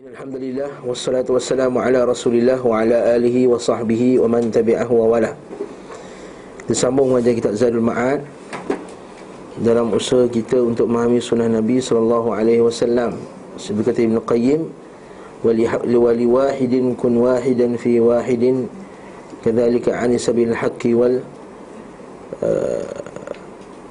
[0.00, 5.36] Alhamdulillah wassalatu wassalamu ala Rasulillah wa ala alihi wa sahbihi wa man tabi'ahu wa wala.
[6.64, 8.24] Kita sambung mengajar kitab Zadul Ma'ad
[9.60, 13.12] dalam usaha kita untuk memahami sunnah Nabi sallallahu alaihi wasallam.
[13.60, 14.60] Seperti kata Ibn Qayyim
[15.44, 18.72] wali wahidin kun wahidan fi wahidin
[19.44, 21.20] kadzalika ani sabil haqqi wal
[22.40, 22.88] uh,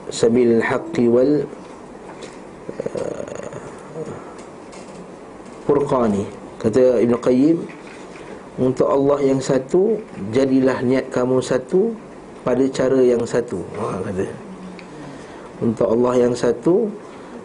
[0.09, 1.45] sabil haqqi wal
[2.97, 3.18] uh,
[5.69, 6.25] furqani
[6.57, 7.61] kata Ibn Qayyim
[8.57, 10.01] untuk Allah yang satu
[10.33, 11.93] jadilah niat kamu satu
[12.41, 13.61] pada cara yang satu.
[13.77, 14.25] Ha, kata.
[15.61, 16.89] Untuk Allah yang satu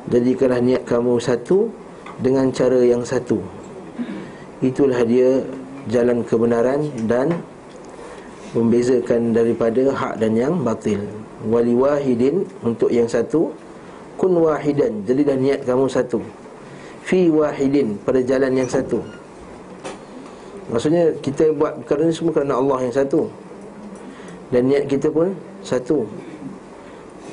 [0.08, 1.68] jadikanlah niat kamu satu
[2.24, 3.44] dengan cara yang satu.
[4.64, 5.44] Itulah dia
[5.92, 7.36] jalan kebenaran dan
[8.56, 11.04] membezakan daripada hak dan yang batil.
[11.44, 13.52] Wali wahidin untuk yang satu
[14.16, 16.43] kun wahidan jadilah niat kamu satu
[17.04, 19.04] fi wahidin pada jalan yang satu.
[20.72, 23.28] Maksudnya kita buat perkara ni semua kerana Allah yang satu.
[24.48, 26.08] Dan niat kita pun satu.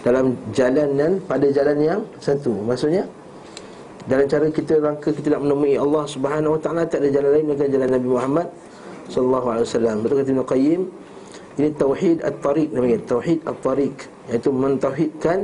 [0.03, 2.51] Dalam jalan dan pada jalan yang satu.
[2.67, 3.07] Maksudnya
[4.09, 7.53] Dalam cara kita rangka kita nak menemui Allah subhanahu wa ta'ala Tak ada jalan lain
[7.53, 8.47] dengan jalan Nabi Muhammad
[9.13, 9.95] Sallallahu alaihi wasallam.
[10.01, 10.81] Betul kata Ibn Qayyim?
[11.61, 13.95] Ini Tauhid At-Tariq namanya Tauhid At-Tariq.
[14.33, 15.39] Iaitu mentauhidkan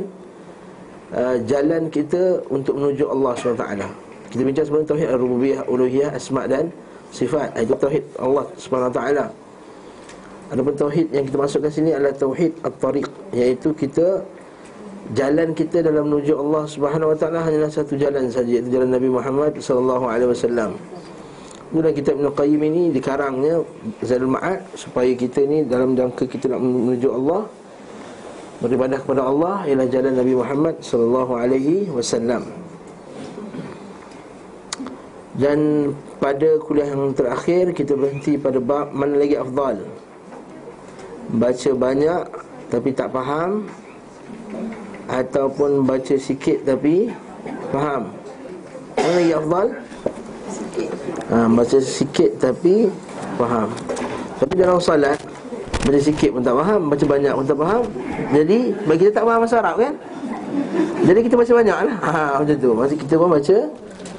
[1.14, 6.10] uh, Jalan kita untuk menuju Allah subhanahu wa ta'ala kita bincang sebelum tauhid rububiyah, uluhiyah,
[6.16, 6.68] asma dan
[7.16, 7.56] sifat.
[7.56, 8.46] Itu tauhid Allah
[8.92, 9.26] taala.
[10.48, 14.24] Adapun tauhid yang kita masukkan sini adalah tauhid at-tariq, iaitu kita
[15.16, 19.08] jalan kita dalam menuju Allah Subhanahu wa taala hanyalah satu jalan saja iaitu jalan Nabi
[19.12, 20.76] Muhammad sallallahu alaihi wasallam.
[21.68, 23.60] Kemudian kitab Ibn Qayyim ini dikarangnya
[24.00, 27.44] Zadul Ma'ad supaya kita ni dalam jangka kita nak menuju Allah
[28.64, 32.67] beribadah kepada Allah ialah jalan Nabi Muhammad sallallahu alaihi wasallam.
[35.38, 39.86] Dan pada kuliah yang terakhir kita berhenti pada bab mana lagi afdal.
[41.38, 42.24] Baca banyak
[42.68, 43.68] tapi tak faham
[45.08, 47.14] Ataupun baca sikit tapi
[47.70, 48.10] faham.
[48.98, 49.68] Mana lagi afdal?
[51.30, 52.90] Ha, baca sikit tapi
[53.38, 53.70] faham.
[54.42, 55.22] Tapi dalam salat
[55.86, 57.84] Baca sikit pun tak faham Baca banyak pun tak faham.
[58.34, 58.60] Jadi
[58.90, 59.94] bagi kita tak faham bahasa Arab kan?
[61.06, 62.72] Jadi kita baca banyak lah ha, Macam tu.
[62.74, 63.58] Maksud kita pun baca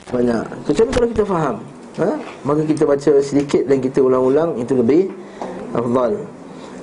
[0.09, 0.45] banyak.
[0.65, 1.57] Kecuali kalau kita faham?
[1.99, 2.11] Ha?
[2.47, 5.11] Maka kita baca sedikit dan kita ulang-ulang Itu lebih
[5.75, 6.15] afdal.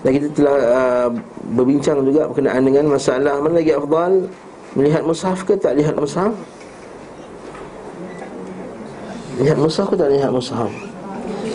[0.03, 1.09] Dan kita telah uh,
[1.55, 4.27] berbincang juga Berkenaan dengan masalah Mana lagi afdal?
[4.75, 6.35] Melihat mushaf ke tak lihat mushaf?
[9.39, 10.71] Lihat mushaf ke tak lihat mushaf?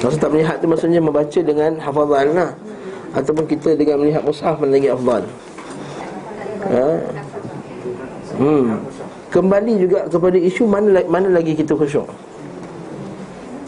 [0.01, 2.51] Maksud tak melihat tu maksudnya Membaca dengan hafazan lah.
[3.13, 5.23] Ataupun kita dengan melihat mushaf Mana lagi afdal?
[6.65, 6.89] Ha?
[8.41, 8.90] Hmm
[9.31, 12.03] Kembali juga kepada isu mana mana lagi kita khusyuk.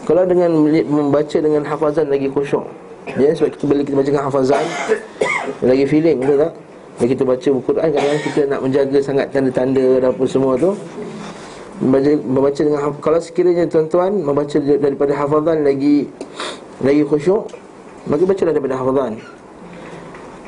[0.03, 0.51] Kalau dengan
[0.83, 2.67] membaca dengan hafazan lagi khusyuk.
[3.15, 4.65] Ya, sebab kita bila kita baca dengan hafazan
[5.71, 6.51] lagi feeling betul tak?
[6.99, 10.75] Bila kita baca buku Quran kadang kita nak menjaga sangat tanda-tanda dan apa semua tu.
[11.79, 16.11] Membaca, membaca dengan kalau sekiranya tuan-tuan membaca daripada hafazan lagi
[16.83, 17.47] lagi khusyuk,
[18.11, 19.13] maka bacalah daripada hafazan.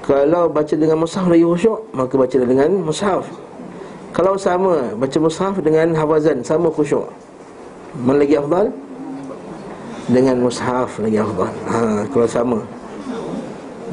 [0.03, 3.44] Kalau baca dengan mushaf lagi khusyuk, maka bacalah dengan mushaf.
[4.15, 7.03] Kalau sama baca mushaf dengan hafazan sama khusyuk.
[7.99, 8.71] Mana lagi afdal?
[10.07, 11.51] Dengan mushaf lagi afdal.
[11.67, 12.59] Ha, kalau sama.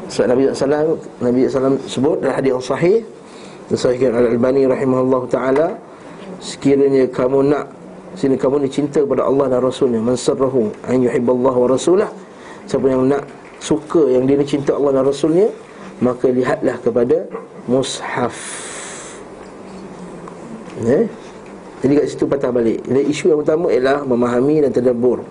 [0.07, 3.03] Sebab Nabi sallallahu Nabi sallallahu sebut dalam hadis sahih
[3.67, 5.67] disahihkan Al-Albani rahimahullah taala
[6.39, 7.67] sekiranya kamu nak
[8.15, 12.11] sini kamu ni cinta kepada Allah dan Rasulnya mansarrahu an yuhibballah wa rasulah
[12.69, 13.25] siapa yang nak
[13.57, 15.49] suka yang dia ni cinta Allah dan Rasulnya
[16.05, 17.25] maka lihatlah kepada
[17.65, 18.37] mushaf
[20.83, 21.07] Ya.
[21.83, 22.79] Jadi kat situ patah balik.
[22.87, 25.27] Jadi isu yang utama ialah memahami dan tadabbur.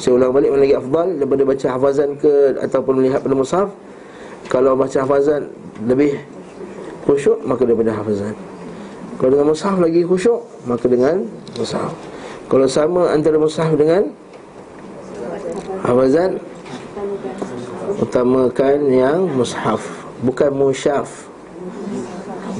[0.00, 3.68] Saya ulang balik mana lagi afdal daripada baca hafazan ke ataupun melihat pada mushaf.
[4.50, 5.52] Kalau baca hafazan
[5.84, 6.18] lebih
[7.04, 8.34] khusyuk maka daripada hafazan.
[9.20, 11.92] Kalau dengan mushaf lagi khusyuk maka dengan mushaf.
[12.50, 14.10] Kalau sama antara mushaf dengan
[15.86, 16.40] hafazan
[18.00, 19.84] utamakan yang mushaf
[20.24, 21.28] bukan musyaf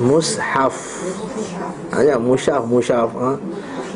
[0.00, 0.76] mushaf
[1.90, 3.38] hanya mushaf mushaf ha?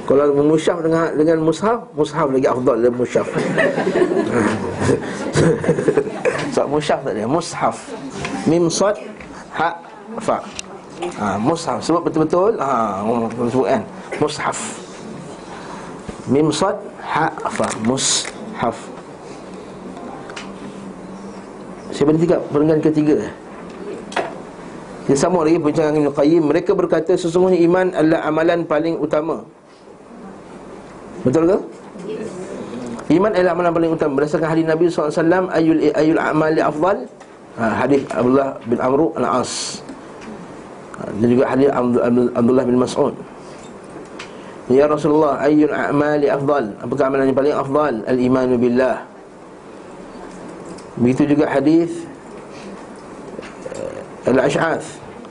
[0.05, 3.29] kalau mushaf dengan dengan mushaf mushaf lagi afdal daripada mushaf.
[6.55, 7.75] So mushaf tak dia mushaf.
[8.47, 8.95] Mim sad
[9.59, 9.75] ha
[10.23, 10.39] fa.
[11.19, 11.83] Ha, mushaf.
[11.83, 13.03] Sebab betul-betul ha
[13.51, 13.83] sebut kan.
[14.23, 14.59] Mushaf.
[16.31, 17.67] Mim sad ha fa.
[17.83, 18.79] Mushaf.
[21.91, 22.39] Siapa bertiga?
[22.55, 23.19] Perenggan ketiga
[25.05, 29.45] dia sama lagi perbincangan Ibn Qayyim Mereka berkata sesungguhnya iman adalah amalan paling utama.
[31.25, 31.59] Betul ke?
[33.13, 34.13] Iman adalah amalan paling utama.
[34.17, 37.05] Berdasarkan hadis Nabi SAW Ayul, ayul amali afdal?
[37.55, 39.85] Ha, Hadis Abdullah bin Amru al-As.
[40.97, 41.69] Ha, Dan juga hadis
[42.33, 43.15] Abdullah bin Mas'ud.
[44.73, 46.73] Ya Rasulullah Ayul amali afdal?
[46.81, 47.95] Apakah amalan yang paling afdal?
[48.09, 49.05] Al-imanu billah.
[50.97, 52.09] Begitu juga hadis
[54.25, 54.87] Al-Ash'ath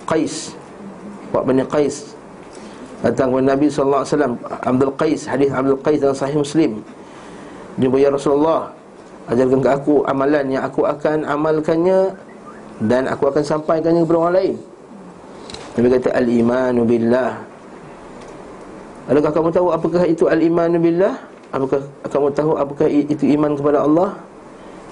[0.06, 0.54] Qais.
[1.34, 2.14] Wak Bani Qais.
[3.02, 4.08] Datang kepada Nabi SAW
[4.64, 6.80] Abdul Qais Hadis Abdul Qais dalam sahih Muslim.
[7.76, 8.72] Dia Ya Rasulullah
[9.28, 12.16] Ajarkan ke aku amalan yang aku akan amalkannya
[12.80, 14.56] Dan aku akan sampaikannya kepada orang lain.
[15.74, 17.32] Nabi kata Al-imanu billah.
[19.10, 21.18] Adakah kamu tahu apakah itu al-imanu billah?
[21.52, 24.16] Apakah kamu tahu apakah itu iman kepada Allah?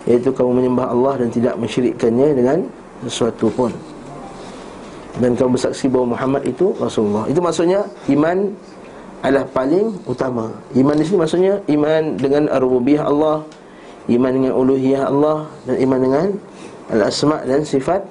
[0.04, 2.58] Iaitu kamu menyembah Allah dan tidak mensyirikkannya dengan
[3.06, 3.72] sesuatu pun
[5.20, 8.48] Dan kamu bersaksi bahawa Muhammad itu Rasulullah Itu maksudnya iman
[9.22, 10.50] adalah paling utama.
[10.74, 13.46] Iman di sini maksudnya iman dengan rububiyah Allah,
[14.10, 16.26] iman dengan uluhiyah Allah dan iman dengan
[16.90, 18.02] al-asma dan sifat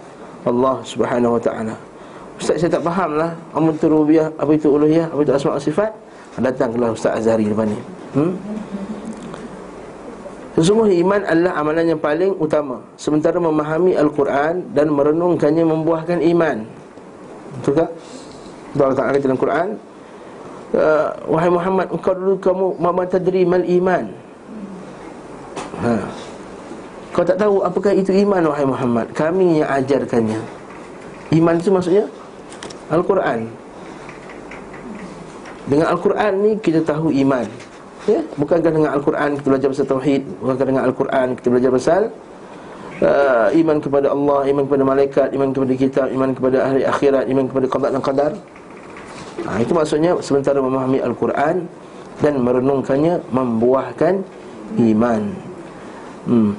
[0.46, 1.74] Allah Subhanahu wa taala.
[2.38, 5.90] Ustaz saya tak fahamlah apa itu rububiyah, apa itu uluhiyah, apa itu asma dan sifat.
[6.40, 7.76] Datanglah Ustaz Azhari lepas ni.
[8.16, 8.32] Hmm?
[10.56, 16.79] Sesungguhnya iman adalah amalan yang paling utama Sementara memahami Al-Quran dan merenungkannya membuahkan iman
[17.58, 17.90] Betul tak?
[18.78, 19.68] Allah Ta'ala kata dalam Quran
[20.74, 24.04] uh, wahai Muhammad engkau dulu kamu mama tadri mal iman.
[25.80, 25.92] Ha.
[27.10, 29.10] Kau tak tahu apakah itu iman wahai Muhammad?
[29.10, 30.40] Kami yang ajarkannya.
[31.34, 32.06] Iman itu maksudnya
[32.90, 33.50] al-Quran.
[35.66, 37.46] Dengan al-Quran ni kita tahu iman.
[38.08, 38.22] Ya?
[38.34, 40.22] Bukankah dengan al-Quran kita belajar pasal tauhid?
[40.42, 42.02] Bukankah dengan al-Quran kita belajar pasal
[43.00, 47.44] uh, iman kepada Allah iman kepada malaikat iman kepada kitab iman kepada ahli akhirat iman
[47.48, 48.32] kepada qada dan qadar.
[49.40, 51.64] Ha, Itu maksudnya sementara memahami Al-Quran
[52.20, 54.20] Dan merenungkannya Membuahkan
[54.76, 55.22] iman.
[56.28, 56.52] Hmm.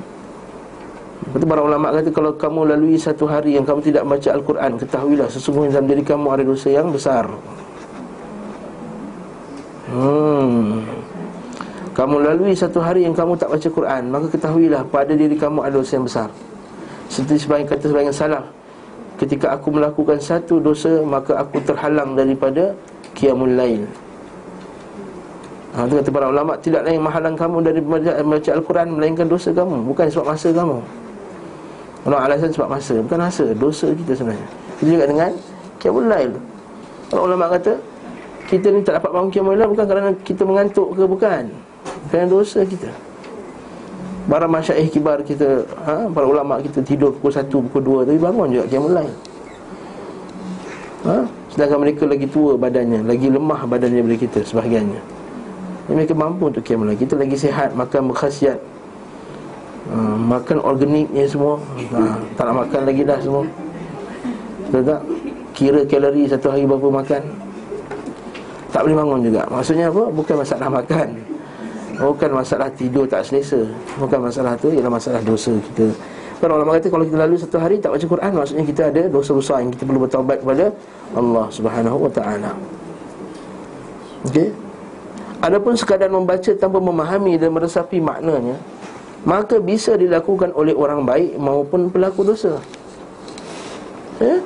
[1.29, 5.29] Betul para ulama kata Kalau kamu lalui satu hari yang kamu tidak baca Al-Quran Ketahuilah
[5.29, 7.29] sesungguhnya dalam diri kamu ada dosa yang besar.
[9.93, 11.10] Hmm
[12.01, 15.77] kamu lalui satu hari yang kamu tak baca Quran Maka ketahuilah pada diri kamu ada
[15.77, 16.33] dosa yang besar
[17.13, 18.41] Seperti sebagian kata sebagian salah
[19.21, 22.73] ketika aku melakukan satu dosa maka aku terhalang daripada
[23.13, 23.85] qiyamul lail.
[25.77, 29.85] Ha, itu kata para ulama tidak lain menghalang kamu dari membaca Al-Quran melainkan dosa kamu
[29.85, 30.77] bukan sebab masa kamu.
[32.01, 34.47] Kalau alasan sebab masa bukan masa dosa kita sebenarnya.
[34.81, 35.29] Itu juga dengan
[35.77, 36.31] qiyamul lail.
[37.13, 37.73] Para ulama kata
[38.49, 41.45] kita ni tak dapat bangun lail bukan kerana kita mengantuk ke bukan.
[42.09, 42.89] Kerana dosa kita.
[44.29, 48.47] Para masyaih kibar kita ha, Para ulama kita tidur pukul 1, pukul 2 Tapi bangun
[48.53, 49.13] juga kiamat lain.
[51.01, 51.17] Ha?
[51.49, 55.01] Sedangkan mereka lagi tua badannya Lagi lemah badannya daripada kita Sebahagiannya.
[55.89, 56.99] Jadi Mereka mampu untuk kiamat lain.
[57.01, 58.59] Kita lagi sihat, makan berkhasiat.
[59.91, 61.57] Ha, Makan organiknya semua.
[61.91, 63.43] Ha, Tak nak makan lagi dah semua.
[64.69, 65.01] Betul tak?
[65.51, 67.21] Kira kalori satu hari berapa makan?
[68.71, 69.41] Tak boleh bangun juga.
[69.51, 70.03] Maksudnya apa?
[70.13, 71.30] Bukan masalah makan
[72.01, 73.61] Bukan masalah tidur tak selesa.
[74.01, 75.93] Bukan masalah tu Ialah masalah dosa kita.
[76.41, 79.31] Para ulama kata Kalau kita lalu satu hari tak baca Quran Maksudnya kita ada dosa
[79.37, 80.65] besar Yang kita perlu bertawabat kepada
[81.13, 82.51] Allah subhanahu wa ta'ala.
[84.25, 84.49] Okey?
[85.41, 88.57] Adapun sekadar membaca tanpa memahami dan meresapi maknanya
[89.21, 92.57] Maka bisa dilakukan oleh orang baik maupun pelaku dosa.
[94.17, 94.41] Ya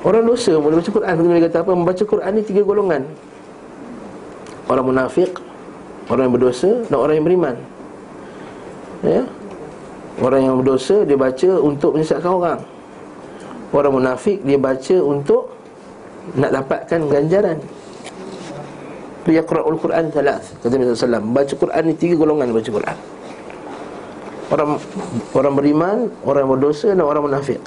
[0.00, 1.12] Orang dosa boleh baca Quran.
[1.12, 1.72] Dia kata apa?
[1.76, 3.04] Membaca Quran ni tiga golongan
[4.70, 5.34] orang munafik,
[6.06, 7.56] orang yang berdosa dan orang yang beriman.
[9.02, 9.22] Ya.
[10.20, 12.60] Orang yang berdosa dia baca untuk menyesatkan orang.
[13.74, 15.50] Orang munafik dia baca untuk
[16.38, 17.58] nak dapatkan ganjaran.
[19.26, 20.42] Dia Quran Quran salat.
[20.62, 22.96] Kata Nabi sallallahu baca Quran ni tiga golongan baca Quran.
[24.50, 24.70] Orang
[25.34, 25.96] orang beriman,
[26.26, 27.62] orang yang berdosa dan orang munafik.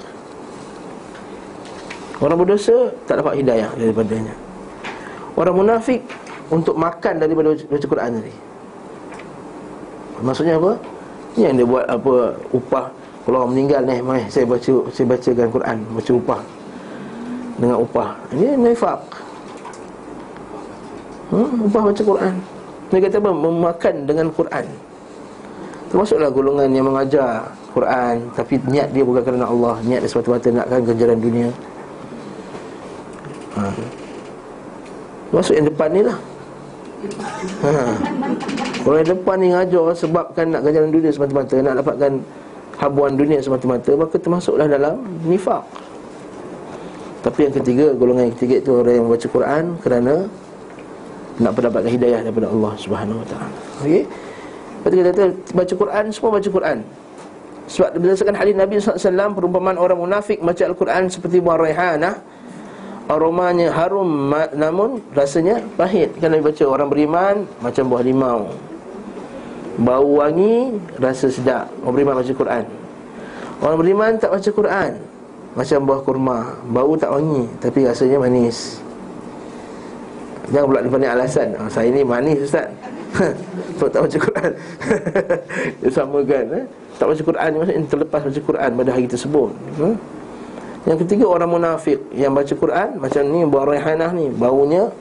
[2.19, 4.35] Orang berdosa tak dapat hidayah daripadanya.
[5.33, 6.03] Orang munafik
[6.53, 8.33] untuk makan daripada baca Quran tadi.
[10.21, 10.77] Maksudnya apa?
[11.33, 12.85] Ini yang dia buat apa upah
[13.25, 16.41] kalau orang meninggal ni, mai saya baca saya bacakan Quran, baca upah
[17.57, 18.09] dengan upah.
[18.37, 19.01] Ini nifaq.
[21.33, 22.33] Hmm, upah baca Quran.
[22.93, 23.31] Dia kata apa?
[23.33, 24.65] Memakan dengan Quran.
[25.89, 30.79] Termasuklah golongan yang mengajar Quran tapi niat dia bukan kerana Allah, niat dia semata-mata nakkan
[30.85, 31.49] ganjaran dunia.
[33.57, 33.61] Ha.
[35.33, 36.17] Masuk yang depan ni lah
[37.63, 37.71] ha.
[38.83, 42.11] Orang depan ni ngajar Sebabkan nak ganjaran dunia semata-mata Nak dapatkan
[42.79, 45.63] habuan dunia semata-mata Maka termasuklah dalam nifak
[47.23, 50.15] Tapi yang ketiga Golongan yang ketiga itu orang yang baca Quran Kerana
[51.41, 53.57] nak mendapatkan hidayah daripada Allah Subhanahu Wa Taala.
[53.81, 54.03] Okey.
[54.05, 55.23] Lepas kita kata
[55.55, 56.77] baca Quran semua baca Quran.
[57.63, 62.19] Sebab berdasarkan hadis Nabi SAW Perumpamaan orang munafik baca Al-Quran Seperti buah raihanah
[63.11, 66.15] Aromanya harum namun rasanya pahit.
[66.23, 68.39] Kan Nabi baca orang beriman Macam buah limau.
[69.75, 71.67] Bau wangi rasa sedap.
[71.83, 72.63] Orang beriman baca Quran.
[73.59, 74.91] Orang beriman tak baca Quran.
[75.53, 76.39] Macam buah kurma.
[76.71, 78.79] Bau tak wangi Tapi rasanya manis.
[80.53, 81.47] Jangan pula depan alasan.
[81.59, 82.71] Oh, Saya ni manis Ustaz.
[83.77, 84.51] Sebab tak baca Quran.
[85.83, 86.65] Dia samakan eh?
[86.97, 89.51] Tak baca Quran Maksudnya terlepas baca Quran pada hari tersebut.
[89.75, 89.95] Hmm?
[90.83, 91.99] Yang ketiga orang munafik.
[92.11, 94.91] Yang baca Quran Macam ni buah rehanah ni Baunya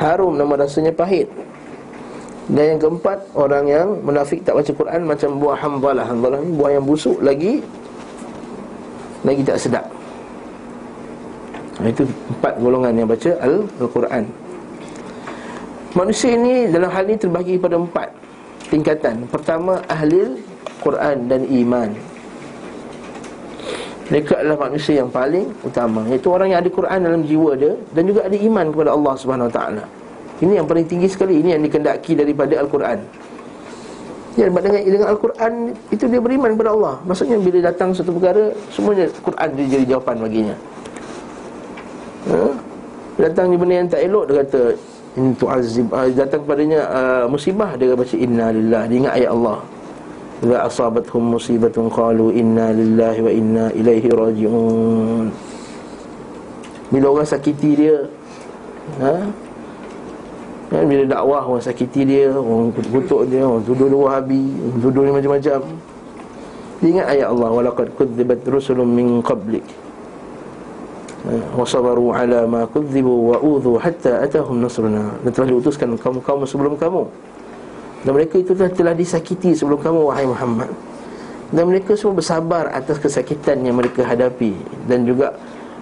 [0.00, 1.28] Harum nama rasanya pahit.
[2.48, 6.80] Dan yang keempat Orang yang munafik tak baca Quran Macam buah hambalah Hambalah ni buah
[6.80, 7.60] yang busuk lagi
[9.20, 9.84] Lagi tak sedap.
[11.80, 12.04] Itu
[12.36, 14.24] empat golongan yang baca Al-Quran.
[15.96, 18.12] Manusia ini dalam hal ini terbagi pada empat
[18.68, 19.24] tingkatan.
[19.32, 20.38] Pertama ahli
[20.84, 21.90] Quran dan iman.
[24.10, 26.02] Mereka adalah manusia yang paling utama.
[26.10, 29.60] Iaitu orang yang ada Quran dalam jiwa dia Dan juga ada iman kepada Allah SWT
[30.42, 31.38] Ini yang paling tinggi sekali.
[31.38, 32.98] Ini yang dikendaki daripada Al-Quran.
[34.34, 35.52] Ya, dengan, dengan Al-Quran
[35.94, 36.94] Itu dia beriman kepada Allah.
[37.06, 40.56] Maksudnya bila datang satu perkara Semuanya Quran dia jadi jawapan baginya.
[42.34, 42.42] Ha?
[43.30, 44.62] Datang ni benda yang tak elok Dia kata
[45.18, 49.58] in tu'azzib uh, datang padanya uh, musibah dia baca inna lillah dia ingat ayat Allah
[50.40, 55.28] idza asabatuhum musibatun qalu inna lillahi wa inna ilaihi raji'un.
[56.90, 58.08] Bila orang sakiti dia
[59.04, 59.14] ha?
[60.70, 65.02] Kan bila dakwah orang sakiti dia orang kutuk dia orang tuduh dia wahabi orang tuduh
[65.04, 65.60] dia macam-macam.
[66.80, 69.62] Dia ingat ayat Allah walaqad kudzibat rusulun min qablik.
[71.52, 75.20] Wasabaru ala ma kudzibu wa udhu hatta atahum nasruna.
[75.20, 77.04] Dan telah diutuskan kaum-kaum sebelum kamu
[78.00, 80.70] dan mereka itu telah, telah disakiti sebelum kamu wahai Muhammad.
[81.50, 84.54] Dan mereka semua bersabar atas kesakitan yang mereka hadapi
[84.86, 85.34] dan juga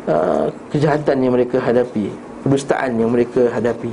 [0.08, 2.08] uh, kejahatan yang mereka hadapi
[2.42, 3.92] kedustaan yang mereka hadapi.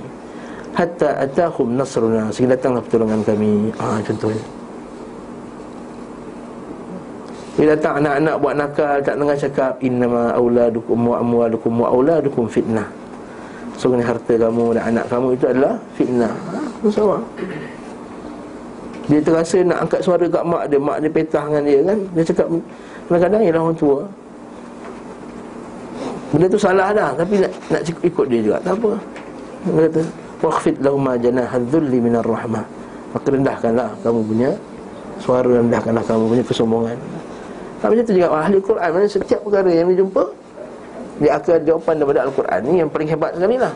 [0.75, 3.71] Hatta atahum nasruna sehingga datanglah pertolongan kami.
[3.79, 4.43] Ah contohnya
[7.55, 12.83] bila datang anak-anak buat nakal Tak dengar cakap Innama awladukum wa amwalukum wa awladukum fitnah.
[13.79, 16.31] Sungguhnya harta kamu dan anak kamu itu adalah fitnah.
[16.31, 16.59] Ha?
[16.91, 17.19] Sama
[19.05, 20.79] Dia terasa nak angkat suara kat mak dia.
[20.81, 21.99] Mak dia petah dengan dia kan?
[22.17, 22.47] Dia cakap
[23.05, 23.99] Kadang-kadang ialah orang tua.
[26.33, 28.57] Benda tu salah dah Tapi nak, nak ikut dia juga.
[28.65, 28.91] Tak apa.
[29.65, 30.01] Dia kata
[30.43, 32.65] Wakhfid lahumma janahad dhulli minar rahmah.
[33.15, 34.49] Maka rendahkanlah kamu punya
[35.23, 36.97] Suara rendahkanlah kamu punya kesombongan.
[37.79, 40.23] Ha, macam tu juga ahli Quran Maksudnya setiap perkara yang dia jumpa
[41.23, 43.73] Dia akan jawapan daripada Al-Quran Ni yang paling hebat sekali lah.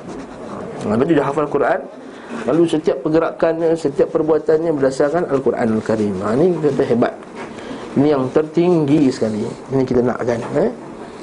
[0.80, 1.80] Lepas tu dia hafal Quran
[2.30, 7.14] Lalu setiap pergerakannya, setiap perbuatannya Berdasarkan Al-Quran Al-Karim ha, Ini kata hebat
[7.98, 9.44] Ini yang tertinggi sekali
[9.74, 10.70] Ini kita nakkan eh?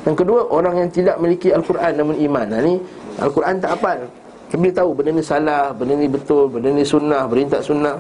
[0.07, 2.75] Yang kedua, orang yang tidak memiliki Al-Quran namun iman ha, Ini
[3.23, 4.03] Al-Quran tak apa
[4.51, 7.97] Dia tahu benda ni salah, benda ni betul, benda ni sunnah, benda ni tak sunnah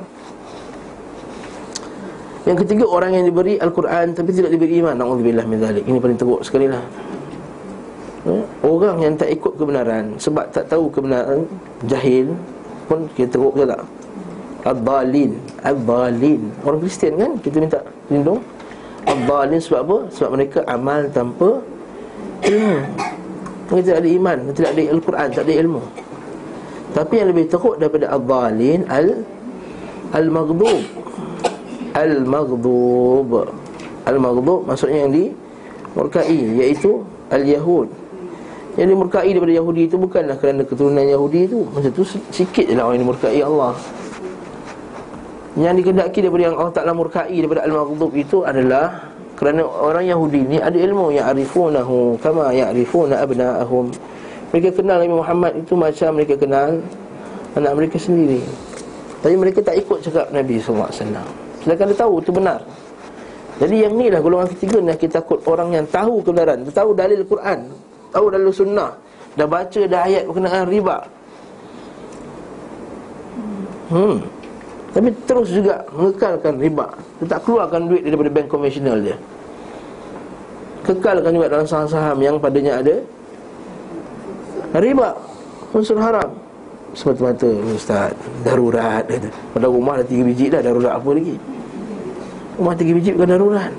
[2.46, 4.94] yang ketiga orang yang diberi Al-Quran tapi tidak diberi iman.
[4.94, 5.82] Nauzubillah min zalik.
[5.82, 6.78] Ini paling teruk sekali lah.
[8.22, 8.38] Ya?
[8.62, 11.42] Orang yang tak ikut kebenaran sebab tak tahu kebenaran
[11.90, 12.34] jahil
[12.87, 13.83] pun kita teruk ke tak?
[14.66, 15.31] Ad-dalin,
[15.62, 16.43] ad-dalin.
[16.66, 18.43] Orang Kristian kan kita minta lindung.
[19.07, 19.97] Ad-dalin sebab apa?
[20.11, 21.62] Sebab mereka amal tanpa
[22.43, 22.78] ilmu.
[23.66, 25.83] Mereka tidak ada iman, tidak ada Al-Quran, tak ada ilmu.
[26.95, 29.07] Tapi yang lebih teruk daripada ad-dalin al
[30.14, 31.07] al-maghdub
[31.97, 33.33] Al-Maghdub
[34.05, 35.33] Al-Maghdub maksudnya yang di
[35.97, 37.00] Murkai iaitu
[37.33, 37.88] Al-Yahud
[38.76, 41.64] Yang dimurkai daripada Yahudi itu bukanlah kerana keturunan Yahudi itu.
[41.73, 43.73] Macam tu sikit je lah orang yang dimurkai Allah.
[45.56, 50.56] Yang dikendaki daripada yang Allah Ta'ala murkai daripada Al-Maghdub itu adalah Kerana orang Yahudi ni
[50.61, 51.09] ada ilmu.
[51.09, 51.49] Yang
[52.21, 53.88] Kama ya'rifuna abna'ahum.
[54.52, 56.80] Mereka kenal Nabi Muhammad itu macam mereka kenal
[57.56, 58.45] Anak mereka sendiri.
[59.25, 60.92] Tapi mereka tak ikut cakap Nabi SAW
[61.64, 62.61] Sedangkan dia tahu itu benar.
[63.56, 67.25] Jadi yang ni lah golongan ketiga ni Kita takut orang yang tahu kebenaran tahu dalil
[67.25, 67.86] Quran
[68.16, 68.96] Tahu dalil sunnah.
[69.37, 71.04] Dah baca dah ayat berkenaan riba.
[73.92, 74.25] Hmm.
[74.96, 76.88] Tapi terus juga mengekalkan riba.
[77.20, 79.20] Dia tak keluarkan duit daripada bank konvensional dia.
[80.88, 82.96] Kekalkan juga dalam saham-saham yang padanya ada
[84.80, 85.12] Riba.
[85.76, 86.32] Unsur haram.
[86.96, 89.04] Semata-mata Ustaz Darurat.
[89.52, 91.37] Pada rumah dah tiga biji dah Darurat apa lagi?
[92.56, 93.73] Rumah tiga biji bukan darurat.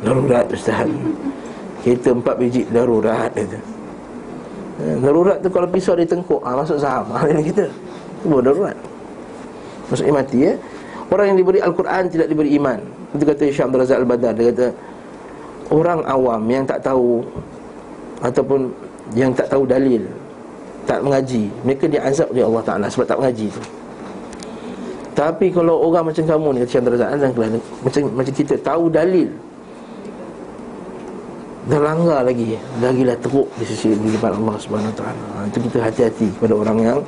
[0.00, 0.88] Darurat Ustaz
[1.86, 3.62] Kereta empat biji darurat kata.
[4.82, 7.06] ha, Darurat tu kalau pisau dia tengkuk ha, Masuk saham.
[7.14, 7.70] Ha, Ini kita.
[8.26, 8.74] Itu darurat.
[9.86, 10.52] Maksudnya mati ya.
[11.14, 12.82] Orang yang diberi Al-Quran tidak diberi iman.
[13.14, 14.34] Itu kata Abdul Razak Al-Badar.
[14.34, 14.66] Dia kata
[15.70, 17.22] Orang awam yang tak tahu
[18.18, 18.74] Ataupun
[19.14, 20.02] yang tak tahu dalil
[20.90, 23.62] Tak mengaji Mereka diazab oleh Allah Ta'ala Sebab tak mengaji tu.
[25.14, 27.10] Tapi kalau orang macam kamu ni Kata Abdul Razak
[27.86, 29.30] Macam, macam kita tahu dalil
[31.66, 34.54] Dah langgar lagi Lagilah teruk di sisi di depan Allah
[34.94, 35.26] Taala.
[35.34, 36.98] Ha, itu kita hati-hati kepada orang yang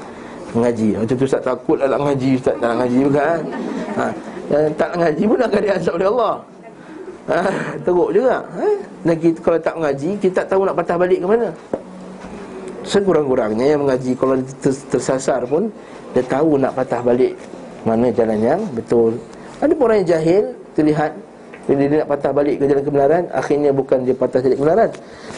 [0.50, 0.98] mengaji.
[0.98, 3.40] Macam tu Ustaz takut nak ngaji, Ustaz tak ngaji juga kan.
[3.94, 4.04] Ha,
[4.48, 6.34] yang tak ngaji pun akan diazab oleh Allah.
[7.28, 7.38] Ha,
[7.84, 8.36] teruk juga.
[8.40, 8.66] Ha?
[9.04, 11.48] Dan kita, kalau tak mengaji, kita tak tahu nak patah balik ke mana.
[12.88, 14.34] Sekurang-kurangnya yang mengaji kalau
[14.88, 15.68] tersasar pun
[16.16, 17.36] dia tahu nak patah balik
[17.84, 19.12] mana jalan yang betul.
[19.60, 21.12] Ada orang yang jahil terlihat
[21.68, 24.88] bila dia nak patah balik ke jalan kebenaran Akhirnya bukan dia patah jadi kebenaran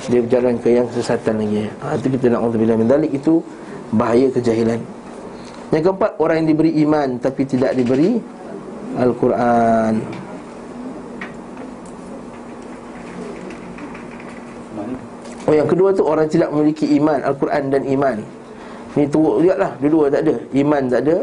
[0.07, 1.67] Dia berjalan ke yang kesesatan lagi.
[1.83, 3.43] Ha, Itu kita nak Allah min dalik Itu
[3.91, 4.79] bahaya kejahilan.
[5.75, 8.23] Yang keempat Orang yang diberi iman Tapi tidak diberi
[8.95, 9.95] Al-Quran.
[15.51, 18.17] Oh yang kedua tu Orang tidak memiliki iman Al-Quran dan iman.
[18.95, 20.35] Ini teruk juga lah Dua-dua tak ada.
[20.55, 21.17] Iman tak ada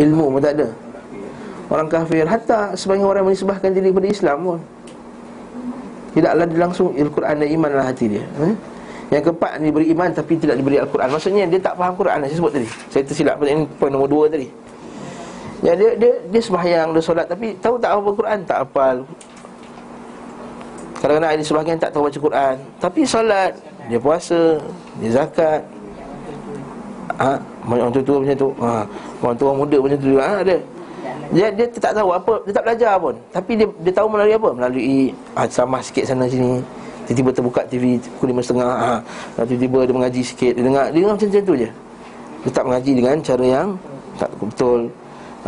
[0.00, 0.87] Ilmu pun tak ada
[1.68, 2.24] orang kafir.
[2.24, 4.58] Hatta sebagian orang menisbahkan diri kepada Islam pun.
[6.16, 8.24] Tidaklah langsung Al-Quran dan iman dalam hati dia.
[8.42, 8.56] Eh?
[9.08, 11.08] yang keempat ni beri iman tapi tidak diberi Al-Quran.
[11.08, 12.68] Maksudnya dia tak faham Quran saya sebut tadi.
[12.92, 14.48] Saya tersilap pada poin nombor dua tadi.
[15.58, 18.38] Ya, dia, dia, dia sembahyang, dia solat tapi tahu tak apa Quran?
[18.46, 18.96] Tak hafal.
[21.02, 22.54] Kadang-kadang ada sebahagian tak tahu baca Quran.
[22.78, 23.52] Tapi solat
[23.88, 24.60] dia puasa
[25.00, 25.62] dia zakat.
[27.18, 27.34] Ha,
[27.64, 28.48] orang tua-tua macam tu.
[28.60, 28.70] Ha,
[29.24, 30.56] orang tua muda macam tu ha, ada
[31.28, 33.14] dia dia tak tahu apa, dia tak belajar pun.
[33.32, 34.50] Tapi dia dia tahu melalui apa?
[34.52, 36.64] Melalui ah sama sikit sana sini.
[37.08, 39.00] Tiba-tiba terbuka TV pukul 5.30 ha.
[39.48, 41.68] Tiba-tiba dia mengaji sikit Dia dengar, dia dengar macam-macam tu je
[42.44, 43.68] Dia tak mengaji dengan cara yang
[44.20, 44.80] Tak betul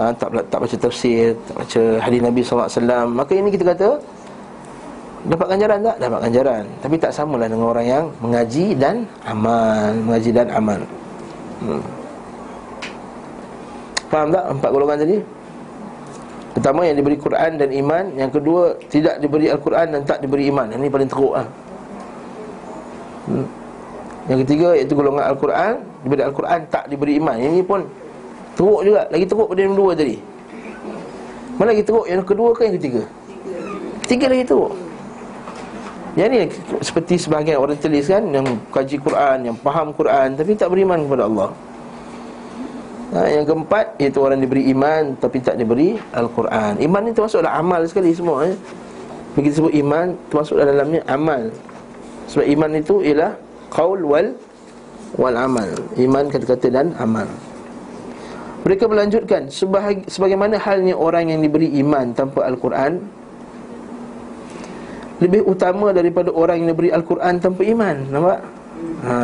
[0.00, 3.88] ha, tak, tak baca tafsir Tak baca hadis Nabi SAW Maka ini kita kata
[5.28, 5.96] Dapat ganjaran tak?
[6.00, 8.96] Dapat ganjaran Tapi tak samalah dengan orang yang Mengaji dan
[9.28, 10.80] amal Mengaji dan amal
[11.60, 11.82] hmm.
[14.08, 14.44] Faham tak?
[14.48, 15.39] Empat golongan tadi
[16.50, 18.04] Pertama yang diberi Quran dan iman.
[18.18, 20.66] Yang kedua tidak diberi Al-Quran dan tak diberi iman.
[20.74, 21.46] Ini paling teruk lah.
[23.30, 23.46] Hmm.
[24.26, 25.74] Yang ketiga iaitu golongan Al-Quran.
[26.02, 27.36] Diberi Al-Quran tak diberi iman.
[27.38, 27.86] Ini pun
[28.58, 29.06] teruk juga.
[29.08, 30.16] Lagi teruk pada yang dua tadi.
[31.54, 32.06] Mana lagi teruk?
[32.10, 33.02] Yang kedua ke yang ketiga?
[34.10, 34.72] Tiga lagi teruk.
[36.18, 36.38] Yang ni
[36.82, 41.30] seperti sebahagian orang tulis kan Yang kaji Quran, yang faham Quran Tapi tak beriman kepada
[41.30, 41.54] Allah
[43.10, 46.78] Ha, yang keempat iaitu orang diberi iman tapi tak diberi Al-Quran.
[46.78, 48.54] Iman ni termasuklah amal sekali semua eh.
[49.34, 51.50] Begitu sebut iman termasuk dalamnya amal.
[52.30, 53.34] Sebab iman itu ialah
[53.74, 54.30] qaul wal
[55.18, 55.66] wal amal.
[55.98, 57.26] Iman kata-kata dan amal.
[58.62, 63.02] Mereka melanjutkan sebahagia, sebagaimana halnya orang yang diberi iman tanpa Al-Quran
[65.18, 67.96] lebih utama daripada orang yang diberi Al-Quran tanpa iman.
[68.06, 68.38] Nampak?
[69.02, 69.14] Ha.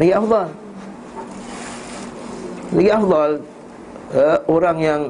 [0.00, 0.48] Lagi afdal.
[2.70, 3.30] Lagi afdal
[4.14, 5.00] uh, Orang yang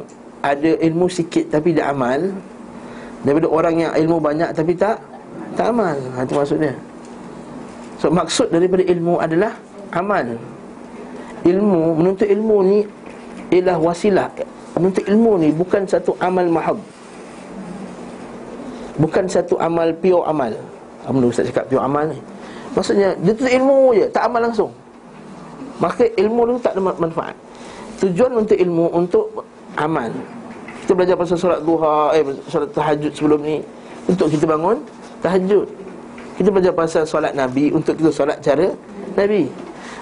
[0.40, 2.32] ada ilmu sikit tapi dia amal
[3.20, 4.96] Daripada orang yang ilmu banyak tapi tak
[5.52, 5.96] Tak amal.
[6.16, 6.72] Ha, Itu maksudnya.
[8.00, 9.52] So maksud daripada ilmu adalah
[9.92, 10.24] amal.
[11.44, 12.78] Ilmu, menuntut ilmu ni
[13.52, 14.32] Ialah wasilah.
[14.80, 16.80] Menuntut ilmu ni bukan satu amal mahab.
[18.96, 20.56] Bukan satu amal pure amal.
[21.04, 22.16] Apa Ustaz cakap pure amal ni?
[22.72, 24.70] Maksudnya dia tu ilmu je, tak amal langsung.
[25.82, 27.36] Maka ilmu tu tak ada manfaat
[28.00, 29.44] Tujuan untuk ilmu untuk
[29.76, 30.08] amal.
[30.82, 33.60] Kita belajar pasal solat duha, eh solat tahajud sebelum ni
[34.08, 34.80] untuk kita bangun
[35.20, 35.68] tahajud.
[36.40, 38.72] Kita belajar pasal solat Nabi untuk kita solat cara
[39.12, 39.44] Nabi.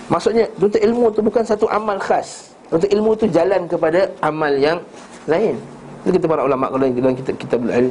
[0.09, 2.55] Maksudnya untuk ilmu tu bukan satu amal khas.
[2.71, 4.79] Untuk ilmu tu jalan kepada amal yang
[5.27, 5.59] lain.
[6.07, 7.91] Itu kita para ulama kalau dalam kita kita belajar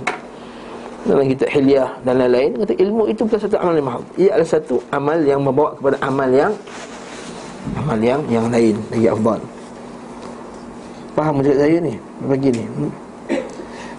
[1.08, 4.04] dalam kita hilyah dan lain-lain kata ilmu itu bukan satu amal yang mahal.
[4.15, 6.52] Ia adalah satu amal yang membawa kepada amal yang
[7.76, 9.39] amal yang yang lain lagi afdal.
[11.17, 11.97] Faham macam saya ni?
[12.30, 12.63] Bagi ni.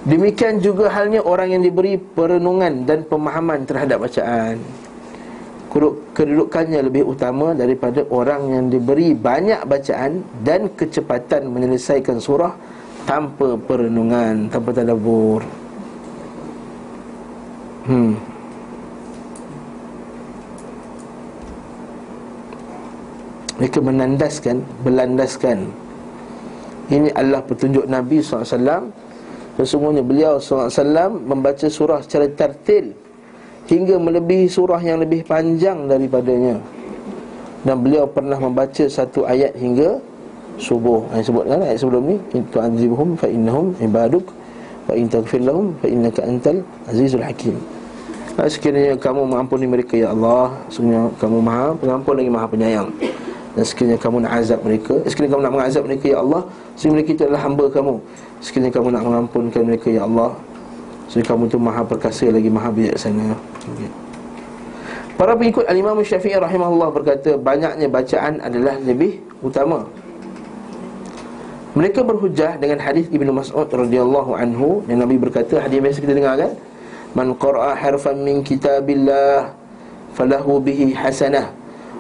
[0.07, 4.63] Demikian juga halnya orang yang diberi perenungan dan pemahaman terhadap bacaan.
[6.15, 12.55] Kedudukannya lebih utama daripada orang yang diberi banyak bacaan Dan kecepatan menyelesaikan surah
[13.05, 15.43] tanpa perenungan, tanpa tadabur
[17.89, 18.21] Hmm.
[23.57, 25.88] Mereka menandaskan, berlandaskan
[26.89, 28.89] ini adalah petunjuk Nabi SAW.
[29.59, 32.95] Sesungguhnya beliau SAW Membaca surah secara tertil
[33.69, 36.57] Hingga melebihi surah yang lebih panjang daripadanya.
[37.69, 40.01] Dan beliau pernah membaca satu ayat hingga
[40.57, 41.05] subuh.
[41.13, 44.25] Yang sebut kan ayat sebelum ni Itu azibuhum fa innahum ibaduk
[44.89, 47.61] Wa in taghfir lahum fa innaka antal azizul hakim.
[48.39, 52.89] Sekiranya kamu mengampuni mereka ya Allah Sekiranya kamu maha pengampun lagi maha penyayang
[53.59, 56.43] Dan sekiranya kamu nak azab mereka Sekiranya kamu nak mengazab mereka ya Allah
[56.79, 57.95] Sekiranya mereka itu adalah hamba kamu
[58.39, 60.31] Sekiranya kamu nak mengampunkan mereka ya Allah
[61.11, 63.35] Sekiranya kamu itu maha perkasa lagi maha bijaksana.
[63.75, 63.91] Okay.
[65.19, 69.83] Para pengikut Al-Imam Syafi'i rahimahullah berkata Banyaknya bacaan adalah lebih utama.
[71.75, 76.39] Mereka berhujah dengan hadis Ibnu Mas'ud radhiyallahu anhu Yang Nabi berkata, hadis biasa kita dengar
[76.39, 76.55] kan?
[77.19, 79.51] Man qara'a harfan min kitabillah
[80.15, 81.58] Falahu bihi hasanah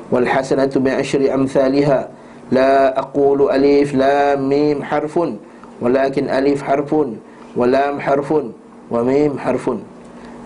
[0.09, 2.09] Wal hasanatu bi'ashri amthaliha
[2.49, 5.37] La aqulu alif lam mim harfun
[5.79, 7.21] Walakin alif harfun
[7.53, 8.57] Walam harfun
[8.88, 9.85] Wa mim harfun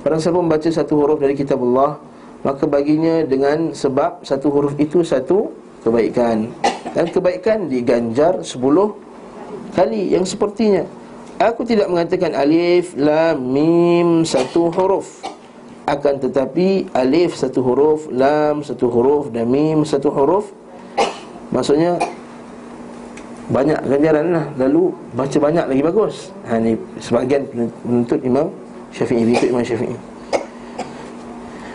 [0.02, 2.02] Barang siapa membaca satu huruf dari kitab Allah
[2.42, 5.54] Maka baginya dengan sebab satu huruf itu satu
[5.86, 6.50] kebaikan.
[6.92, 8.98] Dan kebaikan diganjar sepuluh
[9.78, 10.82] kali yang sepertinya.
[11.38, 15.22] Aku tidak mengatakan alif, lam, mim satu huruf
[15.82, 20.54] Akan tetapi alif satu huruf, lam satu huruf dan mim satu huruf
[21.50, 21.98] Maksudnya
[23.50, 27.42] banyak ganjaran lah Lalu baca banyak lagi bagus ha, Ini sebagian
[27.82, 28.46] penuntut Imam
[28.94, 30.12] Syafi'i Itu Imam Syafi'i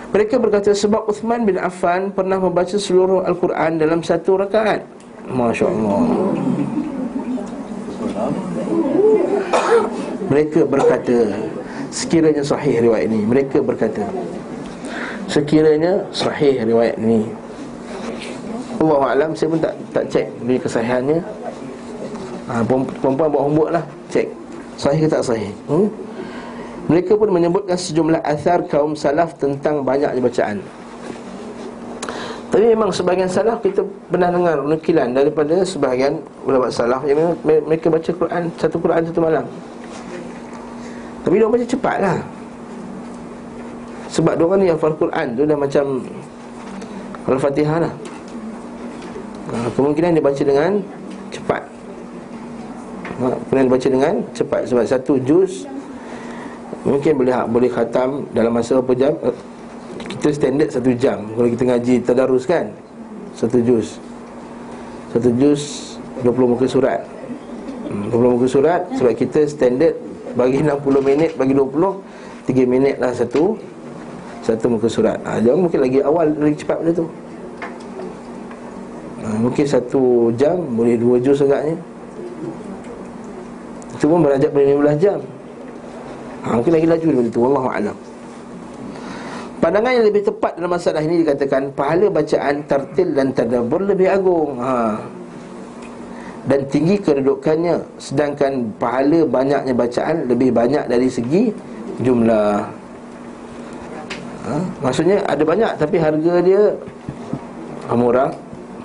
[0.07, 4.87] mereka berkata sebab Uthman bin Affan pernah membaca seluruh Al-Quran dalam satu rakaat.
[5.27, 5.99] Masya Allah.
[10.31, 11.37] Mereka berkata
[11.89, 13.19] sekiranya sahih riwayat ini.
[13.25, 14.03] Mereka berkata
[15.27, 17.27] sekiranya sahih riwayat ini.
[18.77, 21.19] Allah alam saya pun tak tak cek dari kesahihannya.
[22.47, 24.31] Ha, perempuan buat homework lah Cek
[24.79, 25.91] Sahih ke tak sahih hmm?
[26.87, 30.63] Mereka pun menyebutkan sejumlah asar kaum salaf tentang banyaknya bacaan
[32.47, 38.11] Tapi memang sebahagian salaf kita pernah dengar nukilan daripada sebahagian ulama salaf yang mereka baca
[38.15, 39.43] Quran satu Quran satu malam
[41.27, 42.17] Tapi dia baca cepat lah
[44.07, 45.99] Sebab dia ni hafal Quran tu dah macam
[47.27, 47.93] Al-Fatihah lah.
[49.51, 50.79] Ha, Kemungkinan dia baca dengan
[51.27, 51.59] cepat.
[53.19, 54.61] Ha, Kemungkinan dia baca dengan cepat.
[54.71, 55.67] Sebab satu juz
[56.87, 59.13] Mungkin boleh boleh khatam dalam masa berapa jam.
[59.27, 59.35] Eh,
[60.15, 61.27] Kita standard satu jam.
[61.35, 62.71] Kalau kita ngaji tadarus kan
[63.35, 63.99] Satu juz.
[65.11, 67.03] Satu juz 20 muka surat.
[67.91, 73.11] 20 hmm, muka surat Sebab kita standard Bagi 60 minit Bagi 20 3 minit lah
[73.11, 73.59] satu.
[74.39, 75.19] Satu muka surat.
[75.27, 77.05] Ha, Jangan mungkin lagi awal Lagi cepat pada tu.
[79.19, 81.75] Ha, Mungkin satu jam Boleh dua juz agaknya.
[83.97, 85.19] Itu pun beranjak pada 15 jam.
[86.45, 87.97] Ha, Mungkin lagi laju daripada itu Wallahu'alam
[89.57, 94.61] Pandangan yang lebih tepat dalam masalah ini dikatakan Pahala bacaan tertil dan terdabur lebih agung.
[94.61, 95.01] Ha.
[96.47, 97.83] Dan tinggi kedudukannya.
[97.99, 101.51] Sedangkan pahala banyaknya bacaan Lebih banyak dari segi
[101.99, 102.63] jumlah.
[104.47, 104.53] Ha.
[104.79, 106.71] Maksudnya ada banyak tapi harga dia
[107.91, 108.31] Murah.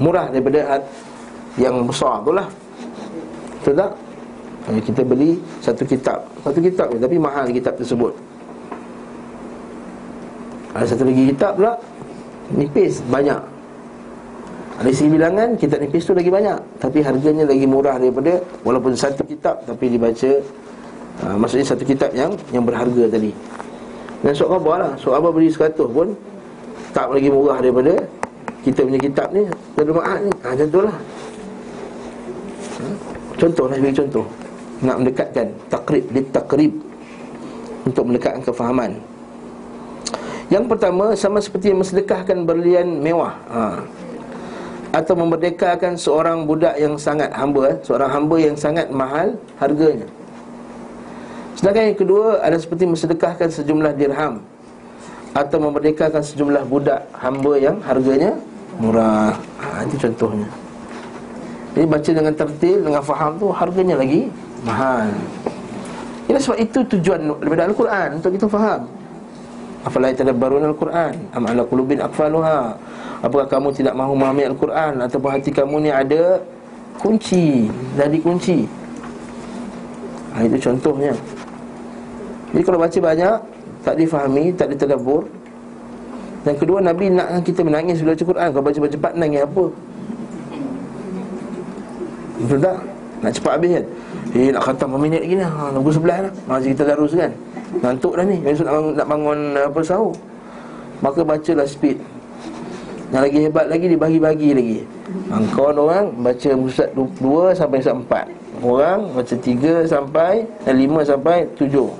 [0.02, 0.82] Murah daripada
[1.54, 2.50] yang besar tu lah.
[3.62, 3.90] Betul tak?
[4.82, 6.18] Kita beli satu kitab.
[6.42, 8.14] Satu kitab tapi mahal kitab tersebut.
[10.74, 11.78] Ada satu lagi kitab pula.
[12.52, 13.51] Nipis, banyak
[14.82, 19.22] Ada segi bilangan, kitab nipis tu lagi banyak Tapi harganya lagi murah daripada Walaupun satu
[19.22, 20.30] kitab tapi dibaca
[21.22, 23.30] uh, Maksudnya satu kitab yang yang berharga tadi
[24.26, 26.10] Dan surat khabar lah Surat khabar beli seratus pun
[26.90, 27.94] Tak lagi murah daripada
[28.66, 29.46] Kita punya kitab ni
[29.78, 30.96] Terlalu mahal ni ha, Contoh lah
[32.82, 32.86] ha?
[33.38, 34.26] Contoh lah, sebagai contoh
[34.82, 36.72] nak mendekatkan takrib ditakrib
[37.86, 38.98] untuk mendekatkan kefahaman.
[40.50, 43.34] Yang pertama sama seperti mensedekahkan berlian mewah.
[43.48, 43.62] Ha.
[44.92, 50.04] Atau memerdekakan seorang budak yang sangat hamba, seorang hamba yang sangat mahal harganya.
[51.56, 54.44] Sedangkan yang kedua adalah seperti mensedekahkan sejumlah dirham
[55.32, 58.36] atau memerdekakan sejumlah budak hamba yang harganya
[58.76, 59.32] murah.
[59.64, 60.48] Ha, itu contohnya.
[61.72, 64.28] Jadi baca dengan tertil, dengan faham tu harganya lagi
[64.60, 65.08] mahal
[66.28, 68.84] Ini sebab itu tujuan daripada Al-Quran Untuk kita faham
[69.82, 72.76] Afalai tadabbarun Al-Quran Am ala qulubin akfaluha
[73.22, 74.98] Apakah kamu tidak mahu memahami Al-Quran?
[74.98, 76.42] Ataupun hati kamu ni ada
[76.98, 78.66] Kunci Dah dikunci
[80.34, 81.14] ha, Itu contohnya.
[82.50, 83.36] Jadi kalau baca banyak
[83.86, 85.30] Tak difahami Tak ditadabur.
[86.42, 88.48] Dan kedua Nabi nak kita menangis Bila baca Quran.
[88.50, 89.64] Kalau baca cepat nangis apa?
[92.42, 92.76] Betul tak?
[93.22, 93.84] Nak cepat habis kan?
[94.34, 97.30] Eh nak khatam berapa minit lagi ni ha, Pukul sebelah lah Masa kita darus kan?
[97.86, 98.36] Ngantuk dah ni.
[98.42, 100.14] Besok nak bangun, nak bangun apa sahur.
[101.00, 102.02] Maka bacalah speed
[103.12, 104.78] Yang lagi hebat lagi dibagi-bagi lagi.
[105.28, 110.32] Ha, Kawan orang baca Ustaz 2 sampai Ustaz 4 Orang baca 3 sampai
[110.64, 111.92] Dan 5 sampai 7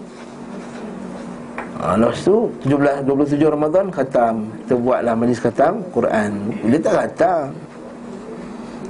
[1.76, 4.48] ha, Lepas tu 17, 27 Ramadan khatam.
[4.64, 6.30] Kita buatlah majlis khatam Quran.
[6.72, 7.44] Dia tak khatam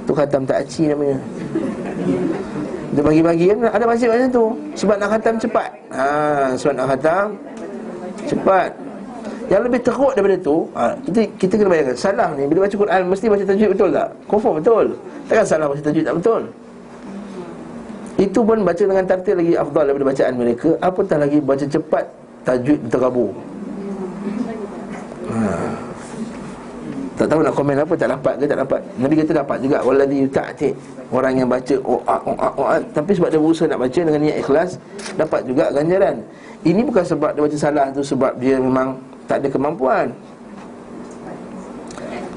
[0.07, 1.19] Tu khatam tak aci namanya.
[2.95, 4.45] Dia bagi-bagi kan Ada masjid macam tu.
[4.79, 5.69] Sebab nak khatam cepat.
[5.91, 6.07] Ha,
[6.55, 7.25] Sebab nak khatam
[8.31, 8.82] Cepat
[9.53, 13.01] yang lebih teruk daripada tu ha, kita, kita kena bayangkan Salah ni Bila baca Quran
[13.05, 14.07] Mesti baca tajwid betul tak?
[14.25, 14.85] Confirm betul.
[15.29, 16.41] Takkan salah baca tajwid tak betul?
[18.17, 20.69] Itu pun baca dengan tartil lagi Afdal daripada bacaan mereka.
[20.81, 22.05] Apatah lagi baca cepat
[22.41, 23.29] Tajwid terkabur
[25.29, 25.39] ha.
[27.13, 28.81] Tak tahu nak komen apa Tak dapat ke tak dapat.
[28.97, 29.77] Nabi kata dapat juga.
[29.85, 30.69] Waladhi yuta'ati
[31.13, 32.81] Orang yang baca oh, ah, oh, ah, oh, ah.
[32.89, 34.81] Tapi sebab dia berusaha nak baca Dengan niat ikhlas
[35.13, 36.25] Dapat juga ganjaran.
[36.65, 40.11] Ini bukan sebab dia baca salah tu Sebab dia memang tak ada kemampuan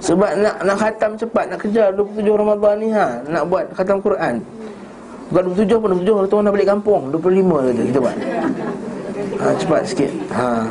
[0.03, 4.39] Sebab nak nak khatam cepat Nak kejar 27 Ramadan ni ha Nak buat khatam Quran
[5.33, 8.17] Bukan 27 pun 27 Orang nak balik kampung 25 kata kita buat
[9.43, 10.71] ha, Cepat sikit ha.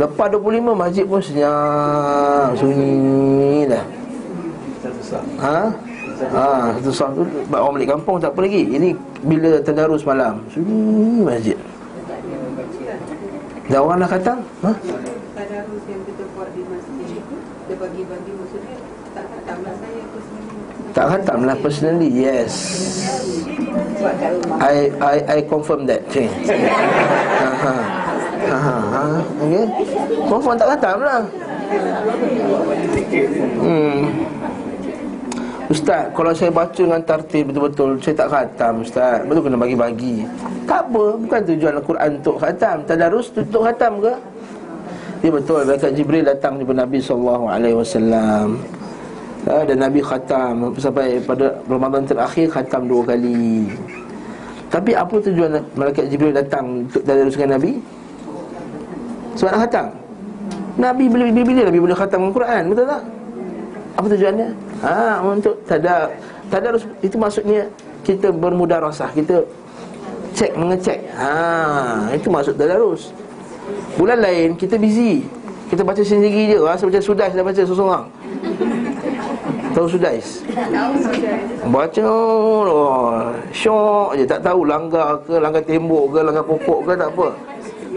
[0.00, 3.84] Lepas 25 masjid pun senyap Sunyi dah
[5.40, 5.60] Ha?
[6.20, 8.88] Ha, satu sah tu Orang balik kampung tak apa lagi Ini
[9.24, 11.58] bila tadarus malam Sunyi masjid
[13.70, 14.38] Dah orang nak khatam?
[14.64, 14.72] Ha?
[15.40, 18.76] Tadarus yang kita buat di masjid itu dia bagi-bagi maksudnya
[19.16, 20.52] tak khatam lah saya personally
[20.92, 22.52] tak khatam lah personally yes
[24.60, 26.28] I I I confirm that okay.
[26.44, 27.74] ha, ha.
[28.40, 29.04] Ha, ha, ha.
[29.40, 29.64] Okay.
[30.28, 31.22] Confirm tak khatam lah
[33.60, 34.00] Hmm
[35.70, 40.26] Ustaz, kalau saya baca dengan tartib betul-betul Saya tak khatam Ustaz Betul kena bagi-bagi
[40.66, 44.12] Tak apa, bukan tujuan Al-Quran untuk khatam Tadarus untuk khatam ke?
[45.20, 48.56] Ya betul Malaikat Jibril datang jumpa Nabi sallallahu alaihi wasallam.
[49.44, 53.68] Ha, dan Nabi khatam sampai pada Ramadan terakhir khatam dua kali.
[54.72, 57.76] Tapi apa tujuan Malaikat Jibril datang untuk tadaruskan Nabi?
[59.36, 59.86] Sebab nak khatam.
[60.80, 63.02] Nabi bila-bila Nabi boleh khatam Al-Quran, betul tak?
[64.00, 64.48] Apa tujuannya?
[64.80, 66.08] Ha, untuk tadar
[66.48, 67.68] tadarus itu maksudnya
[68.08, 69.44] kita bermudah rasah, kita
[70.32, 71.12] cek mengecek.
[71.12, 73.12] Ha, itu maksud tadarus.
[73.98, 75.26] Bulan lain kita busy.
[75.70, 76.58] Kita baca sendiri je.
[76.58, 78.04] Rasa macam sudais dah baca seseorang.
[79.70, 80.42] Tahu sudais?
[81.70, 84.24] Baca oh, Syok je.
[84.26, 87.26] Tak tahu langgar ke Langgar tembok ke Langgar pokok ke Tak apa.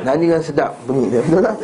[0.05, 1.55] Nyanyi kan sedap Bunyi dia Betul tak?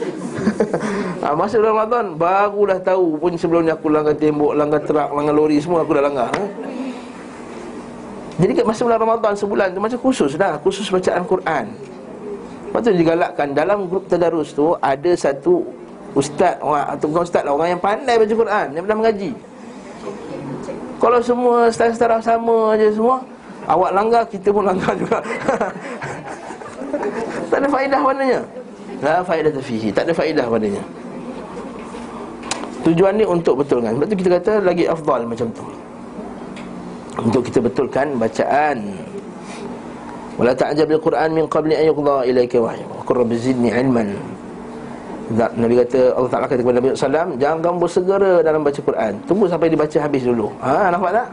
[1.21, 5.61] ha, masa Ramadan Barulah tahu pun sebelum ni aku langgar tembok Langgar terak Langgar lori
[5.61, 6.43] semua Aku dah langgar ha?
[8.39, 10.55] Jadi masa bulan Ramadan sebulan tu macam khusus dah.
[10.63, 11.65] Khusus bacaan Quran
[12.69, 13.47] Lepas tu digalakkan.
[13.57, 15.65] Dalam grup tadarus tu Ada satu
[16.13, 19.31] ustaz orang, Atau bukan ustaz lah Orang yang pandai baca Quran Yang pernah mengaji.
[20.99, 23.17] Kalau semua setara-setara sama je semua
[23.69, 25.19] Awak langgar, kita pun langgar juga.
[27.49, 28.01] Tak ada faedah
[29.01, 30.83] Tak ada faedah terfihi Tak ada faedah padanya
[32.79, 33.91] Tujuan ni untuk betulkan.
[33.99, 35.65] Sebab tu kita kata lagi afdal macam tu.
[37.19, 38.95] Untuk kita betulkan bacaan
[40.39, 42.87] Wala ta'jab bil Quran min qabli an yuqda ilaika wahyu.
[43.03, 44.15] Qur rabbi zidni ilman.
[45.35, 49.13] Nabi kata Allah Taala kata kepada Nabi sallam, jangan kamu bersegera dalam baca Quran.
[49.27, 50.47] Tunggu sampai dibaca habis dulu.
[50.63, 51.27] Ha nampak tak?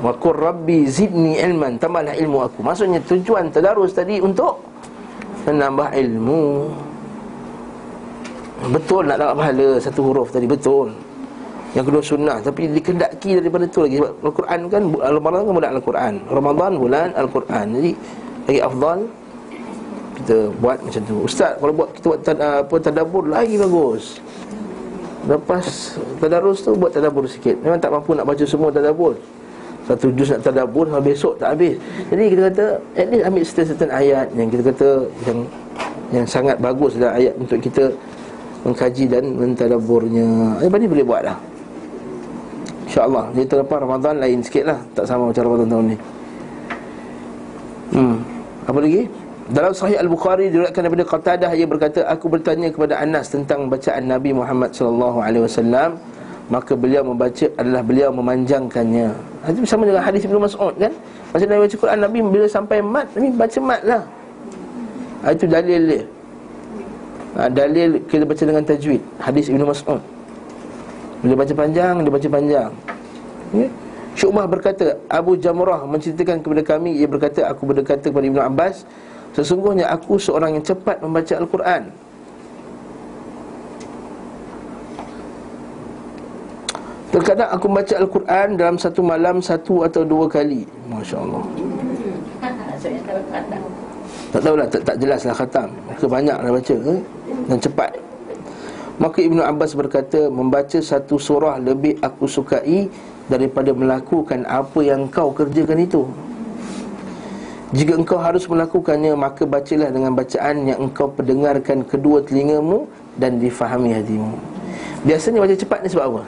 [0.00, 1.76] Wa qur rabbi zidni ilman.
[1.76, 2.64] Tambahlah ilmu aku.
[2.64, 4.64] Maksudnya tujuan tadarus tadi untuk
[5.44, 6.42] menambah ilmu.
[8.72, 10.90] Betul nak dapat pahala satu huruf tadi betul.
[11.76, 12.36] Yang kedua sunnah.
[12.40, 14.00] Tapi dikendaki daripada tu lagi.
[14.00, 16.12] Sebab Al-Quran kan Ramadan kan bulan Al-Quran.
[16.28, 17.66] Ramadan bulan Al-Quran.
[17.76, 17.92] Jadi
[18.48, 18.98] lagi afdal
[20.18, 21.16] Kita buat macam tu.
[21.24, 24.18] Ustaz kalau buat kita buat tad, apa, tadabur lagi bagus.
[25.28, 27.60] Lepas tadarus tu buat tadabur sikit.
[27.60, 29.12] Memang tak mampu nak baca semua tadabur
[29.84, 31.76] Satu juz nak tadabur Sampai besok tak habis.
[32.08, 34.88] Jadi kita kata At least ambil certain ayat Yang kita kata
[35.28, 35.38] Yang
[36.08, 37.92] yang sangat bagus adalah ayat untuk kita
[38.64, 40.56] mengkaji dan mentadaburnya.
[40.56, 41.38] Apa ni boleh buat dah.
[42.88, 45.96] InsyaAllah Dia terlepas Ramadan lain sikit lah Tak sama macam Ramadan tahun ni
[47.92, 48.16] Hmm
[48.64, 49.04] Apa lagi?
[49.48, 54.36] Dalam Sahih Al-Bukhari diriwayatkan daripada Qatadah ia berkata aku bertanya kepada Anas tentang bacaan Nabi
[54.36, 55.96] Muhammad sallallahu alaihi wasallam
[56.52, 59.08] maka beliau membaca adalah beliau memanjangkannya.
[59.52, 60.92] Itu sama dengan hadis Ibnu Mas'ud kan?
[61.32, 64.02] Masa Nabi baca Quran Nabi bila sampai mat Nabi baca mat lah.
[65.24, 66.02] Ha, itu dalil dia.
[67.36, 70.00] Ha, dalil kita baca dengan tajwid hadis Ibnu Mas'ud.
[71.18, 72.70] Bila baca panjang, dia baca panjang.
[73.50, 73.66] Ya?
[74.18, 78.82] Syu'bah berkata Abu Jamrah menceritakan kepada kami Ia berkata, aku berkata kepada Ibn Abbas.
[79.34, 81.82] Sesungguhnya aku seorang yang cepat membaca Al-Quran.
[87.14, 90.66] Terkadang aku baca Al-Quran dalam satu malam satu atau dua kali.
[90.90, 91.42] Masya Allah
[94.28, 95.68] Tak tahulah, tak, tak jelaslah khatam.
[95.88, 97.00] Maka banyaklah baca eh?
[97.48, 97.90] Dan cepat
[98.98, 102.90] Maka Ibnu Abbas berkata Membaca satu surah lebih aku sukai
[103.30, 106.02] Daripada melakukan apa yang kau kerjakan itu
[107.70, 113.94] Jika engkau harus melakukannya Maka bacalah dengan bacaan yang engkau pendengarkan kedua telingamu Dan difahami
[113.94, 114.34] hatimu
[115.06, 116.22] Biasanya baca cepat ni sebab apa?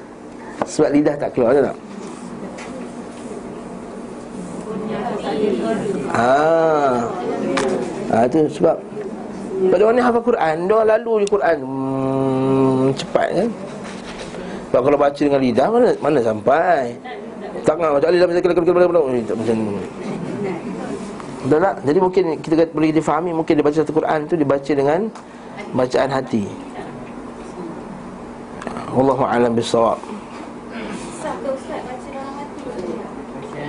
[0.62, 1.76] Sebab lidah tak keluar tak?
[6.14, 7.06] Ah.
[8.10, 8.76] Ah tu sebab
[9.68, 11.58] pada orang ni hafal Quran, dia lalu di Quran.
[12.94, 13.48] Cepat kan?
[14.70, 16.94] Sebab kalau baca dengan lidah mana mana sampai?
[17.66, 19.56] Tangan macam lidah macam kelak kelak macam
[21.40, 21.74] Dah tak?
[21.88, 25.08] Jadi mungkin kita boleh difahami mungkin dia baca satu Quran tu dibaca dengan
[25.72, 26.44] bacaan hati.
[28.92, 29.98] Wallahu a'lam bissawab.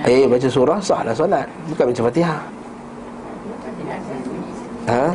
[0.02, 2.40] Eh baca surah sahlah solat Bukan baca fatihah
[4.90, 5.14] Ha?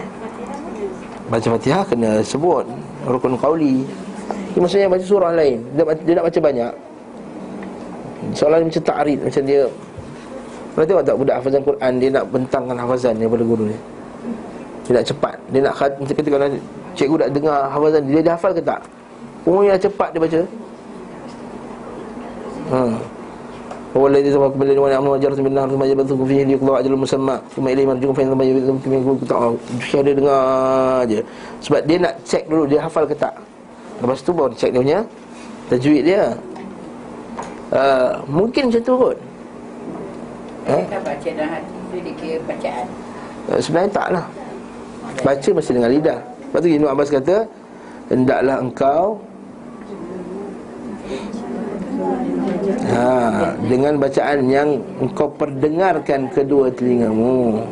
[1.28, 2.63] Baca fatihah kena sebut
[3.08, 3.88] Rukun qawli.
[4.54, 5.63] Ini maksudnya baca surah lain.
[5.74, 6.72] Dia, dia nak baca banyak.
[8.34, 9.62] Soalan macam ta'rid Macam dia
[10.74, 13.80] Pernah tengok tak budak hafazan Quran Dia nak bentangkan hafazan daripada guru dia?
[14.84, 15.36] Dia nak cepat.
[15.52, 16.48] Dia nak khat, kata kalau
[16.98, 18.82] cikgu nak dengar hafazan dia Dia hafal ke tak?
[19.48, 20.41] Yang cepat dia baca.
[22.67, 23.16] Hmm
[23.92, 27.85] هو الذي سبقكم بالليل ونعم وجرت بالنهار ثم يبثكم فيه ليقضى أجل مسمى ثم إليه
[27.87, 29.01] مرجعكم فإن ثم يبثكم فيه
[29.85, 31.21] Syekh dia dengar je
[31.61, 33.37] Sebab dia nak check dulu dia hafal ke tak
[34.01, 35.01] Lepas tu baru check dia punya
[35.68, 36.33] Tajwid dia
[37.77, 39.16] uh, Mungkin macam tu kot
[40.73, 40.85] eh?
[40.88, 42.87] baca dalam hati tu dikira bacaan
[43.53, 44.25] uh, Sebenarnya tak lah
[45.21, 46.18] Baca mesti dengan lidah
[46.49, 47.37] Lepas tu Ibn Abbas kata
[48.09, 49.21] Hendaklah engkau
[52.90, 57.62] ha, Dengan bacaan yang engkau perdengarkan kedua telingamu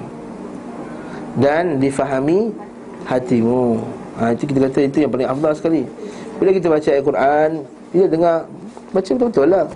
[1.39, 2.53] Dan difahami
[3.07, 3.81] hatimu
[4.21, 5.83] ha, Itu kita kata itu yang paling afdal sekali
[6.39, 7.51] Bila kita baca Al-Quran
[7.93, 8.37] Dia dengar
[8.91, 9.67] Baca betul-betul lah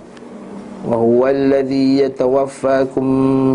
[0.85, 3.07] وهو الذي يتوفاكم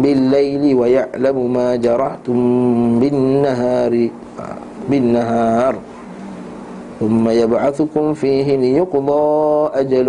[0.01, 2.37] بالليل ويعلم ما جرحتم
[2.99, 3.93] بالنهار
[4.89, 5.73] بالنهار
[7.03, 9.25] ثم يبعثكم فيه ليقضى
[9.73, 10.07] أجل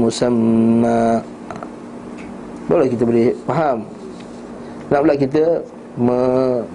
[0.00, 1.04] مسمى
[2.72, 3.84] Boleh kita boleh faham
[4.88, 5.42] Nak pula kita
[6.00, 6.18] me,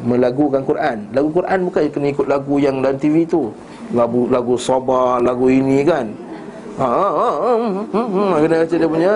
[0.06, 3.50] Melagukan Quran Lagu Quran bukan kena ikut lagu yang dalam TV tu
[3.98, 6.06] Lagu lagu Sabah, lagu ini kan
[6.78, 9.14] ha, ha, ha, hmm, hmm, hmm, Kena baca dia punya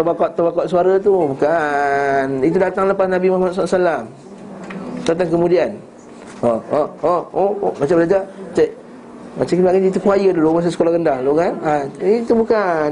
[0.00, 4.00] Terbakak-terbakak suara tu Bukan Itu datang lepas Nabi Muhammad SAW
[5.04, 5.76] Datang kemudian
[6.38, 7.72] Oh, oh, oh, oh, oh.
[7.76, 8.22] Macam belajar
[8.54, 8.81] Cik
[9.33, 11.53] macam kita ngaji itu kuaya dulu Masa sekolah rendah dulu kan?
[11.65, 12.89] Ha, Itu bukan.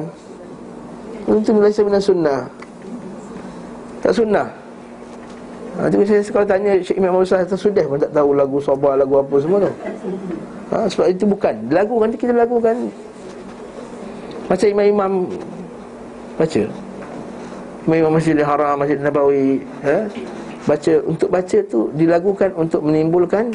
[1.29, 2.41] Itu Malaysia benar sunnah.
[4.01, 4.47] Tak sunnah.
[5.77, 8.97] Ha, Jadi saya sekolah tanya Syekh Imam Musa Atau sudah pun tak tahu lagu Sabah
[8.97, 9.71] Lagu apa semua tu?
[10.73, 11.55] Ha, Sebab itu bukan.
[11.69, 12.75] Lagu nanti kita lakukan.
[14.49, 15.13] Macam imam-imam
[16.41, 16.61] Baca.
[17.85, 20.03] Imam-imam Masjid Haram Masjid Nabawi eh?
[20.65, 23.49] Baca Untuk baca tu Dilakukan untuk menimbulkan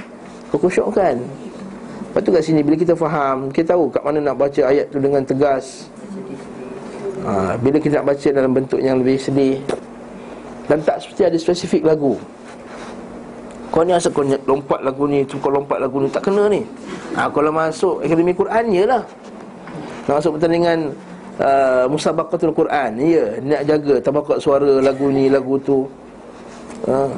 [0.50, 1.45] Kekusyukan
[2.16, 4.96] Lepas tu kat sini bila kita faham Kita tahu kat mana nak baca ayat tu
[4.96, 5.92] dengan tegas.
[7.28, 9.60] Ha, Bila kita nak baca dalam bentuk yang lebih sedih.
[10.64, 12.16] Dan tak seperti ada spesifik lagu.
[13.68, 16.64] Kau ni asal kau lompat lagu ni tu Kau lompat lagu ni Tak kena ni.
[17.20, 19.04] Ha, Kalau masuk Akademi Quran lah.
[20.08, 20.96] Nak masuk pertandingan
[21.36, 25.84] uh, Musabakatul Quran Ya Nak jaga Tabakak suara lagu ni Lagu tu.
[26.88, 27.12] Ha.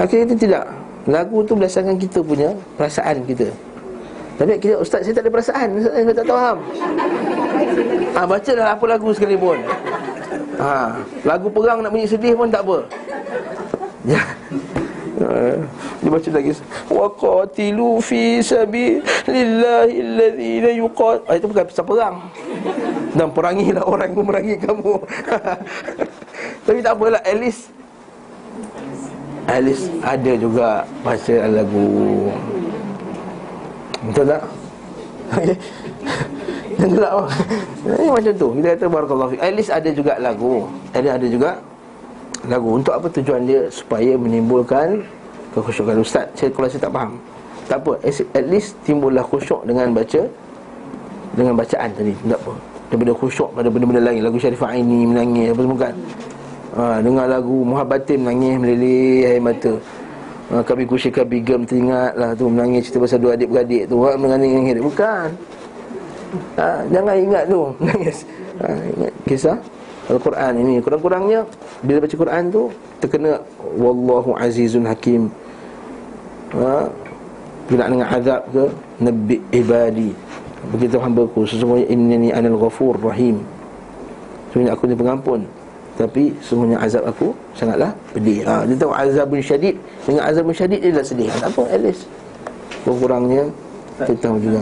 [0.00, 0.64] Akhirnya tidak
[1.04, 3.52] Lagu tu berdasarkan kita punya perasaan kita.
[4.34, 5.68] Tapi kita, Ustaz saya tak ada perasaan.
[5.78, 6.58] Ustaz saya tak faham.
[8.14, 9.58] Ha, Baca dah apa lagu sekali pun.
[10.58, 12.78] Ha, Lagu perang nak bunyi sedih pun tak apa.
[14.08, 14.22] Ya.
[16.02, 16.50] Dia baca lagi.
[16.90, 22.16] Wa qatilu fi sabilillahi alladhina yuqat ah, itu bukan pasal perang.
[23.14, 24.94] Dan perangilah orang yang memerangi kamu.
[26.66, 27.70] Tapi tak apalah at least
[29.44, 31.88] At least ada juga baca lagu.
[34.08, 34.42] Betul tak?
[36.80, 37.12] Yang gelap
[37.84, 38.48] Ini macam tu.
[38.60, 40.68] Kita kata Barakallahu At least ada juga lagu.
[40.92, 41.50] Ada ada juga
[42.44, 42.76] Lagu.
[42.76, 43.68] Untuk apa tujuan dia?
[43.72, 45.04] Supaya menimbulkan
[45.56, 46.00] Kekhusyukan.
[46.00, 47.12] Ustaz saya, Kalau saya tak faham.
[47.68, 47.92] Tak apa.
[48.10, 50.22] At least timbullah khusyuk dengan baca
[51.36, 52.12] Dengan bacaan tadi.
[52.28, 52.52] Tak apa.
[52.92, 54.20] Daripada khusyuk pada benda-benda lain.
[54.24, 55.96] Lagu Syarifah ini Menangis Apa semua kan
[56.74, 59.74] ha, Dengar lagu Muhabbatin menangis meleleh air mata.
[60.52, 63.96] Ha, Kami kusyir kami gem teringat lah tu Menangis cerita pasal dua adik-beradik tu.
[64.04, 65.28] Ha, Menangis-nangis Bukan.
[66.58, 67.60] Ha, Jangan ingat tu.
[67.80, 68.16] Menangis.
[68.60, 68.66] Ha,
[68.98, 69.56] ingat kisah
[70.10, 70.74] Al-Quran ini.
[70.84, 71.40] Kurang-kurangnya
[71.80, 72.62] Bila baca Quran tu
[73.00, 73.40] Terkena
[73.78, 75.30] Wallahu azizun hakim.
[76.58, 76.90] Ha,
[77.70, 78.64] Bila nak dengar azab ke
[79.00, 80.10] Nabi ibadi.
[80.74, 83.40] Begitu hamba ku Sesungguhnya inni anil ghafur rahim.
[84.52, 85.63] Sesungguhnya aku ni pengampun
[85.94, 88.42] Tapi sesungguhnya azab aku Sangatlah pedih.
[88.42, 89.78] Ha, Dia tahu azabun syadid.
[90.02, 91.30] Dengan azabun syadid dia dah sedih.
[91.38, 92.10] Tak apa at least.
[92.82, 93.44] Kurang-kurangnya
[94.02, 94.58] Kita tahu juga.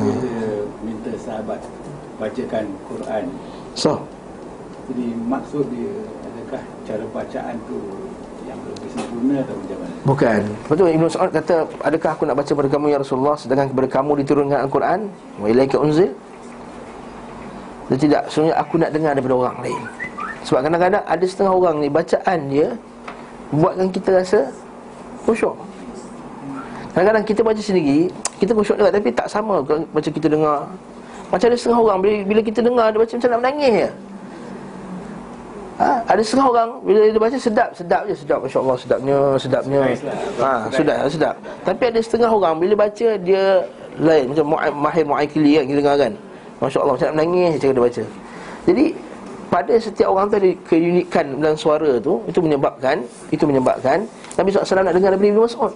[0.85, 1.61] minta sahabat
[2.21, 3.25] bacakan Quran.
[3.73, 4.05] So
[4.93, 7.79] Jadi maksud dia adakah cara bacaan tu
[8.45, 9.95] yang lebih sempurna atau macam mana?
[10.05, 10.41] Bukan.
[10.69, 13.37] Betul Ibn Mas'ud kata Adakah aku nak baca pada kamu ya Rasulullah?
[13.41, 15.01] Sedangkan kepada kamu diturunkan Al-Quran
[15.41, 16.13] Wa ilaika unzil.
[17.89, 19.81] Dia tidak Sebenarnya aku nak dengar daripada orang lain
[20.47, 22.69] Sebab kadang-kadang ada setengah orang ni Bacaan dia
[23.53, 24.41] Buatkan kita rasa
[25.29, 25.55] Khusyuk
[26.93, 30.67] Kadang-kadang kita baca sendiri Kita khusyuk juga Tapi tak sama Macam kita dengar
[31.31, 33.91] Macam ada setengah orang Bila, kita dengar Dia baca macam nak menangis je
[35.83, 39.83] Ha, ada setengah orang bila dia baca sedap, sedap je sedap masya-Allah sedapnya, sedapnya.
[40.39, 41.35] Ha, sudah sedap.
[41.67, 43.67] Tapi ada setengah orang bila baca dia
[43.99, 44.45] lain macam
[44.79, 46.13] Mahir Mu'aykili kan kita dengar kan.
[46.63, 48.03] Masya-Allah macam nak menangis cara dia baca.
[48.63, 48.85] Jadi
[49.53, 54.09] pada setiap orang tu ada keunikan dalam suara tu itu menyebabkan itu menyebabkan
[54.41, 55.73] Nabi SAW nak dengar daripada Ibnu Mas'ud.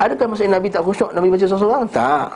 [0.00, 1.84] Adakah maksudnya Nabi tak khusyuk Nabi baca seorang-seorang?
[1.92, 2.28] Tak.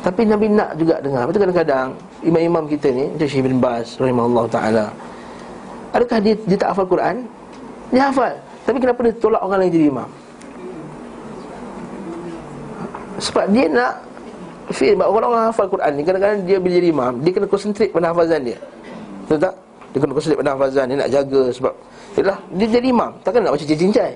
[0.00, 1.28] Tapi Nabi nak juga dengar.
[1.28, 1.86] Betul kadang-kadang
[2.24, 4.86] imam-imam kita ni macam Syekh bin Baz rahimahullah taala
[5.92, 7.16] Adakah dia, dia tak hafal Quran?
[7.92, 8.32] Dia hafal
[8.64, 10.08] Tapi kenapa dia tolak orang lain jadi imam?
[13.20, 13.92] Sebab dia nak
[14.72, 18.40] Feel orang-orang hafal Quran ni Kadang-kadang dia bila jadi imam Dia kena konsentrate pada hafazan
[18.40, 18.58] dia
[19.28, 19.54] Betul tak?
[19.92, 21.74] Dia kena konsentrate pada hafazan Dia nak jaga sebab
[22.12, 23.10] Yalah, dia jadi imam.
[23.24, 24.12] Takkan nak baca cincai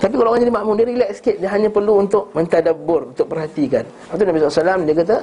[0.00, 1.36] Tapi kalau orang jadi makmum Dia relax sikit.
[1.40, 3.84] Dia hanya perlu untuk mentadabur Untuk perhatikan.
[3.84, 5.16] Lepas tu Nabi SAW dia kata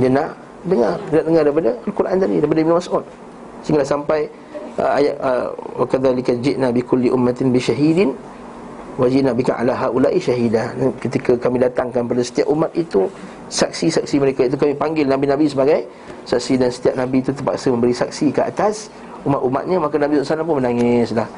[0.00, 0.28] Dia nak
[0.64, 0.94] dengar.
[1.12, 3.04] Dia nak dengar daripada Al-Quran tadi Daripada Ibn Mas'ud.
[3.62, 4.20] Sehingga sampai
[4.80, 5.16] uh, ayat
[5.76, 8.10] wa kadzalika ji'na bi kulli ummatin bi syahidin
[8.96, 10.68] wa ji'na bika ala haula'i syahida
[11.00, 13.08] ketika kami datangkan pada setiap umat itu
[13.52, 14.48] saksi-saksi mereka.
[14.48, 15.84] Itu kami panggil nabi-nabi sebagai
[16.24, 18.88] saksi dan setiap nabi itu terpaksa memberi saksi ke atas.
[19.22, 21.28] Umat-umatnya maka Nabi SAW pun menangis dah.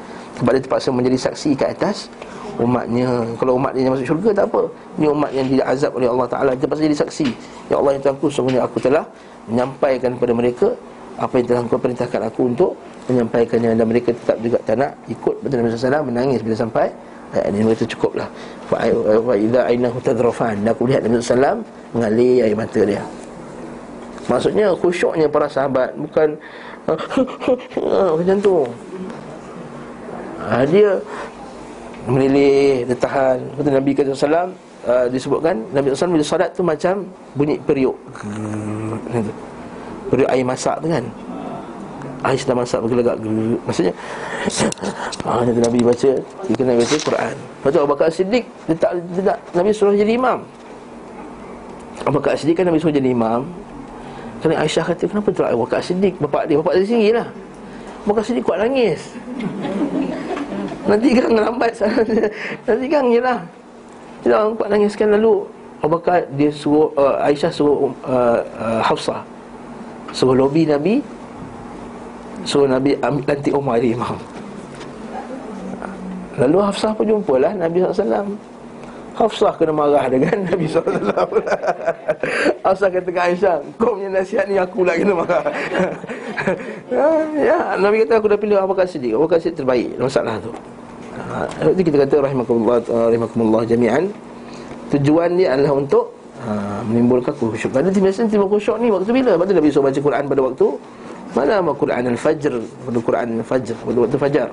[0.41, 2.09] Sebab dia terpaksa menjadi saksi ke atas
[2.57, 3.07] umatnya.
[3.35, 4.63] Kalau umat dia masuk syurga tak apa.
[4.97, 6.51] Ini umat yang tidak azab oleh Allah Taala.
[6.55, 7.27] Dia terpaksa jadi saksi.
[7.69, 9.03] Ya Allah yang Tuhanku sungguhnya aku telah
[9.51, 10.67] menyampaikan kepada mereka
[11.15, 12.71] apa yang telah kau perintahkan aku untuk
[13.11, 13.69] menyampaikannya.
[13.75, 15.35] Dan mereka tetap juga tak nak ikut.
[15.43, 16.89] Nabi SAW menangis bila sampai
[17.35, 17.69] ayat ini.
[17.69, 18.27] Mereka cukuplah
[18.69, 21.61] fa idza ainahu tadrafan dan aku lihat Nabi SAW
[21.93, 23.03] mengalir air mata dia.
[24.25, 26.33] Maksudnya khusyuknya para sahabat bukan
[28.17, 28.65] macam tu.
[30.45, 30.97] Ha, dia
[32.09, 33.37] melilih dia tahan.
[33.57, 34.49] Kata Nabi SAW
[34.89, 37.05] uh, disebutkan Nabi SAW bila solat tu macam
[37.37, 37.97] bunyi periuk.
[40.09, 41.05] Periuk air masak tu kan
[42.25, 43.21] Air sedang masak bergelegak
[43.69, 43.93] Maksudnya
[45.29, 47.35] ah, Nanti Nabi baca Dia kena baca Quran.
[47.37, 50.41] Lepas tu Abu Bakar Siddiq Dia tak, dia tak Nabi suruh jadi imam.
[52.01, 53.45] Abu Bakar Siddiq kan Nabi suruh jadi imam.
[54.41, 56.17] Kerana Aisyah kata Kenapa tu Abu Bakar Siddiq?
[56.17, 57.27] Bapak dia Bapak dia sendiri lah.
[58.01, 59.01] Abu Bakar Siddiq kuat nangis.
[60.89, 61.73] Nanti kan lambat.
[62.69, 63.39] Nanti kan je lah.
[64.25, 65.45] Dia orang kuat nangis kan lalu
[65.85, 69.21] Abu Bakar dia suruh uh, Aisyah suruh uh, uh, Hafsah.
[70.09, 71.14] Suruh lobby Nabi
[72.45, 74.15] Suruh Nabi ambil lantik Umar jadi imam.
[76.35, 78.35] Lalu Hafsah pun jumpalah Nabi SAW
[79.15, 80.91] Hafsah kena marah dengan Nabi SAW
[82.59, 85.43] Hafsah kata ke Aisyah Kau punya nasihat ni aku lah kena marah.
[86.91, 87.07] Ya,
[87.55, 89.15] ya, Nabi kata aku dah pilih Abu Siddiq.
[89.15, 90.51] Abu Siddiq terbaik Masalah tu.
[91.15, 94.11] Ha, Itu kita kata Rahimakumullah, Rahimakumullah jami'an.
[94.91, 96.11] Tujuan dia adalah untuk
[96.43, 97.71] ha, Menimbulkan khusyuk.
[97.71, 99.39] Biasanya timbul khusyuk ni Waktu bila?
[99.39, 100.67] Lepas tu Nabi SAW baca Quran pada waktu
[101.35, 102.53] Malam Quran al-Fajr?
[102.63, 103.75] Pada Quran al-Fajr?
[103.75, 104.49] Pada waktu Fajar?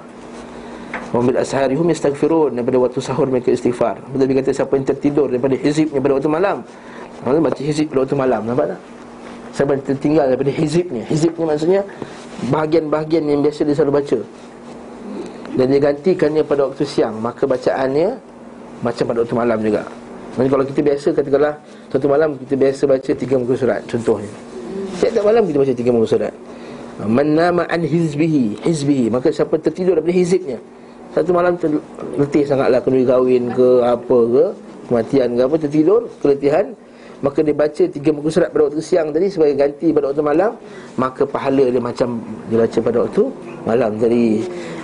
[1.15, 4.03] Wambil ashari hum yastaghfirun Daripada waktu sahur mereka istighfar.
[4.03, 6.57] Dia kata siapa yang tertidur Daripada hizibnya pada waktu malam.
[7.23, 8.81] Maksudnya baca hizib pada waktu malam Nampak tak?
[9.55, 11.81] Siapa yang tertinggal daripada hizibnya Hizibnya maksudnya
[12.51, 14.19] Bahagian-bahagian yang biasa dia selalu baca.
[15.55, 17.15] Dan dia gantikannya pada waktu siang.
[17.23, 18.19] Maka bacaannya
[18.83, 19.87] Macam pada waktu malam juga.
[20.35, 21.55] Maksudnya kalau kita biasa katakanlah
[21.95, 24.33] Waktu malam kita biasa baca tiga muka surat Contohnya.
[24.99, 26.35] Setiap malam kita baca tiga muka surat
[27.01, 29.09] Man nama an hizbihi Hizbihi.
[29.09, 30.59] Maka siapa tertidur daripada hizibnya.
[31.13, 34.45] Satu malam terletih sangatlah Kena kahwin ke apa ke.
[34.91, 36.77] Kematian ke apa Tertidur Keletihan.
[37.23, 40.51] Maka dia baca tiga muka surat pada waktu siang tadi Sebagai ganti pada waktu malam.
[41.01, 42.21] Maka pahala dia macam
[42.53, 43.23] Dia baca pada waktu
[43.65, 44.27] malam tadi.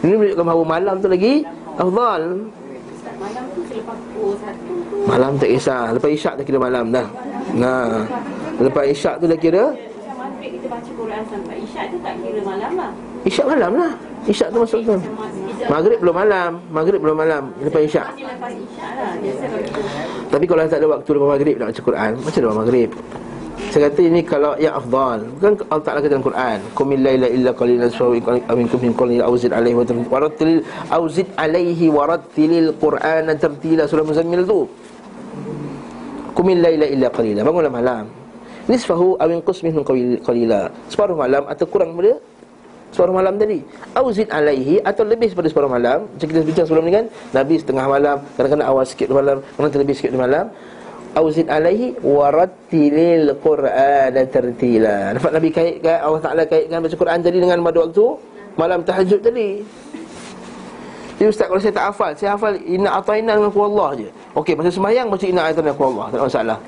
[0.06, 1.34] Ini menunjukkan bahawa malam tu lagi
[1.78, 2.22] Afdal.
[5.06, 5.94] Malam tak kisah.
[5.94, 7.06] Lepas isyak tak kira malam dah.
[7.54, 8.02] Nah.
[8.58, 9.64] Lepas isyak tu dah kira
[10.78, 12.90] baca Quran sampai isyak tu tak kira malam lah.
[13.26, 13.92] Isyak malam lah.
[14.30, 14.94] Isyak tu masuk tu
[15.66, 16.50] Maghrib belum malam.
[16.70, 17.42] Maghrib belum malam.
[17.58, 18.06] Lepas isyak.
[18.06, 19.12] Lah.
[20.30, 22.90] Tapi kalau tak ada waktu lepas maghrib nak baca Quran Macam lepas maghrib?
[23.68, 25.18] Saya kata ini kalau yang afdal.
[25.38, 29.50] Bukan Allah Ta'ala kata dalam Quran Kumil layla illa qalilan suawi Aminkum min qalilan awzid
[29.50, 30.60] alaihi wa tartil Warattilil
[30.94, 34.70] awzid alaihi warattilil Quran tartila Surah Muzammil tu.
[36.38, 38.27] Kumil layla illa qalilan Bangunlah malam
[38.68, 39.84] Nisfahu awin qusmih min
[40.20, 40.68] qalila.
[40.92, 42.20] Separuh malam atau kurang daripada
[42.88, 43.60] Separuh malam tadi.
[43.96, 46.08] Auzid alaihi Atau lebih daripada separuh malam.
[46.08, 47.04] Macam kita bincang sebelum ni kan
[47.36, 50.44] Nabi setengah malam Kadang-kadang awal sikit malam Kadang-kadang lebih sikit malam.
[51.16, 57.58] Auzid alaihi Warattilil Qur'an tertila Nampak Nabi kaitkan Allah Ta'ala kaitkan baca Quran tadi Dengan
[57.64, 58.06] pada waktu?
[58.58, 59.62] Malam tahajud tadi.
[61.16, 64.08] Jadi Ustaz kalau saya tak hafal Saya hafal Inna atayna dengan Allah je.
[64.32, 66.58] Okey masa sembahyang baca Inna atayna dengan Allah Tak ada masalah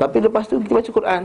[0.00, 1.22] Tapi lepas tu kita baca Quran.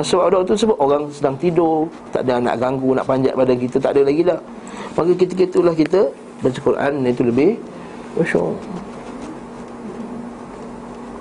[0.00, 1.84] Sebab waktu sebut orang sedang tidur
[2.16, 4.40] Tak ada nak ganggu, nak panjat badan kita Tak ada lagi lah
[4.96, 6.08] Maka ketika itulah kita
[6.40, 7.60] Baca Quran dan itu lebih
[8.16, 8.56] Allah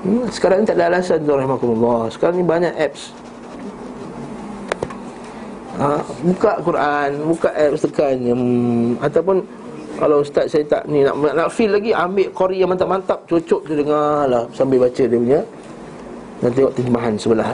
[0.08, 3.12] hmm, Sekarang ni tak ada alasan tu Rahmatullah Sekarang ni banyak apps.
[5.76, 8.16] Ha, Buka Quran Buka apps tekan.
[8.24, 9.44] Hmm, Ataupun
[10.00, 13.74] Kalau ustaz saya tak ni Nak, nak feel lagi Ambil Qori yang mantap-mantap Cocok tu
[13.76, 15.44] dengar lah Sambil baca dia punya
[16.42, 17.54] Dan tengok terjemahan sebelah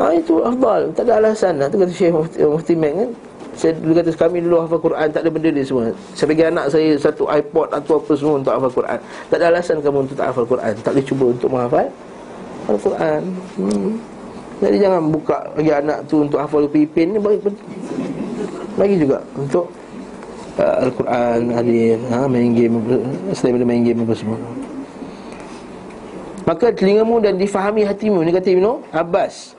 [0.00, 0.88] Ha, itu afdal.
[0.96, 1.68] Tak ada alasan lah.
[1.68, 3.10] Tu kata Syekh Mufti, Mufti Mek kan.
[3.52, 5.92] Saya dulu kata kami dulu hafal Quran Tak ada benda dia semua.
[6.16, 8.98] Saya bagi anak saya satu iPod atau apa semua untuk hafal Quran.
[9.28, 10.72] Tak ada alasan kamu untuk tak hafal Quran.
[10.80, 11.86] Tak boleh cuba untuk menghafal
[12.70, 13.22] Al-Quran.
[13.60, 13.90] Hmm.
[14.60, 17.40] Jadi jangan buka bagi anak tu untuk hafal pipin ni bagi,
[18.76, 19.68] bagi juga untuk
[20.60, 22.76] uh, Al-Quran hadir ha, Main game
[23.32, 24.36] Selain main game apa semua
[26.50, 28.26] Maka telingamu dan difahami hatimu.
[28.26, 29.54] Ini kata Ibn Abbas.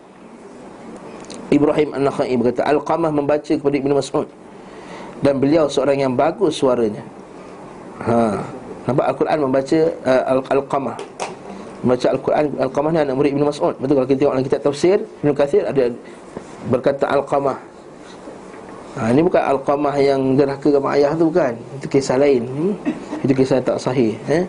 [1.47, 4.27] Ibrahim An-Nakhai berkata Al-Qamah membaca kepada Ibn Mas'ud.
[5.23, 6.99] Dan beliau seorang yang bagus suaranya.
[8.03, 8.43] Ha.
[8.91, 10.95] Nampak Al-Quran membaca uh, Al-Qamah.
[11.79, 13.75] Membaca Al-Quran Al-Qamah ni anak murid Ibn Mas'ud.
[13.79, 15.83] Betul kalau kita tengok dalam kitab tafsir Ibn Kathir ada
[16.67, 17.57] berkata Al-Qamah.
[18.99, 21.55] Ha, Ini bukan Al-Qamah yang derhaka kepada ayah tu bukan.
[21.79, 22.43] Itu kisah lain.
[22.51, 22.73] Hmm?
[23.23, 24.43] Itu kisah tak sahih eh?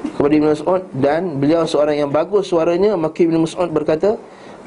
[0.00, 4.16] Kepada Ibn Mas'ud Dan beliau seorang yang bagus suaranya Maka Ibn Mas'ud berkata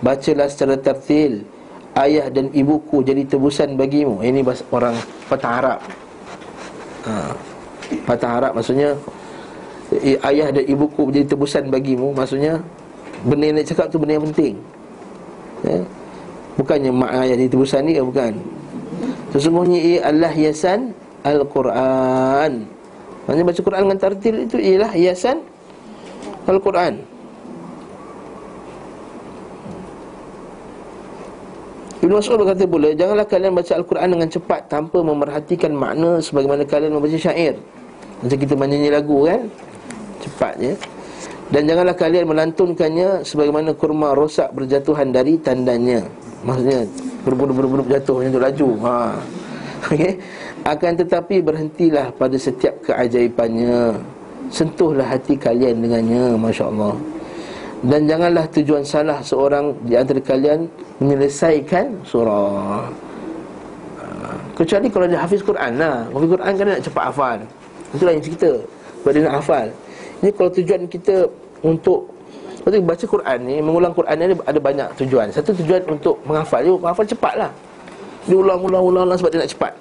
[0.04, 1.48] Bacalah secara tertil
[1.98, 4.22] ayah dan ibuku jadi tebusan bagimu.
[4.26, 4.42] Ini
[4.74, 4.98] orang
[5.30, 5.80] patah Arab.
[7.06, 7.14] Ha.
[8.10, 8.98] Patah Arab maksudnya
[10.02, 12.58] ayah dan ibuku jadi tebusan bagimu maksudnya
[13.22, 14.54] benda yang nak cakap tu benda yang penting.
[15.64, 15.80] Ya.
[16.54, 18.34] Bukannya mak ayah jadi tebusan ni bukan.
[19.34, 20.94] Sesungguhnya ia Allah hiasan
[21.26, 22.73] Al-Quran.
[23.24, 25.38] Maksudnya baca Quran dengan tartil itu ialah hiasan
[26.44, 26.94] Al-Quran.
[32.04, 37.00] Ibn Mas'ud berkata pula Janganlah kalian baca Al-Quran dengan cepat Tanpa memerhatikan makna Sebagaimana kalian
[37.00, 37.56] membaca syair.
[38.20, 39.48] Macam kita menyanyi lagu kan?
[40.20, 40.76] Cepat je.
[41.48, 46.04] Dan janganlah kalian melantunkannya Sebagaimana kurma rosak berjatuhan dari tandanya.
[46.44, 46.84] Maksudnya
[47.24, 48.68] Berburu-buru jatuh macam tu laju.
[48.84, 48.96] Ha.
[49.84, 50.16] Okay
[50.64, 54.00] Akan tetapi berhentilah pada setiap keajaibannya.
[54.48, 56.94] Sentuhlah hati kalian dengannya Masya Allah
[57.84, 60.72] dan janganlah tujuan salah seorang di antara kalian
[61.04, 62.88] menyelesaikan surah.
[64.56, 66.08] Kecuali kalau dia hafiz Quran lah.
[66.08, 67.38] Hafiz Quran kan nak cepat hafal.
[67.92, 68.52] Itu lain cerita.
[69.04, 69.68] Sebab dia nak hafal.
[70.24, 71.28] Ini kalau tujuan kita
[71.60, 72.08] untuk
[72.64, 75.28] baca Quran ni Mengulang Quran ni ada banyak tujuan.
[75.36, 76.64] Satu tujuan untuk menghafal.
[76.64, 77.52] Dia menghafal cepat lah
[78.24, 79.74] Dia ulang-ulang-ulang sebab dia nak cepat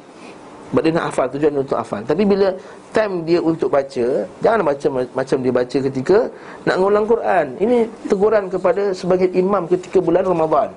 [0.72, 2.00] Sebab dia nak hafal Tujuan untuk hafal.
[2.00, 2.48] Tapi bila
[2.96, 4.06] time dia untuk baca
[4.40, 6.18] Jangan baca macam dia baca ketika
[6.64, 7.46] Nak mengulang Quran.
[7.60, 7.76] Ini
[8.08, 10.72] teguran kepada sebagai imam ketika bulan Ramadan.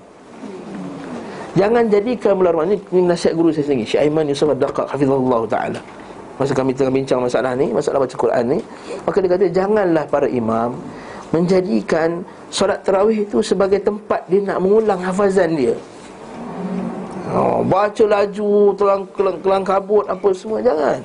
[1.55, 2.75] Jangan jadikan bulan Ramadan.
[2.91, 3.87] Ini nasihat guru saya sendiri.
[3.87, 5.79] Syekh Aiman Yusuf Ad-Daqaq Hafizullah Ta'ala.
[6.35, 8.59] Masa kami tengah bincang masalah ni Masalah baca Quran ni
[9.07, 10.75] Maka dia kata Janganlah para imam
[11.31, 15.79] Menjadikan Solat terawih itu sebagai tempat Dia nak mengulang hafazan dia
[17.35, 21.03] oh, Baca laju Telang, kelang, kelang kabut Apa semua Jangan.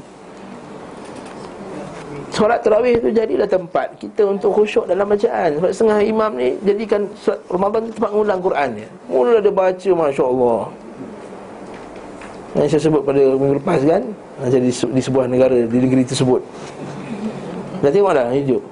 [2.31, 5.51] Solat terawih itu jadilah tempat kita untuk khusyuk dalam bacaan.
[5.59, 8.89] Sebab setengah imam ni jadikan solat Ramadan ni tempat mengulang Quran dia.
[9.11, 10.61] Mula dia baca Masya Allah
[12.55, 14.03] Yang saya sebut pada minggu lepas kan
[14.47, 16.41] Jadi di sebuah negara, di negeri tersebut.
[17.83, 18.63] Dah tengok dah hidup.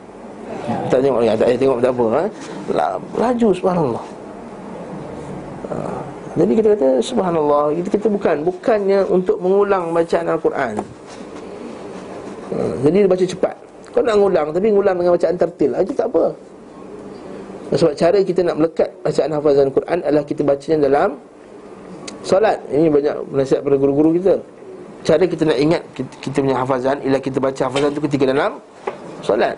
[0.88, 2.22] Tak tengok lagi, tak payah tengok tak apa ha?
[3.18, 4.04] Laju subhanallah.
[5.68, 5.76] Ha.
[6.38, 10.74] Jadi kita kata subhanallah kita, kita bukan, bukannya untuk mengulang bacaan Al-Quran
[12.54, 13.54] ha, Jadi baca cepat
[13.90, 16.30] Kau nak ngulang Tapi ngulang dengan bacaan tertil Itu tak apa
[17.74, 21.18] Sebab cara kita nak melekat bacaan hafazan Quran adalah kita bacanya dalam
[22.28, 22.58] solat.
[22.68, 24.34] Ini banyak nasihat pada guru-guru kita.
[25.06, 28.60] Cara kita nak ingat kita, kita punya hafazan ialah kita baca hafazan tu ketika dalam
[29.22, 29.56] solat.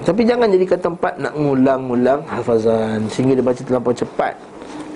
[0.00, 4.34] Tapi jangan jadikan tempat nak ngulang-ngulang hafazan sehingga dia baca terlampau cepat.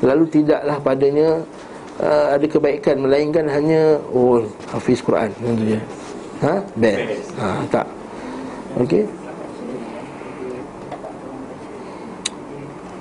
[0.05, 1.41] Lalu tidaklah padanya
[1.99, 5.81] uh, ada kebaikan melainkan hanya oh hafiz Quran itu dia.
[6.45, 6.55] Ha?
[6.77, 7.33] Best.
[7.41, 7.87] Ha, tak.
[8.85, 9.05] Okey.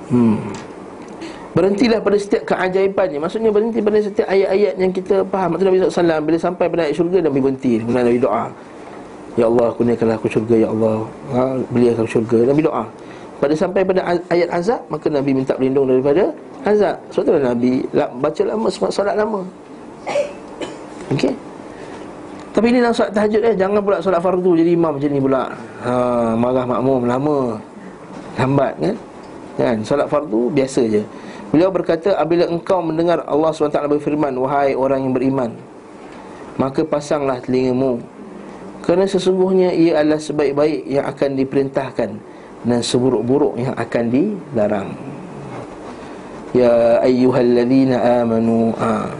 [0.08, 0.38] Hmm.
[1.54, 6.26] Berhentilah pada setiap keajaibannya Maksudnya berhenti pada setiap ayat-ayat yang kita faham Maksudnya Nabi SAW
[6.26, 8.44] Bila sampai pada ayat syurga Nabi berhenti Kemudian Nabi doa
[9.38, 10.96] Ya Allah kurniakanlah aku syurga Ya Allah
[11.30, 12.84] ha, Beliau aku syurga Nabi doa
[13.38, 14.00] Pada sampai pada
[14.34, 16.34] ayat azab Maka Nabi minta berlindung daripada
[16.64, 19.40] azab Sebab itulah Nabi baca lama Sebab solat lama.
[21.12, 21.34] Okey?
[22.54, 25.42] Tapi ini dalam solat tahajud eh Jangan pula solat fardu Jadi imam macam ni pula.
[25.84, 25.92] Ha,
[26.34, 27.38] Marah makmum lama.
[28.40, 28.96] Lambat kan?
[29.54, 29.76] Kan?
[29.86, 31.02] Solat fardu biasa je.
[31.54, 35.54] Beliau berkata apabila engkau mendengar Allah SWT berfirman wahai orang yang beriman
[36.58, 37.98] maka pasanglah telingamu.
[38.84, 42.10] Kerana sesungguhnya ia adalah sebaik-baik yang akan diperintahkan
[42.68, 45.13] dan seburuk-buruk yang akan dilarang
[46.54, 49.10] Ya ayyuhalladzina amanu ha.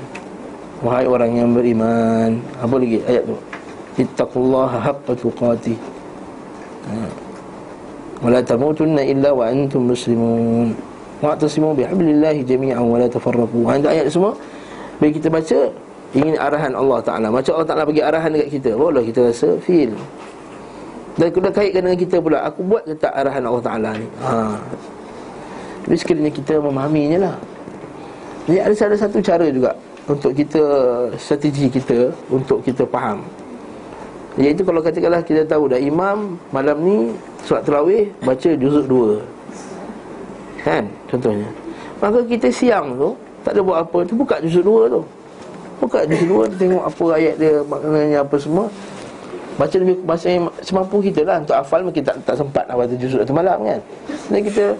[0.86, 2.38] Wahai orang yang beriman.
[2.62, 3.02] Apa lagi?
[3.10, 3.34] Ayat tu.
[3.98, 5.74] Ittaqullaha haqqa tuqatih.
[6.86, 7.10] Ha.
[8.22, 10.78] Wala tamutunna illa wa antum muslimun.
[11.18, 13.66] Wa'tasimu bihablillahi jami'an wa la tafarraqu.
[13.66, 14.36] Ada ayat semua
[15.02, 15.58] Bila kita baca
[16.14, 17.26] Ingin arahan Allah Ta'ala.
[17.34, 19.90] Macam Allah Ta'ala bagi arahan dekat kita Barulah kita rasa feel.
[21.18, 22.46] Dan kena kaitkan dengan kita pula.
[22.46, 24.06] Aku buat ke tak arahan Allah Ta'ala ni?
[24.22, 24.54] Ha.
[25.84, 27.36] Jadi sekiranya kita memahaminya lah.
[28.44, 29.72] Jadi ada, ada satu cara juga
[30.04, 30.60] Untuk kita
[31.16, 33.24] Strategi kita Untuk kita faham.
[34.36, 36.96] Iaitu kalau katakanlah kita tahu dah Imam malam ni
[37.44, 39.10] Surat terawih Baca juzuk dua.
[40.60, 40.88] Kan?
[41.08, 41.48] Contohnya.
[42.00, 45.00] Maka kita siang tu Tak ada buat apa tu Buka juzuk dua tu.
[45.80, 48.66] Buka juzuk dua tu Tengok apa ayat dia Maknanya apa semua.
[49.54, 50.26] Baca lebih bahasa
[50.66, 51.38] semampu kita lah.
[51.38, 53.80] Untuk hafal kita tak, tak sempat nak baca juzuk satu malam kan.
[54.26, 54.74] Dan kita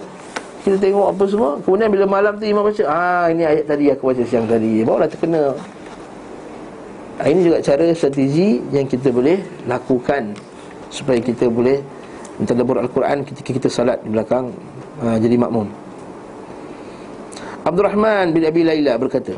[0.64, 1.50] kita tengok apa semua.
[1.60, 4.80] Kemudian bila malam tu imam baca Ah ini ayat tadi aku baca siang tadi.
[4.80, 5.52] Barulah terkena.
[7.14, 9.38] Ah, Ini juga cara strategi Yang kita boleh
[9.70, 10.34] lakukan
[10.90, 11.78] Supaya kita boleh
[12.42, 14.50] Mentadabur Al-Quran ketika kita salat di belakang
[14.98, 15.70] uh, Jadi makmum.
[17.62, 19.30] Abdul Rahman bin Abi Layla berkata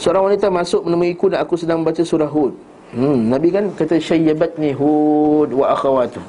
[0.00, 2.54] Seorang wanita masuk menemuiku dan aku sedang membaca surah Hud.
[2.94, 6.22] Hmm, Nabi kan kata Syayyabatni Hud wa akhawatuh.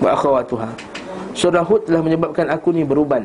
[0.00, 0.87] Wa akhawatuha
[1.38, 3.22] Surah Hud telah menyebabkan aku ni beruban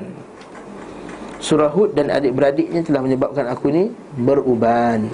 [1.42, 3.90] Surah Hud dan adik-beradiknya telah menyebabkan aku ni
[4.22, 5.10] beruban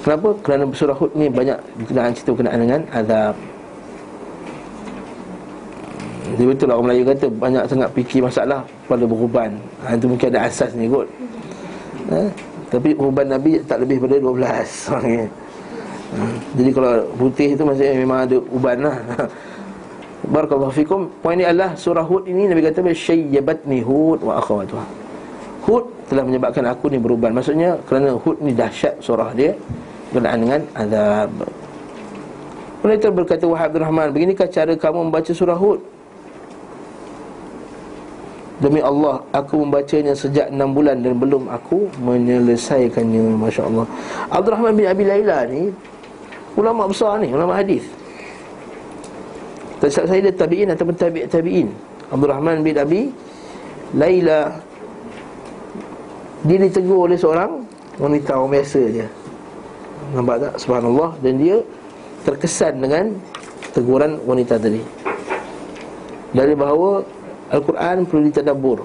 [0.00, 0.32] Kenapa?
[0.40, 3.36] Kerana surah Hud ni banyak berkenaan cerita berkenaan dengan azab
[6.40, 10.32] Dia betul lah orang Melayu kata banyak sangat fikir masalah pada beruban ha, Itu mungkin
[10.32, 11.04] ada asas ni kot
[12.08, 12.32] ha?
[12.72, 15.28] Tapi uban Nabi tak lebih pada 12 okay.
[16.16, 16.20] ha,
[16.56, 18.96] Jadi kalau putih tu maksudnya memang ada uban lah
[20.28, 21.08] Barakallahu fikum.
[21.24, 24.84] Poin ni adalah surah Hud ini Nabi kata Syayyabatni Hud wa akhawatuha.
[25.64, 27.32] Hud telah menyebabkan aku ni beruban.
[27.32, 29.56] Maksudnya kerana Hud ni dahsyat surah dia
[30.08, 31.32] Berkenaan dengan azab.
[32.80, 35.82] Penelitian berkata Wahab Abdul Rahman Beginikah cara kamu membaca surah Hud?
[38.62, 43.86] Demi Allah Aku membacanya sejak 6 bulan Dan belum aku menyelesaikannya Masya Allah
[44.30, 45.74] Abdul Rahman bin Abi Layla ni
[46.54, 47.97] Ulama besar ni Ulama hadis
[49.78, 51.70] tak saya dia tabi'in ataupun tabi' tabi'in.
[52.10, 53.02] Abdul Rahman bin Abi
[53.94, 54.58] Laila.
[56.46, 57.66] Dia ditegur oleh seorang
[57.98, 59.06] Wanita orang biasa je.
[60.14, 60.52] Nampak tak?
[60.62, 61.10] Subhanallah.
[61.18, 61.56] Dan dia
[62.22, 63.10] terkesan dengan
[63.74, 64.80] Teguran wanita tadi.
[66.30, 67.02] Dari bahawa
[67.50, 68.78] Al-Quran perlu ditadabur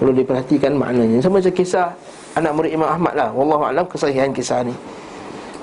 [0.00, 1.20] Perlu diperhatikan maknanya.
[1.20, 1.92] Sama macam kisah
[2.34, 3.30] Anak murid Imam Ahmad lah.
[3.30, 4.74] Wallahu'alam kesahihan kisah ni.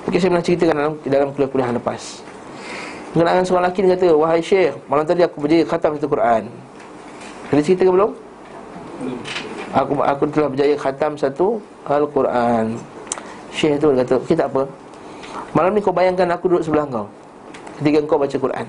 [0.06, 2.31] Mungkin saya pernah ceritakan dalam, dalam kuliah-kuliah lepas
[3.12, 6.42] Mengenai seorang lelaki dia kata Wahai Syekh Malam tadi aku berjaya khatam satu Quran.
[7.52, 8.10] Ada cerita ke belum?
[9.76, 12.80] Aku aku telah berjaya khatam satu Al-Quran.
[13.52, 14.64] Syekh tu kata Okey tak apa.
[15.52, 17.04] Malam ni kau bayangkan aku duduk sebelah kau
[17.76, 18.66] Ketika kau baca Quran.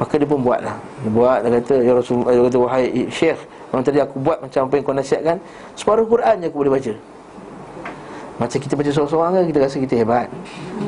[0.00, 3.40] Maka dia pun buat lah Dia buat Dia kata Ya Rasulullah Dia kata Wahai Syekh
[3.68, 5.36] Malam tadi aku buat macam apa yang kau nasihatkan.
[5.76, 6.92] Separuh Quran je aku boleh baca
[8.38, 10.26] macam kita baca seorang-seorang kan Kita rasa kita hebat.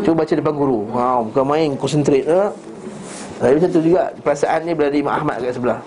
[0.06, 0.86] Cuba baca depan guru.
[0.94, 2.54] Ha, Bukan main konsentrate ha?
[3.42, 5.78] Tapi macam tu juga Perasaan ni berada Imam Ahmad kat sebelah.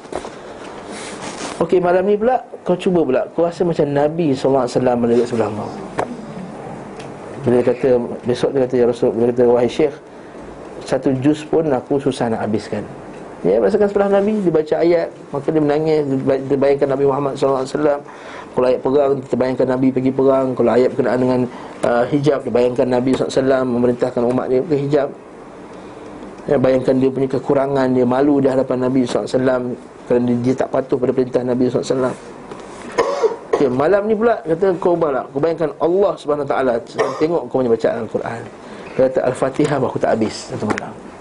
[1.63, 3.21] Okey malam ni pula Kau cuba pula.
[3.31, 4.67] Kau rasa macam Nabi SAW
[4.99, 5.71] berada kat sebelah kau.
[7.47, 7.89] Bila dia kata
[8.27, 9.95] Besok dia kata Ya Rasul Dia kata Wahai Syekh
[10.83, 12.83] satu juz pun aku susah nak habiskan.
[13.43, 16.03] Ya, berdasarkan sebelah Nabi Dibaca ayat Maka dia menangis
[16.47, 18.03] Dia bayangkan Nabi Muhammad SAW
[18.53, 20.47] Kalau ayat perang Kita bayangkan Nabi pergi perang.
[20.53, 21.39] Kalau ayat berkenaan dengan
[21.83, 25.09] uh, hijab Dia bayangkan Nabi SAW Memerintahkan umat dia ke hijab.
[26.47, 29.73] Ya, Bayangkan dia punya kekurangan Dia malu di hadapan Nabi SAW
[30.07, 32.13] Kerana dia, dia tak patuh pada perintah Nabi SAW
[33.53, 36.53] okay, Malam ni pula Kata kau balak Kau bayangkan Allah SWT
[37.21, 38.41] Tengok kau punya bacaan Al-Quran.
[38.93, 41.12] Kata Al-Fatihah Aku tak habis Satu malam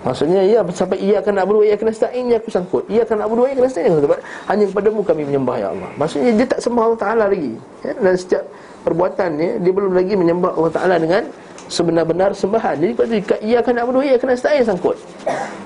[0.00, 2.84] Maksudnya ya sampai ia akan nak berdua ia akan nasta'in ia aku sangkut.
[2.88, 5.90] Ia akan nak berdua ia akan nasta'in sebab hanya kepadamu kami menyembah ya Allah.
[6.00, 7.52] Maksudnya dia tak sembah Allah Taala lagi.
[7.84, 8.44] Ya, dan setiap
[8.88, 11.22] perbuatannya dia belum lagi menyembah Allah Taala dengan
[11.68, 12.80] sebenar-benar sembahan.
[12.80, 14.96] Jadi dia, ia akan nak berdua ia akan nasta'in sangkut.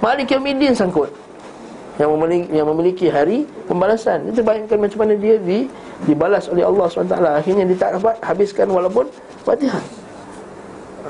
[0.02, 1.14] Malik Yaumiddin sangkut.
[1.94, 3.38] Yang memiliki, yang memiliki hari
[3.70, 4.34] pembalasan.
[4.34, 5.70] Itu bayangkan macam mana dia di,
[6.10, 9.06] dibalas oleh Allah SWT Akhirnya dia tak dapat habiskan walaupun
[9.46, 10.03] Fatihah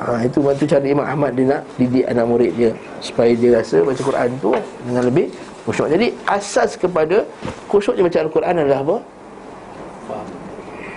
[0.01, 3.83] ha, Itu waktu cara Imam Ahmad dia nak didik anak murid dia Supaya dia rasa
[3.83, 4.53] baca Quran tu
[4.87, 5.29] dengan lebih
[5.65, 5.89] khusyuk.
[5.89, 7.25] Jadi asas kepada
[7.73, 8.97] khusyuk dia baca Al-Quran adalah apa?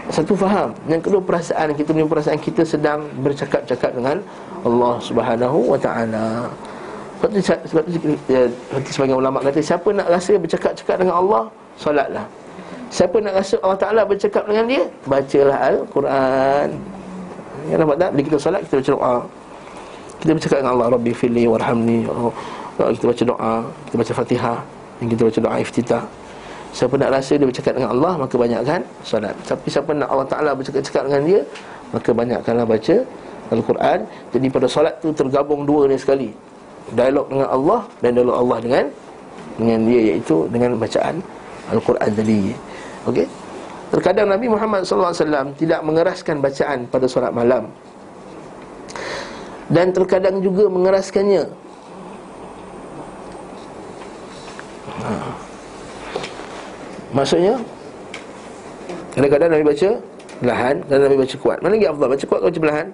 [0.08, 0.72] Satu faham.
[0.88, 1.76] Yang kedua perasaan.
[1.76, 4.24] Kita punya perasaan kita sedang bercakap-cakap dengan
[4.64, 6.52] Allah Subhanahu Wa Taala.
[7.18, 7.98] Sebab tu, sebab tu
[8.30, 8.45] ya,
[8.93, 11.43] sebagai ulama kata Siapa nak rasa bercakap-cakap dengan Allah
[11.74, 12.26] Solatlah.
[12.93, 16.97] Siapa nak rasa Allah Ta'ala bercakap dengan dia Bacalah Al-Quran
[17.68, 18.09] Ya nampak tak?
[18.15, 19.15] Bila kita salat kita baca doa.
[20.18, 22.07] Kita bercakap dengan Allah Rabbi fili warhamni.
[22.09, 22.34] Oh,
[22.78, 23.53] Kita baca doa
[23.89, 24.59] Kita baca fatihah
[24.97, 26.03] Dan kita baca doa iftitah.
[26.74, 30.51] Siapa nak rasa dia bercakap dengan Allah Maka banyakkan salat Tapi siapa nak Allah Ta'ala
[30.57, 31.39] bercakap-cakap dengan dia
[31.93, 32.95] Maka banyakkanlah baca
[33.47, 33.99] Al-Quran.
[34.36, 36.36] Jadi pada salat tu tergabung dua ni sekali.
[36.91, 38.86] Dialog dengan Allah Dan dialog Allah dengan
[39.57, 41.15] Dengan dia iaitu dengan bacaan
[41.72, 42.41] Al-Quran tadi.
[43.05, 43.47] Okey
[43.98, 47.66] Terkadang Nabi Muhammad SAW tidak mengeraskan bacaan pada solat malam.
[49.74, 51.50] Dan terkadang juga mengeraskannya.
[55.02, 55.12] Ha.
[57.10, 57.58] Maksudnya?
[59.18, 59.89] Kadang-kadang Nabi baca
[60.38, 61.58] Perlahan Dan Nabi baca kuat.
[61.66, 62.88] Mana lagi Allah Baca kuat atau baca perlahan.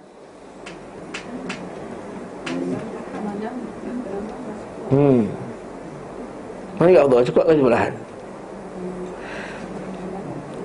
[4.88, 5.22] Hmm.
[6.80, 7.93] Mana lagi Allah Baca kuat atau baca perlahan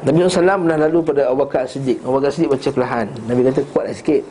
[0.08, 2.00] Nabi SAW pernah lalu pada Abu Bakar Siddiq.
[2.00, 3.06] Abu Bakar Siddiq baca perlahan.
[3.28, 4.24] Nabi kata kuatlah sikit.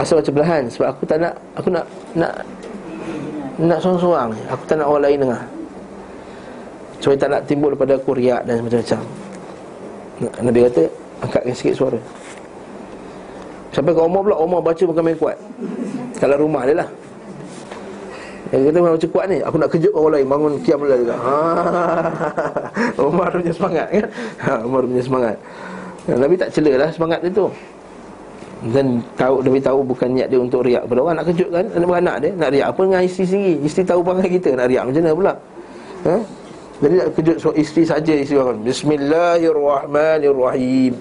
[0.00, 0.62] Asal baca perlahan?
[0.72, 1.84] Sebab aku tak nak Aku nak
[2.16, 2.32] Nak
[3.60, 4.32] Nak seorang-seorang.
[4.48, 5.42] Aku tak nak orang lain dengar.
[7.04, 9.00] Supaya tak nak timbul daripada aku riak dan macam-macam.
[10.40, 10.82] Nabi kata
[11.20, 12.00] Angkatkan sikit suara.
[13.76, 15.36] Sampai ke Umar pula Umar baca bukan main kuat.
[16.16, 16.88] Kalau rumah dia lah
[18.50, 21.14] yang kata macam kuat ni Aku nak kejut orang lain Bangun kiam pula juga.
[21.20, 21.36] Ha.
[23.06, 24.08] Umar punya semangat kan?
[24.40, 25.36] Ha, Umar punya semangat.
[26.08, 27.46] Ha, Nabi tak cela lah semangat dia tu.
[28.60, 31.16] Dan tahu Nabi tahu bukan niat dia untuk riak pada orang.
[31.20, 32.30] Nak kejut kan Anak beranak dia.
[32.34, 33.54] Nak riak apa dengan isteri sendiri?
[33.68, 35.32] Isteri tahu perangai kita Nak riak macam mana pula?
[36.00, 36.16] Ha?
[36.80, 38.64] Jadi nak kejut so, isteri saja isteri orang.
[38.64, 40.96] Bismillahirrahmanirrahim.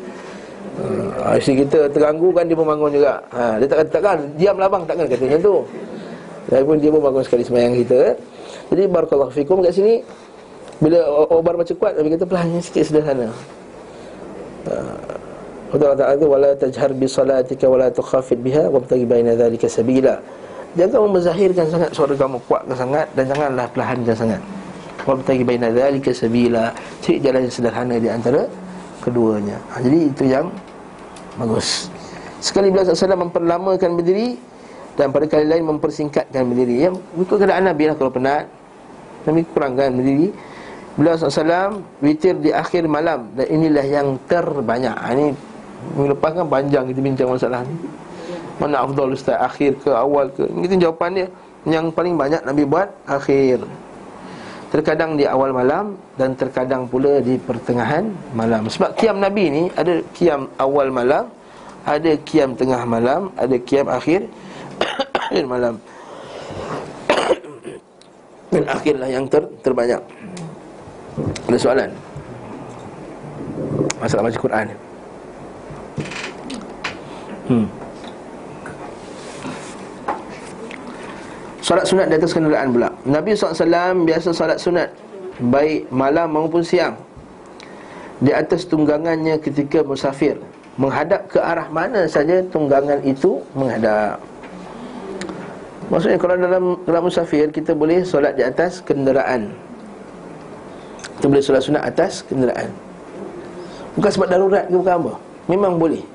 [1.20, 3.20] Ha, Isteri kita terganggu kan Dia pun bangun juga.
[3.34, 5.68] Ha, Dia tak kata takkan Diam lah bang Takkan kata macam tu
[6.50, 8.18] pun dia pun bangun sekali semayang kita.
[8.70, 10.02] Jadi barakallahu fikum kat sini
[10.80, 13.30] Bila Obar baca kuat Nabi kata pelahnya sikit sederhana.
[15.70, 20.18] Allah Ta'ala kata Wala tajhar bi salatika Wala tukhafid biha Wabtagi baina dhalika sabila.
[20.78, 24.42] Jangan memzahirkan sangat suara kamu kuatkan sangat Dan janganlah perlahankan sangat.
[25.04, 26.72] Wabtagi baina dhalika sabila.
[27.04, 28.42] Cari jalan yang sederhana di antara
[29.04, 29.58] keduanya.
[29.76, 30.48] Ha, Jadi itu yang
[31.36, 31.92] bagus.
[32.40, 34.40] Sekali bila SAW memperlamakan berdiri
[35.00, 36.92] dan pada kali lain mempersingkatkan berdiri.
[36.92, 38.52] Yang ikut keadaan Nabi lah kalau penat.
[39.24, 40.36] Nabi kurangkan berdiri.
[41.00, 43.32] Beliau SAW witir di akhir malam.
[43.32, 44.92] Dan inilah yang terbanyak.
[44.92, 45.32] Ha, ini
[46.04, 47.80] lepas kan panjang kita bincang masalah ni.
[48.60, 50.44] Mana afdal ustaz akhir ke awal ke.
[50.68, 51.28] Kita jawapan dia.
[51.64, 53.64] Yang paling banyak Nabi buat akhir.
[54.76, 58.04] Terkadang di awal malam dan terkadang pula di pertengahan
[58.36, 58.68] malam.
[58.68, 61.32] Sebab kiam Nabi ni ada kiam awal malam
[61.88, 64.28] ada kiam tengah malam ada kiam akhir
[65.30, 65.78] akhir malam.
[68.52, 70.02] Dan akhirlah yang ter, terbanyak.
[71.46, 71.90] Ada soalan?
[74.02, 74.66] Masalah baca Quran.
[77.50, 77.66] Hmm.
[81.62, 82.90] Salat sunat di atas kenderaan pula.
[83.06, 84.90] Nabi SAW biasa salat sunat
[85.38, 86.98] Baik malam maupun siang
[88.22, 90.42] Di atas tunggangannya ketika musafir.
[90.82, 94.18] Menghadap ke arah mana saja tunggangan itu menghadap
[95.90, 99.50] Maksudnya kalau dalam dalam musafir kita boleh solat di atas kenderaan.
[101.18, 102.70] Kita boleh solat sunat atas kenderaan.
[103.98, 105.14] Bukan sebab darurat ke bukan apa.
[105.50, 106.06] Memang boleh.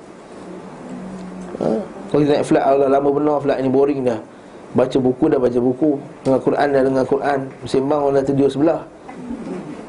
[1.59, 1.69] Ha?
[2.15, 4.19] Kalau kita naik flight Allah lama benar flight ni boring dah
[4.75, 5.91] Baca buku dah baca buku
[6.27, 8.81] Dengar Quran dah dengar Quran Sembang orang terjun sebelah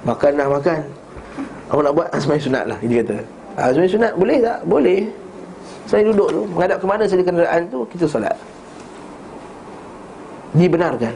[0.05, 0.79] Makan dah makan
[1.73, 2.07] Apa nak buat?
[2.17, 3.17] Asmai sunat lah Dia kata
[3.57, 4.57] Asmai sunat boleh tak?
[4.65, 5.09] Boleh
[5.89, 8.37] Saya duduk tu Menghadap ke mana saja kenderaan tu Kita solat
[10.55, 11.15] Dibenarkan.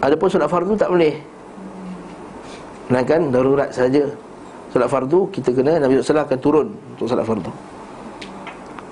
[0.00, 1.14] Adapun solat fardu tak boleh.
[2.88, 4.08] Melainkan darurat saja.
[4.72, 7.52] Solat fardu kita kena Nabi SAW akan turun Untuk solat fardu.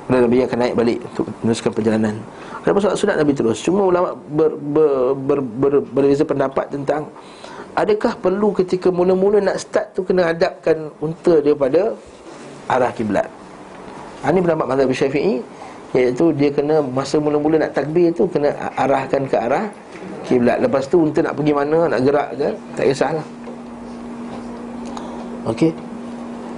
[0.06, 2.14] Kemudian Nabi akan naik balik Untuk meneruskan perjalanan.
[2.60, 3.58] Adapun solat sunat Nabi terus.
[3.64, 7.08] Cuma ulama ber, ber, ber, ber, berbeza pendapat tentang
[7.76, 11.96] Adakah perlu ketika mula-mula nak start tu Kena hadapkan unta daripada
[12.66, 13.30] Arah kiblat.
[14.26, 15.38] Ini pendapat mazhab syafi'i
[15.96, 19.64] Iaitu dia kena masa mula-mula nak takbir tu Kena arahkan ke arah
[20.28, 20.60] kiblat.
[20.60, 23.26] Lepas tu unta nak pergi mana Nak gerak ke Tak kisahlah.
[25.48, 25.72] Okey.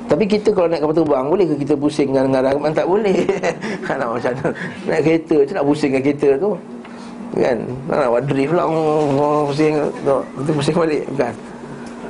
[0.08, 3.18] Tapi kita kalau naik kapal terbang Boleh ke kita pusing dengan arah Tak boleh.
[3.86, 4.48] Nak macam mana
[4.88, 6.50] Naik kereta Macam nak pusing dengan kereta tu.
[7.38, 7.58] Kan?
[7.86, 8.66] Nak buat drift lah.
[8.66, 9.74] Oh, Pusing.
[10.02, 11.02] Tu Nanti pusing balik.
[11.12, 11.34] Bukan.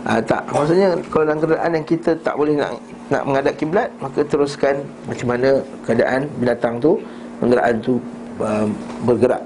[0.06, 0.42] Ha, Tak.
[0.54, 2.72] Maksudnya Kalau dalam keadaan yang kita tak boleh nak
[3.08, 7.00] Nak menghadap kiblat Maka teruskan Macam mana keadaan binatang tu
[7.38, 7.96] Kenderaan tu
[8.42, 8.66] uh,
[9.06, 9.42] Bergerak.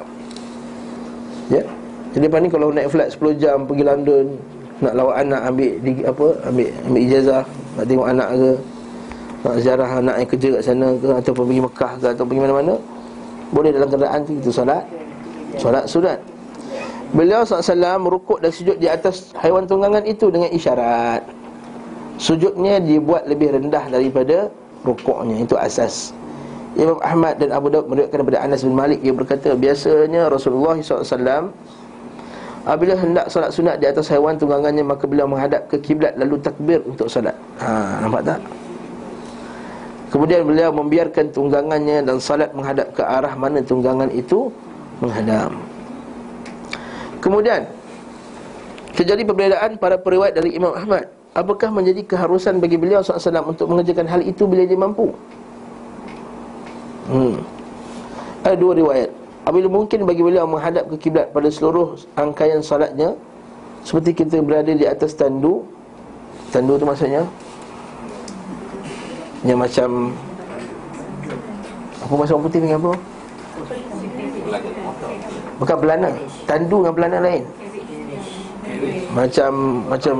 [1.53, 1.63] Ya?
[2.13, 4.27] Jadi lepas ni kalau naik flight 10 jam Pergi London
[4.83, 7.43] nak lawak anak ambil di, apa ambil ambil ijazah
[7.79, 8.51] nak tengok anak ke
[9.43, 12.75] nak ziarah anak yang kerja kat sana ke ataupun pergi Mekah ke atau pergi mana-mana
[13.55, 14.83] boleh dalam kenderaan tu kita solat.
[15.61, 16.19] Solat sunat.
[17.13, 21.21] Beliau SAW merukuk dan sujud di atas haiwan tunggangan itu dengan isyarat
[22.23, 24.47] sujudnya dibuat lebih rendah daripada
[24.87, 25.43] rukuknya.
[25.43, 26.15] Itu asas.
[26.79, 29.03] Imam Ahmad dan Abu Daud meriwayatkan daripada Anas bin Malik.
[29.03, 31.53] Ia berkata biasanya Rasulullah SAW
[32.63, 36.79] Apabila hendak solat sunat di atas haiwan tunggangannya Maka beliau menghadap ke kiblat lalu takbir
[36.87, 37.35] untuk solat.
[37.59, 38.41] Ha, Nampak tak?
[40.15, 44.53] Kemudian beliau membiarkan tunggangannya dan salat menghadap ke arah mana tunggangan itu
[45.03, 45.51] menghadap.
[47.19, 47.67] Kemudian
[48.93, 54.05] Terjadi perbezaan para periwayat dari Imam Ahmad Apakah menjadi keharusan bagi beliau SAW untuk mengerjakan
[54.05, 55.09] hal itu bila dia mampu?
[57.09, 57.41] Hmm.
[58.45, 59.11] Ada dua riwayat
[59.43, 63.17] Apabila mungkin bagi beliau menghadap ke kiblat pada seluruh rangkaian salatnya
[63.83, 65.67] Seperti kita berada di atas tandu
[66.55, 67.27] Tandu tu maksudnya
[69.43, 69.89] Yang macam
[72.07, 72.93] Apa bahasa orang putih dengan apa?
[75.59, 76.11] Bukan belana
[76.47, 77.43] Tandu dengan belana lain
[79.17, 79.53] Macam
[79.91, 80.17] Macam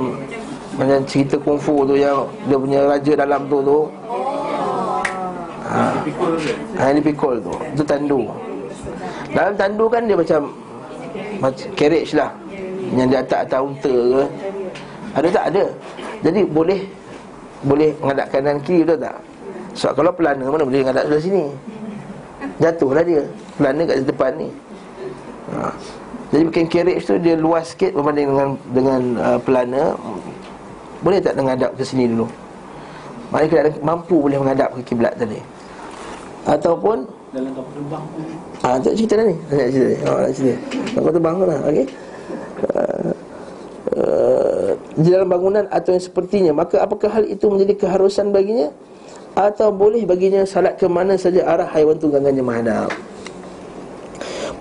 [0.73, 3.79] Macam cerita kungfu tu yang Dia punya raja dalam tu tu.
[5.73, 5.81] Ha,
[6.77, 7.53] ha ini pikul tu.
[7.73, 8.29] Itu tandu.
[9.33, 10.41] Dalam tandu kan dia macam
[11.41, 12.29] Macam carriage lah.
[12.93, 14.23] Yang dia atas atas unta ke.
[15.13, 15.45] Ada tak?
[15.53, 15.65] Ada.
[16.25, 16.79] Jadi boleh
[17.63, 19.17] Boleh mengadap kanan kiri betul tak?
[19.73, 21.43] Sebab so, kalau pelana mana boleh mengadap sebelah sini?
[22.61, 23.23] Jatuhlah dia.
[23.57, 24.49] Pelana kat depan ni.
[25.53, 25.69] Ha.
[26.33, 29.93] Jadi bukan carriage tu dia luas sikit Berbanding dengan dengan uh, pelana
[31.03, 32.25] Boleh tak mengadap ke sini dulu?
[33.29, 35.41] Maksudnya mampu boleh menghadap ke kiblat tadi
[36.47, 38.03] Ataupun dalam terbang
[38.61, 39.35] Ah, tak cerita dah ni.
[39.49, 39.97] Nak cerita ni.
[40.05, 40.55] Oh, nak cerita.
[40.93, 41.59] Kapal terbang lah.
[41.65, 41.85] Okey.
[42.63, 43.11] Uh,
[43.97, 48.69] uh, di dalam bangunan atau yang sepertinya maka apakah hal itu menjadi keharusan baginya
[49.33, 52.93] atau boleh baginya salat ke mana saja arah haiwan tunggangannya menghadap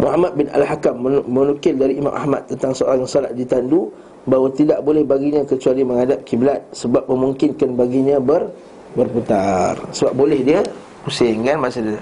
[0.01, 0.95] Muhammad bin Al-Hakam
[1.28, 3.93] menukil dari Imam Ahmad tentang seorang salat di tandu
[4.25, 8.51] bahawa tidak boleh baginya kecuali menghadap kiblat sebab memungkinkan baginya ber
[8.93, 9.81] berputar.
[9.91, 10.61] Sebab boleh dia
[11.03, 12.01] pusing kan masa dia.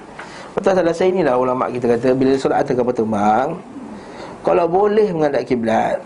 [0.59, 3.55] Atas dasar inilah ulama kita kata Bila solat atas kapal terbang
[4.43, 6.03] Kalau boleh menghadap kiblat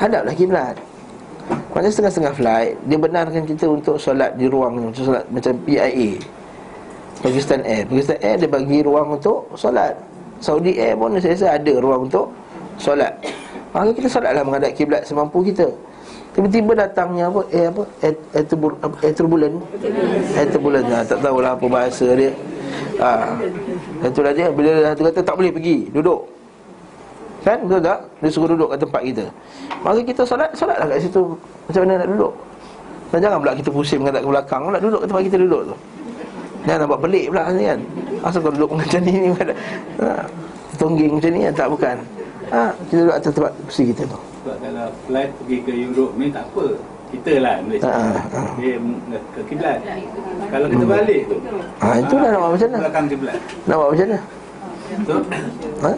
[0.00, 0.80] Hadaplah kiblat.
[1.76, 6.16] Macam setengah-setengah flight Dia benarkan kita untuk solat di ruang Macam solat macam PIA
[7.20, 7.84] Pakistan Air.
[7.88, 9.96] Pakistan Air dia bagi ruang untuk solat.
[10.38, 12.28] Saudi Air pun saya rasa ada ruang untuk
[12.76, 13.12] solat
[13.76, 15.68] Maka kita solatlah menghadap kiblat semampu kita.
[16.32, 18.72] Tiba-tiba datangnya apa air apa air, turbul,
[19.04, 19.56] air turbulent
[20.36, 22.32] air turbulent nah, tak tahulah apa bahasa dia.
[23.00, 23.36] Ha.
[24.00, 24.48] Itulah dia.
[24.48, 26.24] Bila dia kata tak boleh pergi Duduk.
[27.44, 27.68] Kan?
[27.68, 27.98] Betul tak?
[28.24, 29.24] Dia suruh duduk kat tempat kita.
[29.84, 31.22] Maka kita solat Solatlah kat situ.
[31.68, 32.32] Macam mana nak duduk?
[33.12, 34.62] Dan jangan pula kita pusing Mengadap ke belakang.
[34.72, 35.76] Nak duduk kat tempat kita duduk tu?
[36.64, 37.80] Jangan nampak pelik pula ni kan?
[38.24, 39.14] Asal kau duduk macam ni
[40.00, 40.08] ha.
[40.80, 41.52] Tongging macam ni kan?
[41.52, 41.96] Tak bukan
[42.52, 42.62] ha.
[42.88, 44.18] Kita duduk atas tempat kursi kita tu.
[44.18, 46.66] Sebab kalau flight pergi ke Europe ni tak apa.
[47.06, 48.42] Kita lah Malaysia Ha, ha.
[48.58, 48.82] Dia
[49.34, 49.78] ke kiblat.
[50.50, 51.36] Kalau kita balik tu.
[51.78, 52.78] Ha, itulah nak buat macam mana?
[52.82, 53.38] Belakang kiblat.
[53.66, 54.18] Nak buat macam mana?
[55.82, 55.90] Ha?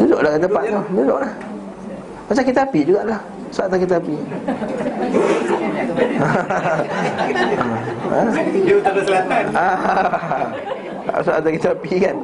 [0.00, 0.82] Duduklah kat tempat tu.
[0.96, 1.32] Duduklah.
[2.28, 3.20] Macam kita api jugalah.
[3.52, 4.16] Solat tak kita api.
[8.64, 9.44] Dia utara selatan.
[9.52, 12.16] Ah, Solat tak kita api kan.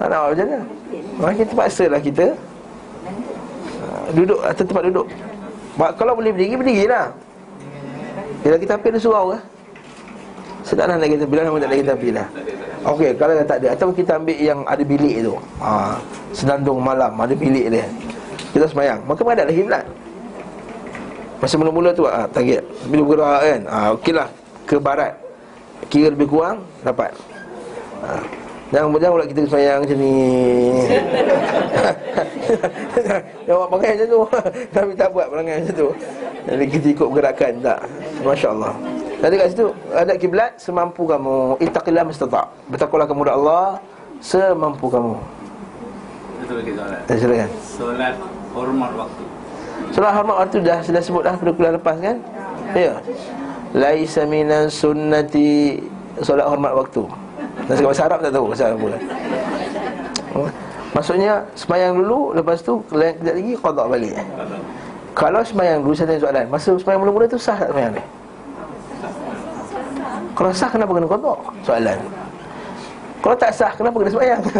[0.00, 0.60] Tak nak buat macam mana?
[1.20, 2.40] Maka kita paksa lah kita ah,
[4.14, 5.06] Duduk atas tempat duduk.
[5.96, 7.06] Kalau boleh berdiri, berdirilah.
[8.40, 9.38] Bila kita ada surau ke
[10.76, 12.26] lah nak kita Bila nak kita api lah.
[12.80, 15.34] Okey, kalau tak ada Atau kita ambil yang ada bilik tu.
[15.60, 16.00] Ha,
[16.32, 17.84] Senandung malam, ada bilik dia.
[18.56, 19.84] Kita semayang Maka menghadap lagi kiblat
[21.40, 22.64] Masa mula-mula tu ha, target.
[22.88, 23.60] Bila bergerak kan?
[23.68, 24.28] Ha, Okey lah
[24.64, 25.12] Ke barat.
[25.92, 27.12] Kira lebih kurang Dapat.
[28.04, 28.39] Ha.
[28.70, 30.10] Jangan jangan pula kita semayang macam ni.
[33.50, 34.20] Jawab pakai macam tu.
[34.70, 35.88] Kami tak buat perangai macam tu.
[36.40, 37.78] Jadi kita ikut pergerakan Tak?
[38.24, 38.72] Masya Allah
[39.20, 41.60] Jadi kat situ Ada kiblat Semampu kamu.
[41.60, 43.66] Ittaqillah mustata' Bertakwalah kamu kepada Allah
[44.20, 45.16] Semampu kamu.
[46.44, 47.50] Betul lagi soalan Eh, silakan.
[47.64, 48.14] Solat
[48.52, 49.24] hormat waktu.
[49.96, 52.16] Surah hormat waktu dah sudah sebut dah pada kuliah lepas kan?
[52.76, 53.00] Ya.
[53.72, 55.80] Laisa minan sunnati.
[56.20, 57.08] Solat hormat waktu.
[57.66, 58.98] Dan sekarang bahasa Arab tak tahu bahasa Arab pula.
[60.36, 60.48] Oh.
[60.90, 64.14] Maksudnya semayang dulu lepas tu lain kejap lagi qada balik.
[65.14, 68.02] Kalau semayang dulu saya tanya soalan, masa semayang mula-mula tu sah tak semayang ni?
[70.34, 71.34] Kalau sah kenapa kena qada?
[71.62, 71.98] Soalan.
[73.20, 74.42] Kalau tak sah kenapa kena semayang?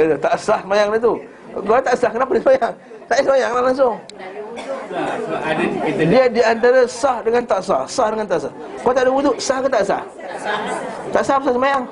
[0.00, 1.14] Ya, tak sah semayang dia tu.
[1.54, 2.74] Kalau tak sah kenapa dia semayang?
[3.04, 3.94] Tak semayang lah langsung.
[5.98, 8.52] Dia di antara sah dengan tak sah Sah dengan tak sah
[8.82, 10.02] Kau tak ada wuduk, sah ke tak sah?
[11.10, 11.82] Tak sah hormat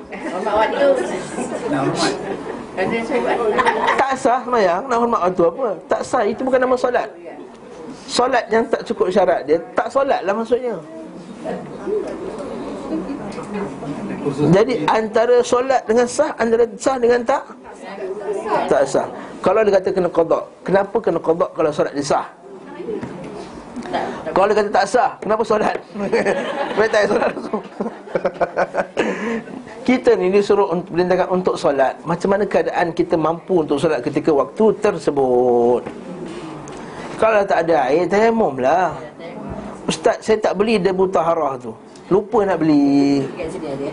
[2.72, 3.36] Kena solat.
[3.98, 5.68] Tak sah semayang, nak hormat waktu apa?
[5.90, 7.08] Tak sah, itu bukan nama solat
[8.06, 10.76] Solat yang tak cukup syarat dia Tak solat lah maksudnya
[14.54, 17.44] Jadi antara solat dengan sah Antara sah dengan tak
[18.70, 19.08] Tak sah
[19.42, 22.26] Kalau dia kata kena kodok Kenapa kena kodok kalau solat dia sah?
[24.30, 25.76] Kalau dia kata tak sah Kenapa solat?
[26.78, 27.34] Boleh tak solat
[29.82, 31.98] Kita ni disuruh perintahkan untuk solat.
[32.06, 35.82] Macam mana keadaan kita mampu untuk solat ketika waktu tersebut?
[37.18, 38.94] Kalau tak ada air, tayamum lah.
[39.90, 41.74] Ustaz, saya tak beli debu taharah tu
[42.12, 43.24] Lupa nak beli.
[43.24, 43.88] Ada.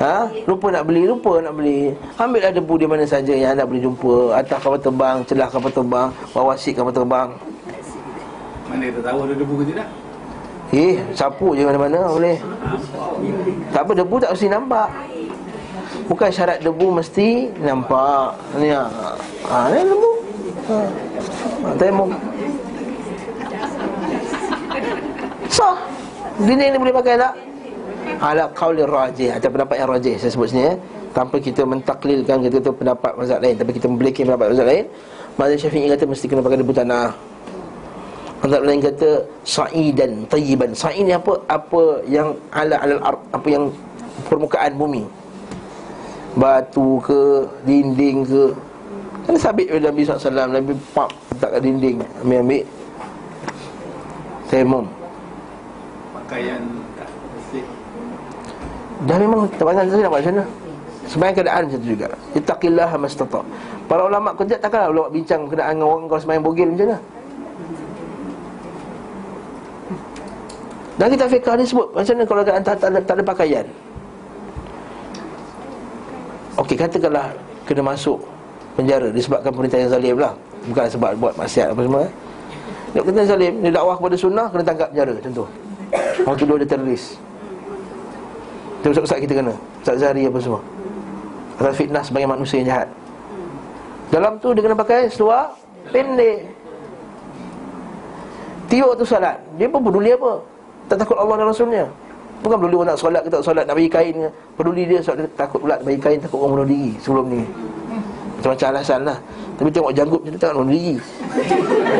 [0.00, 0.16] Ha?
[0.48, 1.92] Lupa nak beli, lupa nak beli.
[2.16, 4.32] Ambillah debu di mana saja yang anda boleh jumpa.
[4.32, 7.28] Atas kapal terbang, celah kapal terbang Bawah seat kapal terbang.
[8.64, 9.88] Mana kita tahu ada debu ke tidak?
[10.72, 12.40] Eh, sapu je mana-mana boleh.
[13.76, 14.88] Tak apa, debu tak mesti nampak.
[16.08, 18.40] Bukan syarat debu mesti nampak.
[18.56, 18.88] Ni ha,
[19.52, 20.10] ha ni debu.
[20.70, 20.76] Ha,
[21.60, 22.08] ha tayamum
[25.52, 25.76] Sah.
[26.40, 27.49] Dinding ni boleh pakai tak?
[28.20, 30.74] Ala qawli rajih Atau pendapat yang rajih Saya sebut sini ya.
[31.10, 33.56] Tanpa kita mentaklilkan Kita kata pendapat mazhab lain.
[33.58, 34.84] Tapi kita membelikan pendapat mazhab lain.
[35.36, 37.08] Mazhab syafi'i kata Mesti kena pakai debu tanah.
[38.40, 39.08] Mazhab lain kata
[39.44, 40.70] Sa'idan tayyiban.
[40.72, 41.32] Sa'i ni apa?
[41.48, 43.64] Apa yang ala alal ard Apa yang
[44.28, 45.04] permukaan bumi?
[46.38, 48.44] Batu ke Dinding ke?
[49.28, 51.96] Kan sabit oleh Nabi SAW Nabi pap letak kat dinding.
[52.24, 52.64] Ambil-ambil
[54.50, 54.86] Tayamum
[56.30, 56.62] pakaian
[56.94, 57.66] tak bersih
[59.08, 60.44] Dah memang tabanan saya nak buat macam mana?
[61.08, 62.06] Sebenarnya keadaan macam tu juga.
[62.36, 63.40] Ittaqillah mastata.
[63.90, 66.98] Para ulama kerja takkanlah ulama bincang Keadaan dengan orang kalau semayang bogil macam mana?
[70.94, 73.66] Dan kita fiqah ni sebut Macam mana kalau keadaan tak, tak, ada, tak ada pakaian?
[76.54, 77.34] Okey katakanlah
[77.66, 78.22] Kena masuk
[78.78, 80.32] penjara Disebabkan perintah yang zalim lah.
[80.70, 82.12] Bukan sebab buat maksiat apa semua eh.
[82.94, 85.48] Dia kata zalim Dia dakwah kepada sunnah Kena tangkap penjara contoh
[86.38, 87.18] tuduh dia teroris
[88.80, 89.54] Itu ustaz-ustaz kita kena.
[89.84, 90.60] Ustaz Zahri apa semua.
[91.60, 92.88] Atas fitnah sebagai manusia yang jahat.
[94.08, 95.54] Dalam tu dia kena pakai seluar
[95.92, 96.50] Pendek.
[98.70, 100.40] Tiuk tu salat Dia pun peduli apa?
[100.90, 101.84] Tak takut Allah dan Rasulnya.
[102.40, 104.28] Bukan peduli orang nak solat ke tak solat Nak bagi kain ke.
[104.56, 107.42] Peduli dia sebab dia takut pula Bagi kain takut orang bunuh diri Sebelum ni.
[108.40, 109.18] Macam-macam alasan lah.
[109.60, 110.96] Tapi tengok janggut macam tu tak bunuh diri.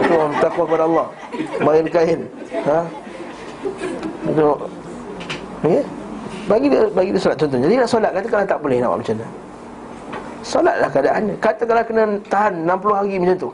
[0.00, 1.06] Itu orang takut kepada Allah.
[1.60, 2.20] Bagi kain.
[2.64, 2.78] Ha?
[4.24, 4.58] Tengok.
[5.60, 5.80] Okay?
[6.50, 7.62] Bagi dia bagi dia solat contoh.
[7.62, 9.28] Jadi nak solat katakanlah tak boleh nak buat macam mana?
[10.42, 11.34] Solatlah keadaannya.
[11.38, 13.50] Katakanlah kena tahan 60 hari macam tu.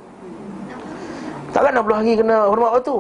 [1.53, 2.97] Takkan 60 hari kena hormat waktu.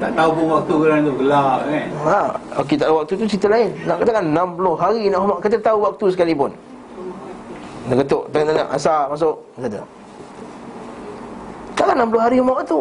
[0.00, 2.20] tak tahu pun waktu kerana tu gelap kan Ha,
[2.64, 3.70] okey tak ada waktu tu cerita lain.
[3.84, 6.50] Nak katakan 60 hari nak hormat kata tahu waktu sekalipun.
[7.92, 9.80] Nak ketuk tengok-tengok asar masuk kata.
[11.76, 12.80] Takkan 60 hari hormat waktu.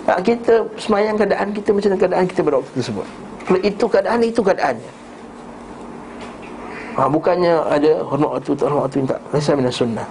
[0.00, 3.06] Tak, kita semayang keadaan kita macam keadaan kita pada waktu tersebut.
[3.50, 4.92] Kalau itu keadaan, itu keadaannya.
[6.94, 9.18] Ha, bukannya ada hormat waktu, tak hormat waktu, tak.
[9.34, 10.06] Rasa minas sunnah.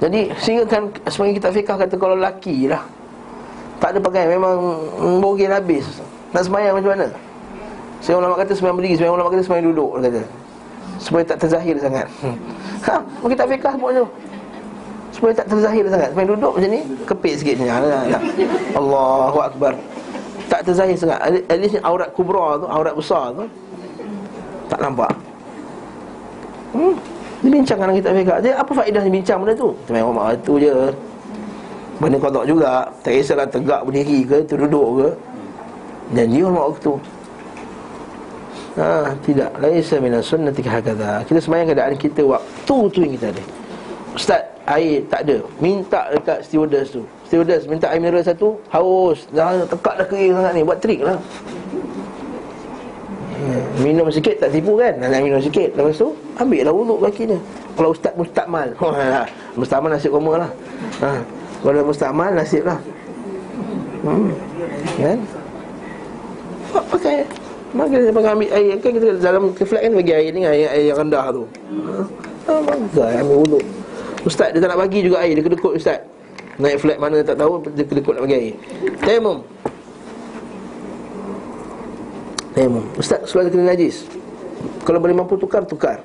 [0.00, 2.82] Jadi sehingga kan sebagai kita fikah kata kalau laki lah
[3.78, 4.56] tak ada pakai memang
[5.20, 5.84] bogel habis.
[6.32, 7.06] Nak semayang macam mana?
[8.00, 10.22] Saya ulama kata semayang berdiri, semayang ulama kata semayang duduk kata.
[10.96, 12.08] Supaya tak terzahir sangat.
[12.82, 14.06] Ha, bagi tak fikah semua tu.
[15.14, 16.08] Supaya tak terzahir sangat.
[16.10, 17.66] Semayang duduk macam ni, kepit sikit ni.
[17.70, 18.18] Ha, ha, ha.
[18.74, 19.78] Allahu akbar.
[20.52, 21.48] Tak terzahir sangat.
[21.48, 23.48] At least aurat kubra tu, aurat besar tu
[24.68, 25.12] tak nampak.
[26.76, 26.96] Hmm.
[27.40, 28.38] Dia bincang dengan kita fikah.
[28.40, 29.72] Dia apa faedah dia bincang benda tu?
[29.88, 30.72] Semayang rumah tu je.
[32.02, 35.08] Benda kodok juga Tak kisahlah tegak berdiri ke Terduduk ke
[36.18, 36.92] Janji hormat waktu
[38.72, 43.44] Ha, tidak Laisa minas sunnati hakadha Kita semayang keadaan kita Waktu tu yang kita ada
[44.16, 49.24] Ustaz, air tak ada Minta dekat stewardess tu Stewardess minta air mineral satu Haus.
[49.32, 51.16] Dah tekak dah kering sangat ni Buat trik lah.
[53.40, 55.00] Hmm, Minum sikit tak tipu kan?
[55.00, 55.72] Nak minum sikit.
[55.72, 57.40] Lepas tu Ambil lah wuduk kakinya
[57.72, 58.68] Kalau ustaz mustakmal.
[59.56, 60.50] Mustakmal nasib koma lah.
[61.00, 61.24] Ha.
[61.64, 62.76] Kalau mustamal nasib lah.
[64.04, 64.28] Hmm.
[65.00, 65.18] Kan?
[66.68, 67.24] Pakai.
[67.72, 68.76] Maka dia ambil air.
[68.76, 71.48] Kan kita dalam keflat kan bagi air ni Air, air yang rendah tu.
[72.44, 73.64] Ha, Maka ambil wuduk
[74.28, 75.32] Ustaz dia tak nak bagi juga air.
[75.32, 76.04] Dia kedekut ustaz
[76.60, 78.54] Naik flat mana tak tahu Dia kedekut nak bagi air.
[79.00, 79.38] Taimum
[82.52, 84.04] Taimum Ustaz suara kena najis.
[84.84, 86.02] Kalau boleh mampu tukar, tukar.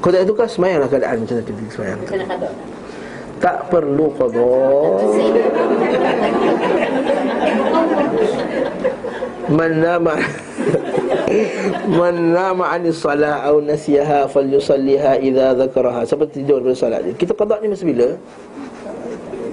[0.00, 2.54] Kalau tak tukar, semayanglah keadaan macam tu Semayang kadang
[3.40, 4.52] tak perlu qada
[9.48, 10.14] man nama
[11.86, 17.58] man nama anis salah atau nasiyaha falyusalliha idza dzakaraha seperti tidur pada solat kita qada
[17.62, 18.08] ni masa bila?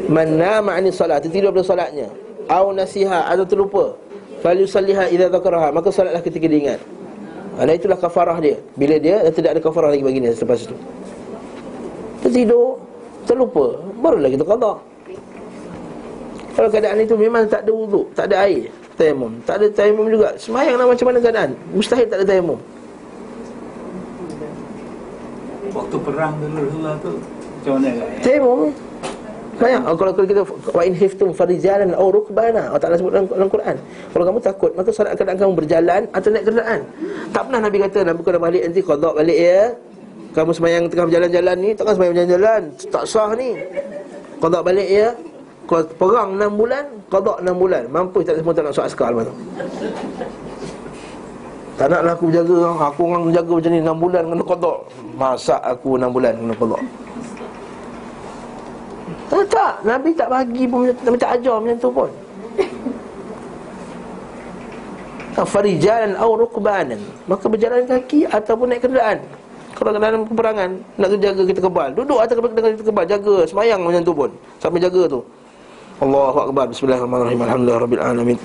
[0.08, 2.08] Man nama anis salat tidur pada solatnya.
[2.48, 3.86] Atau nasiha atau terlupa.
[4.42, 6.80] Falyusalliha idza dzakaraha maka solatlah ketika dia ingat.
[7.58, 8.58] Nah itulah kafarah dia.
[8.78, 10.76] Bila dia tidak ada kafarah lagi bagi dia selepas itu.
[12.22, 12.82] Tertidur
[13.26, 13.82] terlupa.
[13.98, 14.78] Barulah kita qada
[16.58, 19.32] kalau keadaan itu memang tak ada wuduk tak ada air tayamum.
[19.46, 20.34] Tak ada tayamum juga.
[20.36, 21.52] Semayanglah macam mana keadaan.
[21.72, 22.60] Mustahil tak ada tayamum.
[25.68, 28.60] Waktu perang dulu Rasulullah tu Macam mana kan tayamum.
[29.58, 29.84] Semayang.
[29.90, 32.70] Oh, kalau, kalau kita wa in hiftum farijalan aw rukbana.
[32.70, 33.76] Allah Taala sebut dalam, dalam Quran.
[34.14, 36.80] Kalau kamu takut maka solat keadaan kamu berjalan atau naik kenderaan.
[37.34, 39.62] Tak pernah Nabi kata Nabi kena balik nanti qada balik ya.
[40.38, 42.62] Kamu semayang tengah berjalan-jalan ni Takkan semayang berjalan-jalan
[42.94, 43.58] Tak sah ni.
[44.38, 45.18] Qadak balik ya
[45.70, 47.84] perang 6 bulan Qadak 6 bulan.
[47.92, 49.36] Mampu tak semua tak nak suat askar lepas tu
[51.78, 52.58] Tak naklah aku berjaga
[52.88, 54.78] Aku orang jaga macam ni 6 bulan kena qadak
[55.20, 56.84] Masak aku 6 bulan kena qadak
[59.28, 62.10] tak, tak, Nabi tak bagi pun Nabi tak ajar macam tu pun.
[65.38, 66.98] Farijalan au rukbanan.
[67.30, 69.22] Maka berjalan kaki Ataupun naik kenderaan.
[69.78, 71.94] Kalau dalam peperangan Nak jaga kita kebal.
[71.94, 74.30] Duduk atas dengan kita kebal Jaga Semayang macam tu pun.
[74.58, 75.22] Sampai jaga tu
[75.98, 76.70] Allahu Akbar.
[76.70, 77.42] Bismillahirrahmanirrahim.
[77.42, 78.38] Alhamdulillah Rabbil Alamin.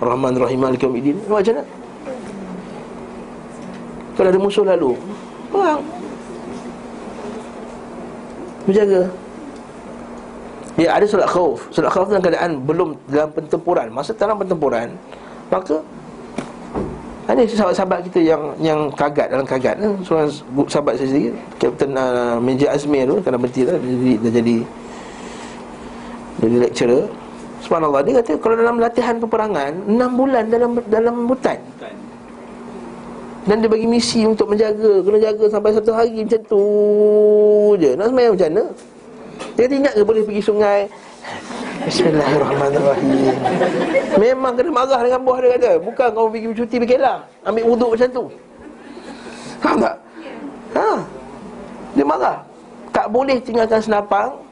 [0.00, 1.64] Rahman Rahim Malik Yawmiddin Macam mana?
[4.14, 4.96] Kalau ada musuh lalu
[5.52, 5.82] Perang.
[8.64, 9.02] Berjaga
[10.80, 13.86] Ya ada solat khauf Solat khauf dalam keadaan Belum dalam pertempuran.
[13.92, 14.96] Masa dalam pertempuran
[15.52, 15.84] Maka
[17.24, 19.80] ada sahabat-sahabat kita yang yang kagat dalam kagat.
[19.80, 20.28] Kan seorang
[20.68, 24.56] sahabat saya sendiri Kapten uh, Major Azmir tu kena berhenti lah jadi dah jadi
[26.44, 27.08] jadi lecturer
[27.64, 31.56] subhanallah dia kata kalau dalam latihan peperangan 6 bulan dalam dalam hutan.
[33.44, 36.64] Dan dia bagi misi untuk menjaga kena jaga sampai satu hari macam tu
[37.80, 37.96] je.
[37.96, 38.64] Nak semayang macam mana?
[39.56, 40.80] Dia kata ingat ke boleh pergi sungai?
[41.88, 43.36] Bismillahirrahmanirrahim.
[44.20, 48.08] Memang kena marah dengan buah dia kata Bukan kau pergi cuti fikirlah Ambil wuduk macam
[48.12, 48.24] tu.
[49.64, 49.96] Faham tak?
[50.76, 50.88] Ha?
[51.96, 52.36] Dia marah.
[52.92, 54.43] Tak boleh tinggalkan senapang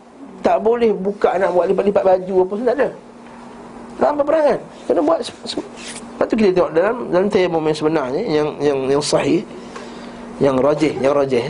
[0.42, 2.88] Tak boleh buka nak buat lipat-lipat baju Apa pun tak ada
[3.98, 4.58] Dalam peperangan
[4.90, 9.40] Kena buat Lepas tu kita tengok dalam Dalam tayamum yang sebenarnya Yang yang yang sahih
[10.42, 11.44] Yang rajih Yang rajih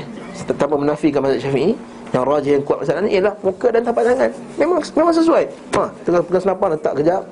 [0.57, 1.73] Tanpa menafikan mazhab syafi'i
[2.13, 4.31] yang rajih yang kuat masalah ni ialah muka dan tapak tangan.
[4.61, 5.45] Memang memang sesuai.
[5.73, 7.23] Ha, tengah pegang senapan letak kejap.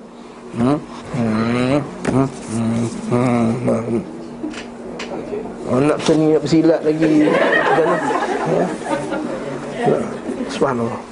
[0.57, 0.78] Hmm.
[1.12, 1.78] Hmm.
[2.09, 2.28] Hmm.
[3.12, 4.01] Hmm.
[5.70, 7.28] Oh, nak seni nak bersilat lagi.
[7.77, 7.99] Jangan.
[8.49, 8.66] Ya.
[10.49, 11.10] Subhanallah.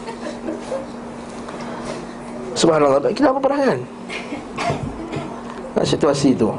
[2.58, 2.98] Subhanallah.
[3.14, 3.78] Kita apa perangan?
[5.78, 6.50] Nah, situasi tu.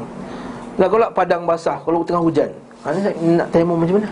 [0.80, 2.48] Nah, kalau padang basah, kalau tengah hujan,
[2.80, 4.08] nak nak tayamum macam mana?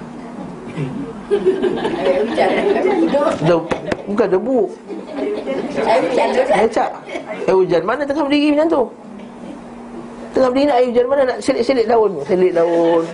[4.08, 4.72] Bukan debu
[5.84, 6.28] Air hujan.
[7.48, 7.82] Air hujan.
[7.88, 8.82] Mana tengah berdiri macam tu?
[10.36, 12.12] Tengah berdiri nak air hujan Mana nak selit-selit daun?
[12.28, 13.04] Selit daun.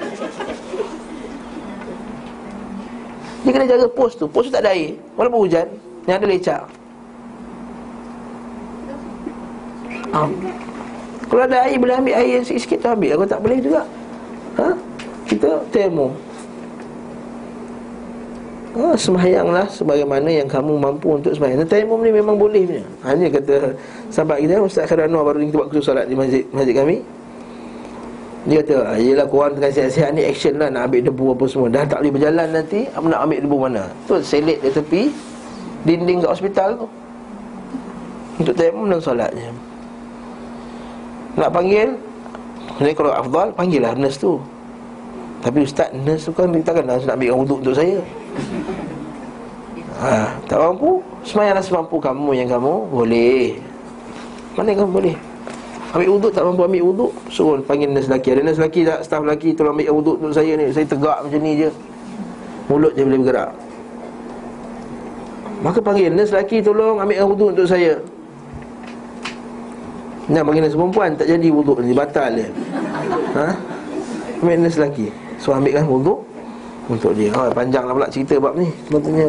[3.47, 4.27] Dia kena jaga pos tu.
[4.27, 4.99] Pos tu tak ada air.
[5.15, 5.67] Walaupun hujan
[6.11, 6.63] Yang ada lecak
[10.15, 10.23] ha.
[11.27, 13.11] Kalau ada air boleh ambil air sikit-sikit tu ambil.
[13.19, 13.82] Kalau tak boleh juga.
[14.55, 14.69] Ha?
[15.27, 16.15] Kita temu
[18.78, 22.85] ha, Semahyanglah sebagaimana yang kamu mampu untuk semahyang Tayamum ni memang boleh punya.
[23.03, 23.74] Hanya kata
[24.15, 27.03] sahabat kita Ustaz Khair Anwar baru ni kita buat kursus salat di masjid, masjid kami.
[28.45, 31.69] Dia kata, ah, yelah korang tengah sihat-sihat ni action lah nak ambil debu apa semua.
[31.73, 33.82] Dah tak boleh berjalan nanti, nak ambil debu mana?
[34.05, 35.03] Tu selit di tepi
[35.85, 36.86] Dinding kat hospital tu.
[38.41, 39.74] Untuk tayamum dan solat je
[41.35, 41.89] Nak panggil?
[42.78, 44.39] Ni kalau afdal, panggil lah nurse tu.
[45.43, 48.01] Tapi ustaz, nurse tu kan Dia takkan nak ambil wuduk untuk saya.
[50.01, 50.98] Ha, Tak mampu?
[51.23, 52.74] Semayanglah semampu kamu yang kamu?
[52.90, 53.59] Boleh.
[54.59, 55.16] Mana kamu boleh?
[55.94, 57.12] Ambil wuduk tak mampu ambil wuduk?
[57.31, 58.35] Suruh panggil nurse lelaki.
[58.35, 58.98] Ada nurse lelaki tak?
[59.06, 60.66] Staff lelaki tolong ambil wuduk untuk saya ni.
[60.74, 61.70] Saya tegak macam ni je.
[62.66, 63.51] Mulut je boleh bergerak.
[65.62, 67.98] Maka panggil nurse lelaki tolong ambil wuduk untuk saya
[70.25, 72.49] Nak panggil nurse perempuan Tak jadi wuduk ni Batal dia.
[73.37, 73.49] Ha?
[74.41, 75.13] Ambil nurse lelaki.
[75.37, 76.25] So ambilkan wuduk
[76.89, 77.29] Untuk dia.
[77.37, 79.29] Oh, Panjang lah pula cerita bab ni Sebetulnya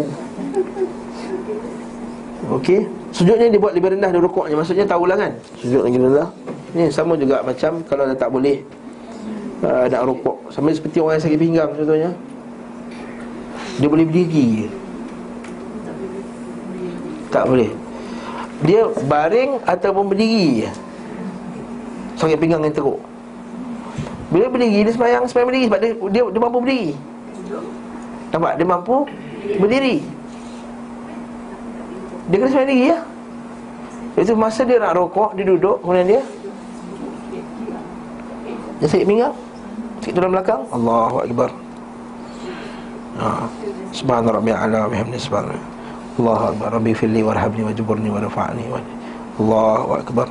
[2.46, 2.86] Okey.
[3.10, 4.54] Sujudnya dibuat lebih rendah dari rukuknya.
[4.54, 5.34] Maksudnya tahulah kan?
[5.58, 6.30] Sujud lagi rendah.
[6.78, 8.62] Ni sama juga macam Kalau dah tak boleh
[9.66, 10.38] uh, Nak rukuk.
[10.54, 12.12] Sama seperti orang yang sakit pinggang contohnya.
[13.82, 14.70] Dia boleh berdiri.
[17.34, 17.72] Tak boleh.
[18.64, 20.70] Dia baring ataupun berdiri
[22.16, 23.00] Sakit pinggang yang teruk.
[24.32, 26.92] Bila berdiri Dia semayang semayang berdiri Sebab dia, dia, dia mampu berdiri.
[28.34, 28.54] Nampak?
[28.58, 28.96] Dia mampu
[29.62, 29.96] berdiri.
[32.32, 32.98] Dia kena semayang diri ya?
[34.16, 36.22] Itu masa dia nak rokok Dia duduk Kemudian dia
[38.82, 39.36] Dia sakit pinggang
[40.02, 40.62] Sakit tulang belakang.
[40.70, 41.50] Allahu Akbar.
[43.16, 43.48] Ha.
[43.90, 45.66] Subhanallah Rabbi ala Bihamdi subhanallah.
[46.20, 46.68] Allahu Akbar.
[46.78, 48.66] Rabbi filli warhabni Wajuburni warfa'ni
[49.42, 50.28] Allahu Akbar.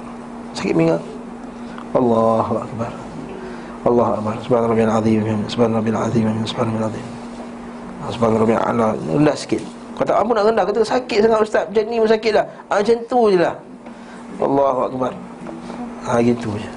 [0.55, 1.03] Sakit pinggang
[1.95, 2.93] Allahu Akbar.
[3.87, 4.35] Allahu Akbar.
[4.43, 5.23] Subhanallah Rabbi al-azim.
[5.47, 6.25] Subhanallah Rabbi al-azim.
[6.45, 7.07] Subhanallah Rabbi al-azim.
[8.11, 9.15] Subhanallah Rabbi al-azim.
[9.23, 9.63] Rendah sikit.
[9.95, 10.65] Kata apa nak rendah.
[10.67, 11.65] Kata sakit sangat ustaz.
[11.71, 12.47] Macam ni sakit lah.
[12.69, 13.55] Ha, Macam tu je lah.
[14.43, 15.13] Allahu Akbar.
[16.05, 16.71] Ha gitu je.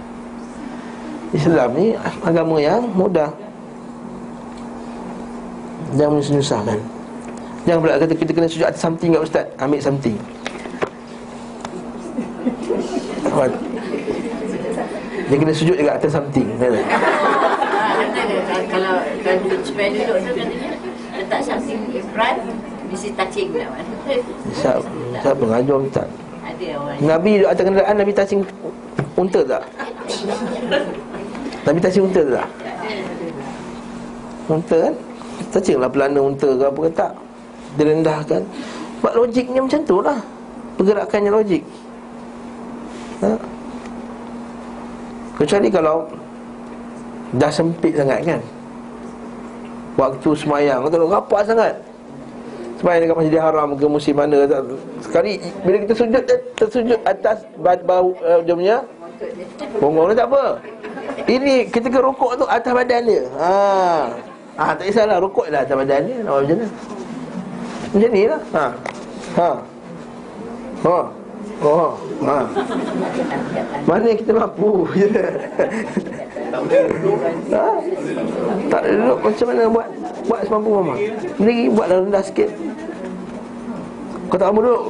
[1.35, 3.27] Islam ni agama yang mudah.
[5.95, 6.79] Jangan menyusahkan
[7.63, 9.45] Jangan pula kata kita kena sujud atas something kat ustaz?
[9.59, 10.15] Ambil something?
[15.27, 16.79] Dia kena sujud juga atas something ada
[18.71, 18.95] kalau
[19.25, 20.71] kalau supaya duduk tu katanya
[21.17, 22.39] letak something in front
[22.87, 23.93] mesti touching lah mana.
[24.55, 24.87] Siapa,
[25.19, 26.07] siapa ngajar ustaz
[26.45, 28.41] Ada orang Nabi duduk atas kenderaan Nabi touching
[29.17, 29.63] unta tak?
[31.67, 32.47] Nabi touching unta tak?
[34.47, 34.95] Unta kan?
[35.51, 37.11] Touching lah pelana unta ke apa ke tak?
[37.75, 38.41] Dia rendahkan
[39.03, 40.19] Sebab logiknya macam tu lah
[40.79, 41.63] Pergerakannya logik
[43.21, 43.56] ha?
[45.37, 46.09] Kecuali kalau
[47.35, 48.41] Dah sempit sangat kan?
[49.99, 50.79] Waktu semayang.
[50.87, 51.73] Kata rapat sangat.
[52.79, 54.61] Semayang dekat Masjidil Haram ke musim mana tak.
[55.01, 58.77] Sekali bila kita sujud eh, Tersujud atas bau uh, Dia punya
[59.81, 60.61] Bonggong ni tak apa.
[61.25, 63.25] Ini ketika rukuk tu atas badan dia.
[63.41, 63.49] Ha.
[64.53, 66.67] ha tak kisahlah rukuk lah atas badan dia buat macam mana?
[67.89, 68.41] Macam ni lah.
[68.53, 68.65] Ha.
[69.33, 69.49] Ha.
[70.85, 71.16] Ha
[71.57, 72.45] Oh, ha.
[73.89, 74.85] Mana yang kita mampu?
[76.67, 77.17] Duduk.
[77.21, 77.65] Kan ha?
[78.67, 79.17] Tak duduk.
[79.23, 79.87] Macam mana buat
[80.27, 80.95] Buat semampu mama?
[81.39, 82.49] Sendiri buatlah rendah sikit.
[84.27, 84.83] Kau tak mampu duduk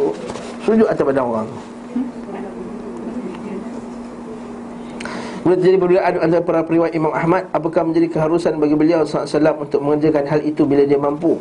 [0.66, 1.50] Sujud atas badan orang.
[5.48, 9.80] Bila terjadi perbezaan antara para periwayat Imam Ahmad Apakah menjadi keharusan bagi beliau SAW Untuk
[9.80, 11.40] mengerjakan hal itu bila dia mampu?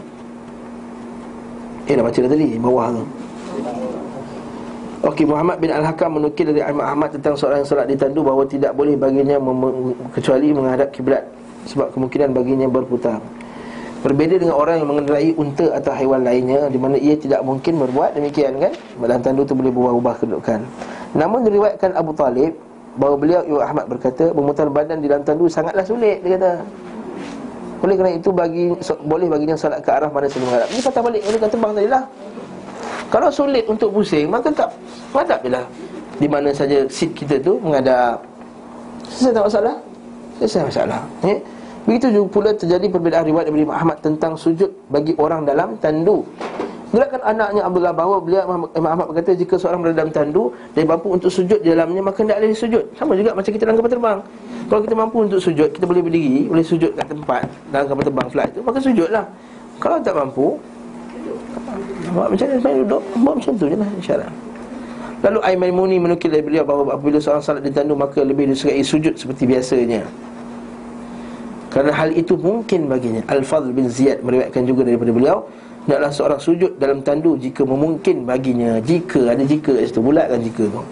[1.90, 3.02] Eh dah baca dah tadi Bawah tu
[5.06, 8.98] Okey Muhammad bin Al-Hakam menukil dari Ahmad tentang seorang yang salat ditandu bahawa tidak boleh
[8.98, 11.22] baginya mem- kecuali menghadap kiblat
[11.70, 13.22] sebab kemungkinan baginya berputar.
[14.02, 18.18] Berbeza dengan orang yang mengendarai unta atau haiwan lainnya di mana ia tidak mungkin berbuat
[18.18, 18.74] demikian kan?
[18.98, 20.60] Badan tandu itu boleh berubah-ubah kedudukan.
[21.14, 22.58] Namun diriwayatkan Abu Talib
[22.98, 26.66] bahawa beliau Imam Ahmad berkata memutar badan di dalam tandu sangatlah sulit dia kata.
[27.78, 30.68] Oleh kerana itu bagi so, boleh baginya salat ke arah mana saja menghadap.
[30.74, 32.02] Ini patah balik oleh kata bang tadi lah.
[33.10, 34.70] Kalau sulit untuk pusing Maka tak
[35.14, 35.64] Menghadap je lah
[36.18, 38.22] Di mana saja seat kita tu Menghadap
[39.06, 39.74] Selesai tak masalah
[40.42, 41.36] Selesai masalah ya?
[41.86, 46.26] Begitu juga pula terjadi perbezaan riwayat Ibn Ahmad Tentang sujud bagi orang dalam tandu
[46.96, 51.12] Gerakan anaknya Abdullah bahawa beliau Imam Ahmad berkata jika seorang berada dalam tandu dia mampu
[51.12, 52.84] untuk sujud di dalamnya maka tidak boleh sujud.
[52.94, 54.18] Sama juga macam kita dalam kapal terbang.
[54.70, 57.42] Kalau kita mampu untuk sujud, kita boleh berdiri, boleh sujud kat tempat
[57.74, 59.24] dalam kapal terbang flight itu, maka sujudlah.
[59.82, 60.46] Kalau tak mampu
[62.12, 62.60] Buat macam mana?
[62.60, 64.32] Semayang duduk Buat macam tu je lah InsyaAllah
[65.24, 69.16] Lalu Aiman Muni menukil dari beliau bahawa apabila seorang salat ditandu maka lebih disukai sujud
[69.16, 70.04] seperti biasanya.
[71.72, 73.24] Kerana hal itu mungkin baginya.
[73.24, 75.48] Al-Fadl bin Ziyad meriwayatkan juga daripada beliau
[75.86, 78.82] Hendaklah seorang sujud dalam tandu jika memungkin baginya.
[78.82, 80.82] Jika, ada jika kat situ, bulatkan jika tu.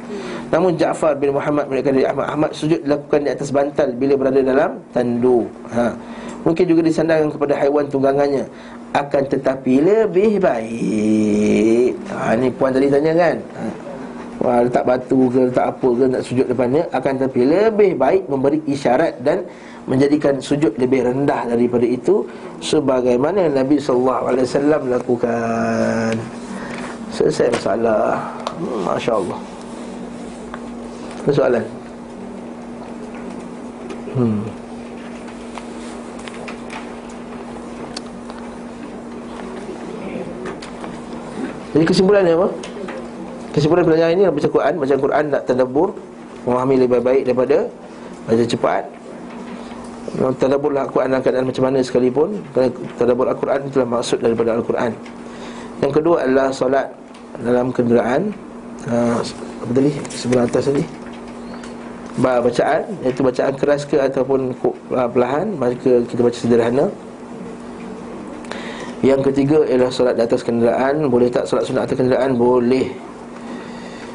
[0.55, 2.27] Namun Ja'far bin Muhammad meriwayatkan dari Ahmad.
[2.31, 5.51] Ahmad sujud dilakukan di atas bantal bila berada dalam tandu.
[5.74, 5.99] Ha.
[6.47, 8.47] Mungkin juga disandarkan kepada haiwan tunggangannya
[8.95, 13.62] Akan tetapi lebih baik ha, Ni puan tadi tanya kan ha.
[14.45, 18.61] Wah, letak batu ke letak apa ke nak sujud depannya akan tapi lebih baik memberi
[18.69, 19.47] isyarat dan
[19.89, 22.29] menjadikan sujud lebih rendah daripada itu
[22.61, 26.12] sebagaimana Nabi wasallam lakukan.
[27.09, 28.21] Selesai masalah.
[28.59, 29.39] Hmm, Masya-Allah.
[31.25, 31.65] Ada soalan?
[34.12, 34.64] Hmm.
[41.74, 42.48] Jadi kesimpulannya apa?
[43.51, 45.90] Kesimpulan pelajaran ini baca Quran, baca Quran nak tadabbur,
[46.46, 47.66] memahami lebih baik daripada
[48.30, 48.84] baca cepat.
[50.14, 54.94] Tadabbur Al-Quran dalam keadaan macam mana sekalipun Kerana tadabbur Al-Quran itulah maksud daripada Al-Quran
[55.82, 56.86] Yang kedua adalah solat
[57.42, 58.30] dalam kenderaan
[58.86, 59.18] uh,
[59.66, 59.90] Apa tadi?
[60.14, 60.86] Sebelah atas tadi
[62.22, 64.55] Bacaan Iaitu bacaan keras ke ataupun
[64.94, 66.86] uh, perlahan Maka kita baca sederhana
[69.05, 72.40] Yang ketiga ialah solat di atas kenderaan Boleh tak solat sunat atas kenderaan?
[72.40, 72.89] Boleh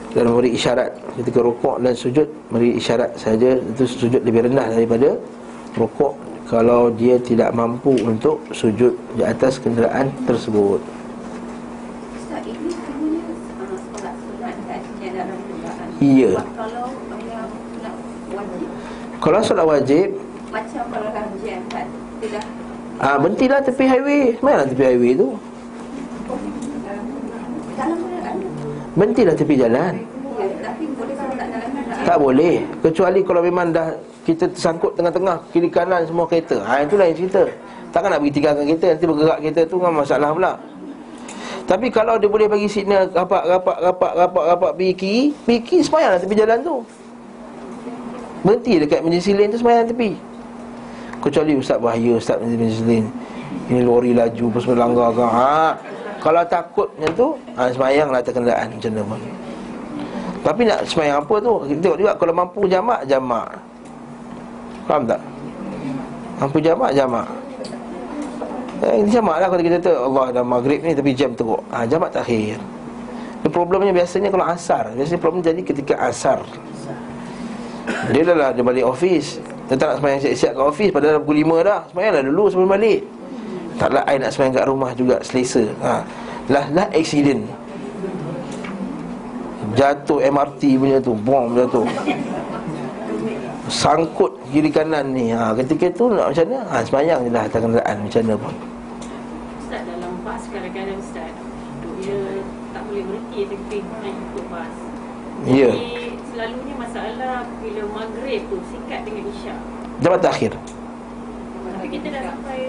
[0.10, 0.90] dan memberi isyarat
[1.22, 5.14] ketika rukuk dan sujud memberi isyarat saja itu sujud lebih rendah daripada
[5.78, 6.18] rukuk
[6.50, 10.82] kalau dia tidak mampu untuk sujud di atas kenderaan tersebut.
[12.34, 12.42] Kan
[14.98, 15.88] kenderaan.
[16.02, 16.42] Iya.
[16.42, 16.90] Kalau
[18.34, 18.70] wajib,
[19.22, 20.08] Kalau solat wajib,
[20.50, 21.62] macam kalau dalam jam
[23.00, 24.24] ah berhentilah tepi highway.
[24.44, 25.28] Mana tepi highway tu?
[28.96, 29.94] Berhentilah tepi jalan.
[32.10, 33.94] Tak boleh Kecuali kalau memang dah
[34.24, 37.46] Kita tersangkut tengah-tengah Kiri kanan semua kereta ha, Itu lain cerita
[37.94, 40.54] Takkan nak pergi tinggalkan kereta Nanti bergerak kereta tu kan masalah pula
[41.70, 45.82] Tapi kalau dia boleh bagi signal Rapat, rapat, rapat, rapat, rapat Pergi kiri Pergi kiri
[45.86, 46.76] semayang lah tepi jalan tu
[48.40, 50.10] Berhenti dekat lane tu semayang tepi
[51.20, 53.10] Kecuali Ustaz bahaya Ustaz emergency lane
[53.68, 55.54] Ini lori laju Apa semua langgar kan ha,
[56.24, 57.28] Kalau takut macam tu
[57.60, 59.22] ha, Semayang lah atas kenderaan Macam mana pun
[60.40, 61.54] tapi nak semayang apa tu?
[61.68, 63.48] Kita tengok juga Kalau mampu jamak Jamak.
[64.88, 65.22] Faham tak?
[66.40, 67.28] Mampu jamak Jamak.
[68.80, 69.92] Eh, jamak lah kalau kita tu.
[69.92, 71.60] Allah dah maghrib ni Tapi jam teruk.
[71.76, 72.56] Ha, Jamak takhir
[73.44, 74.96] Dia Problemnya biasanya kalau asar.
[74.96, 76.40] Biasanya problem jadi ketika asar.
[78.16, 81.22] Dia dah lah Dia balik office Dia tak nak semayang siap-siap kat office Padahal dah
[81.22, 81.80] pukul 5 dah.
[81.94, 83.02] Semayang lah dulu sebelum balik.
[83.78, 85.64] Taklah I nak semayang kat rumah juga Selesa.
[85.86, 86.02] Ha.
[86.50, 87.46] Lah, lah accident.
[89.78, 91.86] Jatuh MRT punya tu Bom jatuh
[93.70, 95.30] Sangkut kiri kanan ni.
[95.30, 96.60] Ha, Ketika tu nak macam mana?
[96.74, 97.96] Ha, Semayang je lah atas kenderaan.
[98.02, 98.54] Macam mana pun.
[99.62, 101.30] Ustaz dalam bas kadang-kadang Ustaz.
[102.02, 102.18] Dia
[102.74, 104.89] tak boleh berhenti tapi naik ikut bas.
[105.48, 105.72] Ya.
[105.72, 109.60] Jadi selalunya masalah bila maghrib tu sikat dengan isyak.
[110.00, 110.52] Jamak takhir
[111.76, 112.60] Tapi kita dah sampai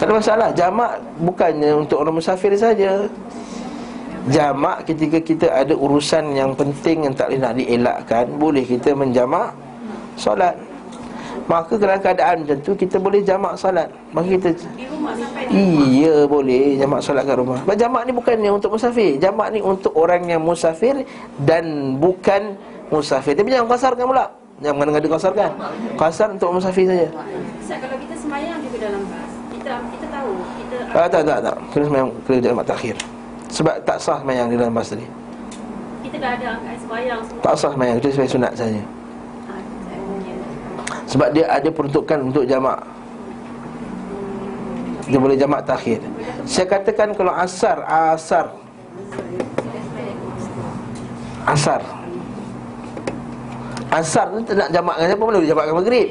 [0.00, 0.48] Tak ada masalah.
[0.56, 3.08] Jamak bukannya untuk orang musafir saja.
[4.32, 9.50] Jamak ketika kita ada urusan yang penting Yang tak boleh nak dielakkan Boleh kita menjamak
[10.14, 10.54] Solat
[11.50, 13.88] Maka dalam keadaan macam tu Kita boleh jamak solat.
[14.14, 14.48] Maka kita
[14.78, 17.58] di rumah sampai di Iya boleh jamak solat kat rumah.
[17.66, 19.10] Sebab jamak ni bukannya untuk musafir.
[19.18, 21.02] Jamak ni untuk orang yang musafir
[21.40, 22.54] Dan bukan
[22.88, 23.34] musafir.
[23.34, 24.26] Tapi jangan kasarkan pula.
[24.62, 25.50] Jangan mengada-ngada kasarkan
[25.98, 27.08] Kasar untuk musafir saja.
[27.58, 31.56] Ustaz kalau kita semayang juga dalam bas kita kita tahu kita ah, Tak tak tak.
[31.70, 32.94] Kena semayang Kena jamak takhir.
[33.52, 35.06] Sebab tak sah semayang di dalam bas tadi.
[36.02, 37.42] Kita dah ada angkat semayang semua.
[37.44, 38.70] Tak sah semayang Kita semayang sunat saja.
[38.72, 39.01] punya.
[41.12, 42.80] Sebab dia ada peruntukan untuk jamak.
[45.12, 46.00] Dia boleh jamak takhir.
[46.48, 48.48] Saya katakan kalau asar Asar.
[51.44, 51.84] Asar.
[53.92, 56.08] Asar tu tak nak jamak dengan siapa boleh jamak dengan maghrib.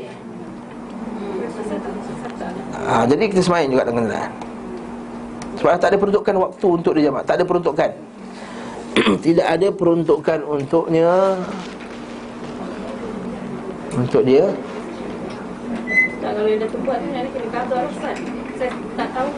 [2.82, 4.34] Ha, Jadi kita semayang juga dengan kenderaan
[5.61, 7.23] Sebab tak ada peruntukan waktu untuk dia jamak.
[7.30, 7.90] Tak ada peruntukan
[9.26, 11.38] Tidak ada peruntukan untuknya
[13.94, 14.49] Untuk dia
[16.32, 18.16] kalau yang dah terbuat tu nak kena kata lah Ustaz.
[18.56, 19.30] Saya tak tahu.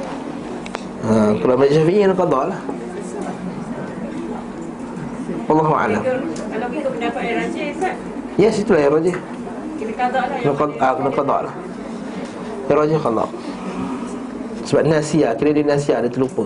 [1.03, 1.11] ha,
[1.41, 2.59] Kalau Majlis Syafi'i Yang qadar lah.
[5.49, 6.01] Wallahu a'lam.
[6.53, 7.95] Kalau kita pendapat yang rajin Ustaz,
[8.37, 9.15] Yes itulah yang rajih
[9.77, 11.55] kena kata lah Kena qadar, ah, kena lah.
[12.69, 13.29] Yang rajih qadar.
[14.63, 16.45] Sebab nasiah Kira dia nasiah Dia terlupa.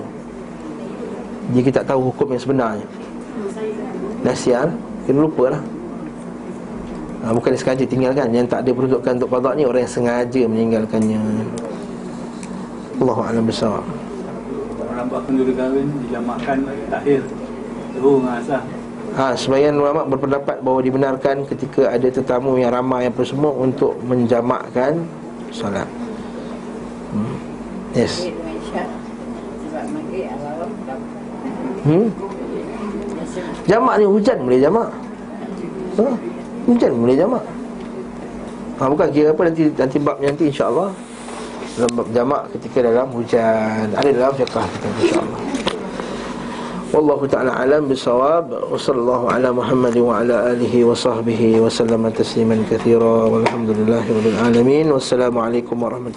[1.52, 2.86] Dia kita tak tahu hukum yang sebenarnya.
[4.24, 4.72] Nasiah
[5.04, 5.62] Kena lupa lah
[7.28, 10.42] ha, Bukan dia sengaja tinggalkan Yang tak ada peruntukan untuk qadar ni Orang yang sengaja
[10.48, 11.22] meninggalkannya
[12.98, 13.86] Allahu a'lam besar.
[14.90, 17.22] Orang buat kenduri kahwin Dijamakkan takhir
[17.94, 18.64] Zuhur dengan
[19.18, 25.10] Ha, sebagian ulama berpendapat bahawa dibenarkan ketika ada tetamu yang ramai apa semua untuk menjamakkan
[25.50, 25.90] solat.
[27.10, 27.34] Hmm.
[27.98, 28.30] Yes.
[31.82, 32.08] Hmm.
[33.66, 34.90] Jamak ni hujan boleh jamak.
[35.98, 36.08] Ha?
[36.68, 37.44] Hujan boleh jamak.
[38.78, 40.94] Ha, bukan kira apa nanti nanti bab nanti insya-Allah
[41.80, 43.88] dalam bab jamak ketika dalam hujan.
[43.96, 45.40] Ada dalam fiqh kita insya-Allah.
[46.88, 52.08] Wallahu ta'ala alam bisawab Wa sallallahu ala Muhammad wa ala alihi wa sahbihi Wa sallama
[52.16, 56.16] tasliman kathira Walhamdulillahi rabbil alamin Wassalamualaikum warahmatullahi